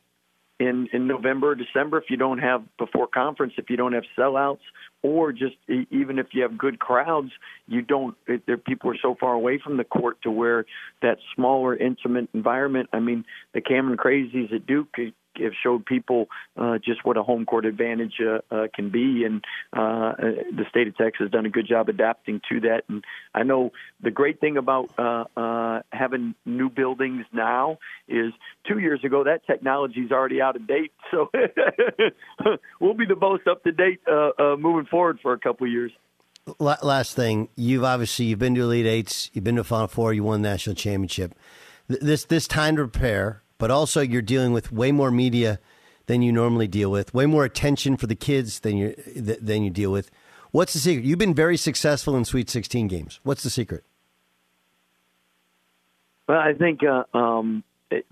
in 0.59 0.87
in 0.93 1.07
November, 1.07 1.55
December, 1.55 1.97
if 1.97 2.05
you 2.09 2.17
don't 2.17 2.39
have 2.39 2.63
before 2.77 3.07
conference, 3.07 3.53
if 3.57 3.69
you 3.69 3.77
don't 3.77 3.91
have 3.91 4.05
sellouts, 4.17 4.61
or 5.03 5.31
just 5.31 5.55
even 5.67 6.19
if 6.19 6.27
you 6.31 6.41
have 6.41 6.57
good 6.57 6.79
crowds, 6.79 7.31
you 7.67 7.81
don't. 7.81 8.15
There, 8.45 8.57
people 8.57 8.89
are 8.91 8.97
so 9.01 9.15
far 9.19 9.33
away 9.33 9.59
from 9.63 9.77
the 9.77 9.83
court 9.83 10.21
to 10.23 10.31
where 10.31 10.65
that 11.01 11.17
smaller, 11.35 11.75
intimate 11.75 12.29
environment. 12.33 12.89
I 12.93 12.99
mean, 12.99 13.25
the 13.53 13.61
Cameron 13.61 13.97
Crazies 13.97 14.53
at 14.53 14.65
Duke 14.65 14.95
have 15.39 15.53
showed 15.61 15.85
people 15.85 16.27
uh, 16.57 16.77
just 16.77 17.05
what 17.05 17.17
a 17.17 17.23
home 17.23 17.45
court 17.45 17.65
advantage 17.65 18.15
uh, 18.21 18.39
uh, 18.53 18.67
can 18.73 18.89
be, 18.89 19.23
and 19.25 19.43
uh, 19.73 20.13
the 20.17 20.65
state 20.69 20.87
of 20.87 20.97
Texas 20.97 21.25
has 21.25 21.31
done 21.31 21.45
a 21.45 21.49
good 21.49 21.67
job 21.67 21.89
adapting 21.89 22.41
to 22.49 22.61
that. 22.61 22.83
And 22.89 23.03
I 23.33 23.43
know 23.43 23.71
the 24.01 24.11
great 24.11 24.39
thing 24.39 24.57
about 24.57 24.89
uh, 24.97 25.25
uh, 25.35 25.81
having 25.91 26.35
new 26.45 26.69
buildings 26.69 27.25
now 27.33 27.77
is 28.07 28.33
two 28.67 28.79
years 28.79 29.03
ago 29.03 29.23
that 29.23 29.45
technology 29.45 30.01
is 30.01 30.11
already 30.11 30.41
out 30.41 30.55
of 30.55 30.67
date, 30.67 30.91
so 31.11 31.29
we'll 32.79 32.93
be 32.93 33.05
the 33.05 33.15
most 33.15 33.47
up 33.47 33.63
to 33.63 33.71
date 33.71 33.99
uh, 34.07 34.29
uh, 34.37 34.55
moving 34.57 34.85
forward 34.85 35.19
for 35.21 35.33
a 35.33 35.39
couple 35.39 35.65
of 35.67 35.71
years. 35.71 35.91
Last 36.59 37.15
thing, 37.15 37.49
you've 37.57 37.83
obviously 37.83 38.25
you've 38.25 38.39
been 38.39 38.55
to 38.55 38.61
Elite 38.61 38.85
Eights, 38.85 39.29
you've 39.33 39.43
been 39.43 39.57
to 39.57 39.65
Final 39.65 39.87
Four, 39.87 40.13
you 40.13 40.23
won 40.23 40.41
national 40.41 40.75
championship. 40.75 41.35
This 41.87 42.23
this 42.25 42.47
time 42.47 42.77
to 42.77 42.87
prepare 42.87 43.41
but 43.57 43.71
also 43.71 44.01
you're 44.01 44.21
dealing 44.21 44.53
with 44.53 44.71
way 44.71 44.91
more 44.91 45.11
media 45.11 45.59
than 46.05 46.21
you 46.21 46.31
normally 46.31 46.67
deal 46.67 46.89
with, 46.89 47.13
way 47.13 47.25
more 47.25 47.45
attention 47.45 47.97
for 47.97 48.07
the 48.07 48.15
kids 48.15 48.61
than 48.61 48.77
you 48.77 48.95
than 49.15 49.63
you 49.63 49.69
deal 49.69 49.91
with. 49.91 50.09
What's 50.51 50.73
the 50.73 50.79
secret? 50.79 51.05
You've 51.05 51.19
been 51.19 51.33
very 51.33 51.57
successful 51.57 52.15
in 52.15 52.25
Sweet 52.25 52.49
16 52.49 52.87
games. 52.87 53.19
What's 53.23 53.43
the 53.43 53.49
secret? 53.49 53.83
Well, 56.27 56.39
I 56.39 56.53
think 56.53 56.81
uh, 56.83 57.03
um, 57.17 57.63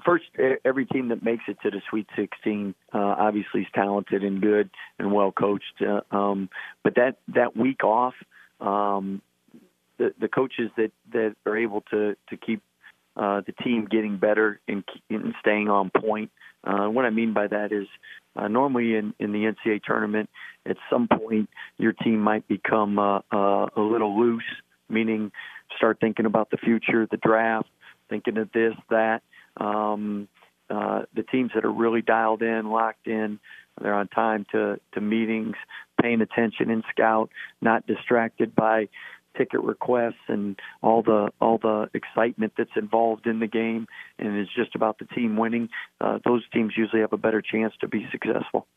first, 0.06 0.26
every 0.64 0.86
team 0.86 1.10
that 1.10 1.24
makes 1.24 1.43
it 1.48 1.58
to 1.64 1.72
the 1.72 1.82
Sweet 1.89 2.08
16 2.16 2.76
uh, 2.93 2.98
obviously 2.98 3.62
is 3.62 3.68
talented 3.74 4.24
and 4.24 4.41
good 4.41 4.70
and 5.00 5.12
well 5.12 5.32
coached. 5.32 5.82
Uh, 5.82 6.02
um, 6.16 6.50
but 6.84 6.96
that 6.96 7.18
that 7.30 7.58
week 7.58 7.84
off, 7.84 8.14
um, 8.62 9.22
the, 9.98 10.14
the 10.20 10.28
coaches 10.28 10.72
that 10.78 10.91
that 11.12 11.36
are 11.46 11.58
able 11.58 11.82
to 11.91 12.16
to 12.30 12.38
keep 12.38 12.62
uh, 13.16 13.41
the 13.45 13.53
team 13.63 13.88
getting 13.89 14.18
better 14.18 14.59
and, 14.68 14.84
and 15.09 15.34
staying 15.39 15.70
on 15.70 15.89
point. 15.89 16.32
Uh, 16.63 16.88
what 16.88 17.05
I 17.05 17.09
mean 17.09 17.34
by 17.34 17.47
that 17.47 17.72
is 17.72 17.88
uh, 18.36 18.47
normally 18.47 18.95
in, 18.95 19.13
in 19.20 19.32
the 19.32 19.45
NCAA 19.45 19.84
tournament, 19.84 20.30
at 20.66 20.78
some 20.89 21.07
point 21.07 21.49
your 21.78 21.93
team 21.93 22.20
might 22.20 22.47
become 22.47 22.99
uh, 22.99 23.20
uh, 23.32 23.68
a 23.76 23.82
little 23.82 24.20
loose, 24.20 24.43
meaning 24.89 25.32
start 25.78 25.99
thinking 25.99 26.26
about 26.26 26.49
the 26.49 26.57
future, 26.57 27.07
the 27.09 27.18
draft, 27.18 27.70
thinking 28.09 28.38
of 28.38 28.51
this, 28.51 28.74
that. 28.89 29.22
Um, 29.57 30.28
uh, 30.68 31.03
the 31.16 31.22
teams 31.22 31.51
that 31.53 31.63
are 31.63 31.72
really 31.72 32.01
dialed 32.01 32.41
in, 32.41 32.72
locked 32.72 33.05
in, 33.05 33.39
they're 33.80 33.93
on 33.93 34.07
time 34.07 34.45
to, 34.51 34.80
to 34.93 35.01
meetings, 35.01 35.55
paying 36.01 36.22
attention 36.22 36.70
in 36.70 36.84
scout, 36.89 37.30
not 37.61 37.86
distracted 37.86 38.55
by 38.55 38.88
ticket 39.38 39.62
requests 39.62 40.14
and 40.28 40.60
all 40.82 41.02
the 41.02 41.30
all 41.40 41.58
the 41.58 41.90
excitement 41.94 42.54
that's 42.58 42.76
involved 42.76 43.28
in 43.28 43.40
the 43.40 43.48
game, 43.48 43.88
and 44.20 44.38
it's 44.38 44.54
just 44.54 44.76
about 44.76 45.00
the 45.00 45.06
team 45.06 45.38
winning. 45.38 45.70
Uh, 46.02 46.20
those 46.26 46.44
teams 46.54 46.74
usually 46.78 47.02
have 47.02 47.14
a 47.14 47.18
better 47.18 47.42
chance 47.42 47.74
to 47.82 47.88
be 47.88 48.08
successful. 48.12 48.68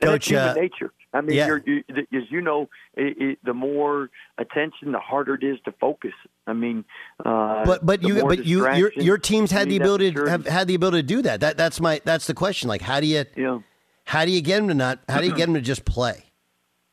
Coach, 0.00 0.26
human 0.26 0.48
uh, 0.48 0.54
nature. 0.54 0.92
I 1.14 1.20
mean, 1.20 1.36
yeah. 1.36 1.46
you're, 1.46 1.62
you, 1.64 1.84
as 1.90 2.22
you 2.30 2.40
know, 2.40 2.68
it, 2.94 3.16
it, 3.20 3.38
the 3.44 3.54
more 3.54 4.10
attention, 4.38 4.92
the 4.92 4.98
harder 4.98 5.34
it 5.34 5.44
is 5.44 5.58
to 5.64 5.72
focus. 5.72 6.12
I 6.46 6.54
mean, 6.54 6.84
uh, 7.24 7.64
but 7.64 7.84
but 7.84 8.02
you 8.02 8.22
but 8.22 8.44
you 8.44 8.68
your 8.74 8.92
your 8.96 9.18
teams 9.18 9.50
had 9.50 9.68
the 9.68 9.76
ability 9.76 10.12
to 10.12 10.24
have 10.24 10.46
had 10.46 10.66
the 10.66 10.74
ability 10.74 11.02
to 11.02 11.06
do 11.06 11.22
that. 11.22 11.40
That 11.40 11.56
that's 11.56 11.80
my 11.80 12.00
that's 12.04 12.26
the 12.26 12.34
question. 12.34 12.68
Like, 12.68 12.82
how 12.82 12.98
do 12.98 13.06
you 13.06 13.24
yeah. 13.36 13.60
how 14.04 14.24
do 14.24 14.32
you 14.32 14.40
get 14.40 14.56
them 14.56 14.68
to 14.68 14.74
not? 14.74 15.00
How 15.08 15.20
do 15.20 15.26
you 15.26 15.34
get 15.34 15.46
them 15.46 15.54
to 15.54 15.60
just 15.60 15.84
play? 15.84 16.31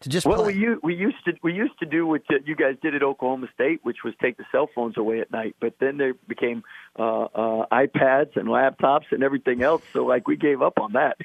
To 0.02 0.10
just 0.10 0.26
well, 0.26 0.43
play. 0.43 0.54
we 0.54 0.76
we 0.82 0.95
used 0.95 1.24
to 1.26 1.34
we 1.43 1.54
used 1.54 1.78
to 1.80 1.86
do 1.86 2.08
what 2.08 2.22
you 2.45 2.56
guys 2.56 2.76
did 2.82 2.95
at 2.95 3.04
Oklahoma 3.04 3.47
State, 3.54 3.82
which 3.84 3.97
was 4.06 4.14
take 4.22 4.38
the 4.38 4.45
cell 4.52 4.70
phones 4.74 4.97
away 4.97 5.20
at 5.20 5.30
night. 5.30 5.58
But 5.60 5.74
then 5.80 5.97
there 5.97 6.14
became 6.14 6.64
uh, 6.97 7.24
uh, 7.24 7.66
iPads 7.72 8.38
and 8.38 8.47
laptops 8.47 9.12
and 9.12 9.24
everything 9.24 9.62
else. 9.62 9.82
So 9.91 10.06
like 10.06 10.26
we 10.26 10.38
gave 10.38 10.62
up 10.62 10.80
on 10.80 10.93
that. 10.93 11.18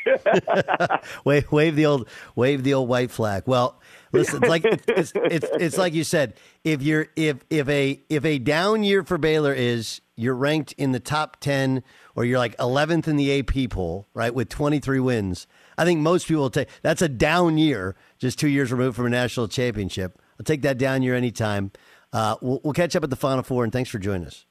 wave, 1.24 1.50
wave 1.52 1.76
the 1.76 1.86
old, 1.86 2.08
wave 2.34 2.64
the 2.64 2.74
old 2.74 2.88
white 2.88 3.12
flag. 3.12 3.44
Well, 3.46 3.80
listen, 4.10 4.42
it's 4.42 4.50
like 4.50 4.64
it's, 4.64 5.12
it's 5.14 5.46
it's 5.60 5.78
like 5.78 5.92
you 5.92 6.02
said. 6.02 6.34
If 6.64 6.82
you're 6.82 7.06
if 7.14 7.38
if 7.50 7.68
a 7.68 8.02
if 8.08 8.24
a 8.24 8.38
down 8.38 8.82
year 8.82 9.04
for 9.04 9.18
Baylor 9.18 9.52
is 9.52 10.00
you're 10.16 10.34
ranked 10.34 10.72
in 10.72 10.90
the 10.90 11.00
top 11.00 11.38
ten 11.38 11.84
or 12.16 12.24
you're 12.24 12.38
like 12.38 12.56
11th 12.58 13.08
in 13.08 13.16
the 13.16 13.38
AP 13.40 13.70
poll, 13.70 14.06
right, 14.14 14.34
with 14.34 14.48
23 14.48 15.00
wins. 15.00 15.46
I 15.76 15.84
think 15.84 16.00
most 16.00 16.26
people 16.26 16.42
will 16.42 16.50
take 16.50 16.68
that's 16.82 17.02
a 17.02 17.08
down 17.08 17.58
year, 17.58 17.96
just 18.18 18.38
two 18.38 18.48
years 18.48 18.72
removed 18.72 18.96
from 18.96 19.06
a 19.06 19.10
national 19.10 19.48
championship. 19.48 20.20
I'll 20.38 20.44
take 20.44 20.62
that 20.62 20.78
down 20.78 21.02
year 21.02 21.14
anytime. 21.14 21.72
Uh, 22.12 22.36
we'll, 22.40 22.60
we'll 22.62 22.72
catch 22.72 22.94
up 22.94 23.04
at 23.04 23.10
the 23.10 23.16
Final 23.16 23.42
Four, 23.42 23.64
and 23.64 23.72
thanks 23.72 23.90
for 23.90 23.98
joining 23.98 24.26
us. 24.26 24.46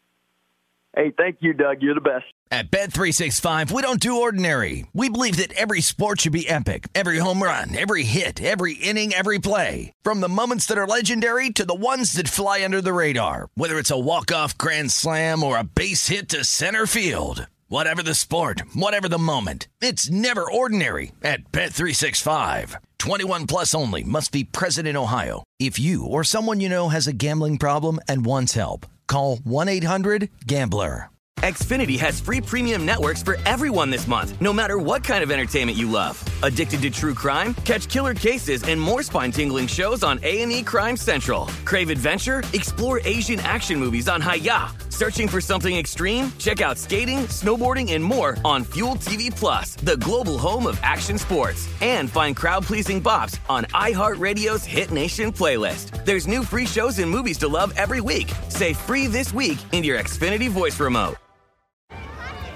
Hey, 0.95 1.11
thank 1.17 1.37
you, 1.39 1.53
Doug. 1.53 1.81
You're 1.81 1.95
the 1.95 2.01
best. 2.01 2.25
At 2.51 2.69
Bet365, 2.69 3.71
we 3.71 3.81
don't 3.81 3.99
do 3.99 4.21
ordinary. 4.21 4.85
We 4.93 5.09
believe 5.09 5.37
that 5.37 5.53
every 5.53 5.81
sport 5.81 6.21
should 6.21 6.33
be 6.33 6.47
epic. 6.47 6.87
Every 6.93 7.17
home 7.17 7.41
run, 7.41 7.75
every 7.75 8.03
hit, 8.03 8.39
every 8.43 8.75
inning, 8.75 9.11
every 9.11 9.39
play. 9.39 9.91
From 10.03 10.21
the 10.21 10.29
moments 10.29 10.67
that 10.67 10.77
are 10.77 10.85
legendary 10.85 11.49
to 11.49 11.65
the 11.65 11.73
ones 11.73 12.13
that 12.13 12.27
fly 12.27 12.63
under 12.63 12.79
the 12.79 12.93
radar. 12.93 13.49
Whether 13.55 13.79
it's 13.79 13.89
a 13.89 13.97
walk-off 13.97 14.55
grand 14.55 14.91
slam 14.91 15.41
or 15.41 15.57
a 15.57 15.63
base 15.63 16.09
hit 16.09 16.29
to 16.29 16.43
center 16.43 16.85
field. 16.85 17.47
Whatever 17.69 18.03
the 18.03 18.13
sport, 18.13 18.63
whatever 18.73 19.07
the 19.07 19.17
moment. 19.17 19.69
It's 19.81 20.09
never 20.09 20.49
ordinary 20.49 21.13
at 21.23 21.51
Bet365. 21.53 22.75
21 22.99 23.47
plus 23.47 23.73
only 23.73 24.03
must 24.03 24.33
be 24.33 24.43
present 24.43 24.87
in 24.87 24.97
Ohio. 24.97 25.43
If 25.59 25.79
you 25.79 26.05
or 26.05 26.25
someone 26.25 26.59
you 26.59 26.67
know 26.67 26.89
has 26.89 27.07
a 27.07 27.13
gambling 27.13 27.57
problem 27.57 27.99
and 28.09 28.25
wants 28.25 28.53
help, 28.53 28.85
call 29.07 29.37
1-800-GAMBLER. 29.37 31.09
Xfinity 31.39 31.99
has 31.99 32.21
free 32.21 32.39
premium 32.39 32.85
networks 32.85 33.21
for 33.21 33.37
everyone 33.45 33.89
this 33.89 34.07
month, 34.07 34.39
no 34.39 34.53
matter 34.53 34.77
what 34.77 35.03
kind 35.03 35.21
of 35.21 35.29
entertainment 35.29 35.77
you 35.77 35.89
love. 35.89 36.23
Addicted 36.41 36.81
to 36.83 36.89
true 36.89 37.13
crime? 37.13 37.53
Catch 37.65 37.89
killer 37.89 38.13
cases 38.13 38.63
and 38.63 38.79
more 38.79 39.03
spine-tingling 39.03 39.67
shows 39.67 40.03
on 40.03 40.21
A&E 40.23 40.63
Crime 40.63 40.95
Central. 40.95 41.47
Crave 41.65 41.89
adventure? 41.89 42.43
Explore 42.53 43.01
Asian 43.03 43.41
action 43.41 43.77
movies 43.77 44.07
on 44.07 44.21
Hi-YAH. 44.21 44.82
Searching 44.93 45.27
for 45.27 45.41
something 45.41 45.75
extreme? 45.75 46.31
Check 46.37 46.61
out 46.61 46.77
skating, 46.77 47.21
snowboarding, 47.25 47.93
and 47.93 48.03
more 48.03 48.37
on 48.45 48.63
Fuel 48.75 48.95
TV 48.97 49.35
Plus, 49.35 49.75
the 49.77 49.97
global 49.97 50.37
home 50.37 50.67
of 50.67 50.79
action 50.83 51.17
sports. 51.17 51.67
And 51.81 52.11
find 52.11 52.35
crowd-pleasing 52.35 53.01
bops 53.01 53.39
on 53.49 53.65
iHeartRadio's 53.73 54.63
Hit 54.63 54.91
Nation 54.91 55.31
playlist. 55.31 56.05
There's 56.05 56.27
new 56.27 56.43
free 56.43 56.67
shows 56.67 56.99
and 56.99 57.09
movies 57.09 57.39
to 57.39 57.47
love 57.47 57.73
every 57.75 58.01
week. 58.01 58.31
Say 58.49 58.73
free 58.73 59.07
this 59.07 59.33
week 59.33 59.57
in 59.71 59.83
your 59.83 59.97
Xfinity 59.99 60.47
voice 60.47 60.79
remote. 60.79 61.15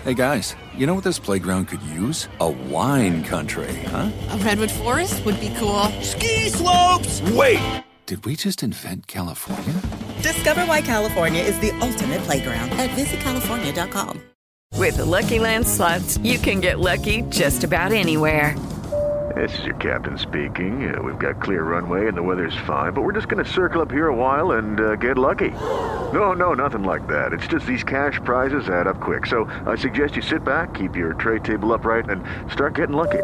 Hey 0.03 0.13
guys, 0.13 0.55
you 0.75 0.85
know 0.85 0.93
what 0.93 1.03
this 1.03 1.19
playground 1.19 1.65
could 1.65 1.81
use? 1.81 2.29
A 2.39 2.49
wine 2.49 3.23
country, 3.23 3.73
huh? 3.87 4.11
A 4.29 4.37
redwood 4.37 4.71
forest 4.71 5.25
would 5.25 5.39
be 5.39 5.51
cool. 5.57 5.85
Ski 6.01 6.49
slopes! 6.49 7.19
Wait! 7.31 7.83
Did 8.07 8.23
we 8.23 8.37
just 8.37 8.63
invent 8.63 9.07
California? 9.07 9.73
Discover 10.21 10.63
why 10.65 10.79
California 10.79 11.43
is 11.43 11.59
the 11.59 11.71
ultimate 11.81 12.21
playground 12.21 12.71
at 12.79 12.89
visitcalifornia.com. 12.91 14.23
With 14.75 14.95
the 14.95 15.03
Lucky 15.03 15.39
Land 15.39 15.67
slots, 15.67 16.17
you 16.19 16.39
can 16.39 16.61
get 16.61 16.79
lucky 16.79 17.23
just 17.23 17.65
about 17.65 17.91
anywhere. 17.91 18.57
This 19.35 19.51
is 19.59 19.65
your 19.65 19.75
captain 19.75 20.17
speaking. 20.17 20.89
Uh, 20.89 21.03
we've 21.03 21.19
got 21.19 21.41
clear 21.41 21.63
runway 21.63 22.07
and 22.07 22.15
the 22.15 22.23
weather's 22.23 22.55
fine, 22.65 22.93
but 22.93 23.01
we're 23.01 23.11
just 23.11 23.27
going 23.27 23.43
to 23.43 23.51
circle 23.51 23.81
up 23.81 23.91
here 23.91 24.07
a 24.07 24.15
while 24.15 24.51
and 24.51 24.79
uh, 24.79 24.95
get 24.95 25.17
lucky. 25.17 25.51
No, 26.13 26.31
no, 26.31 26.53
nothing 26.53 26.83
like 26.83 27.05
that. 27.07 27.33
It's 27.33 27.47
just 27.47 27.65
these 27.65 27.83
cash 27.83 28.21
prizes 28.23 28.69
add 28.69 28.87
up 28.87 29.01
quick. 29.01 29.25
So 29.25 29.51
I 29.65 29.75
suggest 29.75 30.15
you 30.15 30.21
sit 30.21 30.45
back, 30.45 30.75
keep 30.75 30.95
your 30.95 31.13
tray 31.13 31.39
table 31.39 31.73
upright, 31.73 32.09
and 32.09 32.23
start 32.49 32.75
getting 32.75 32.95
lucky. 32.95 33.23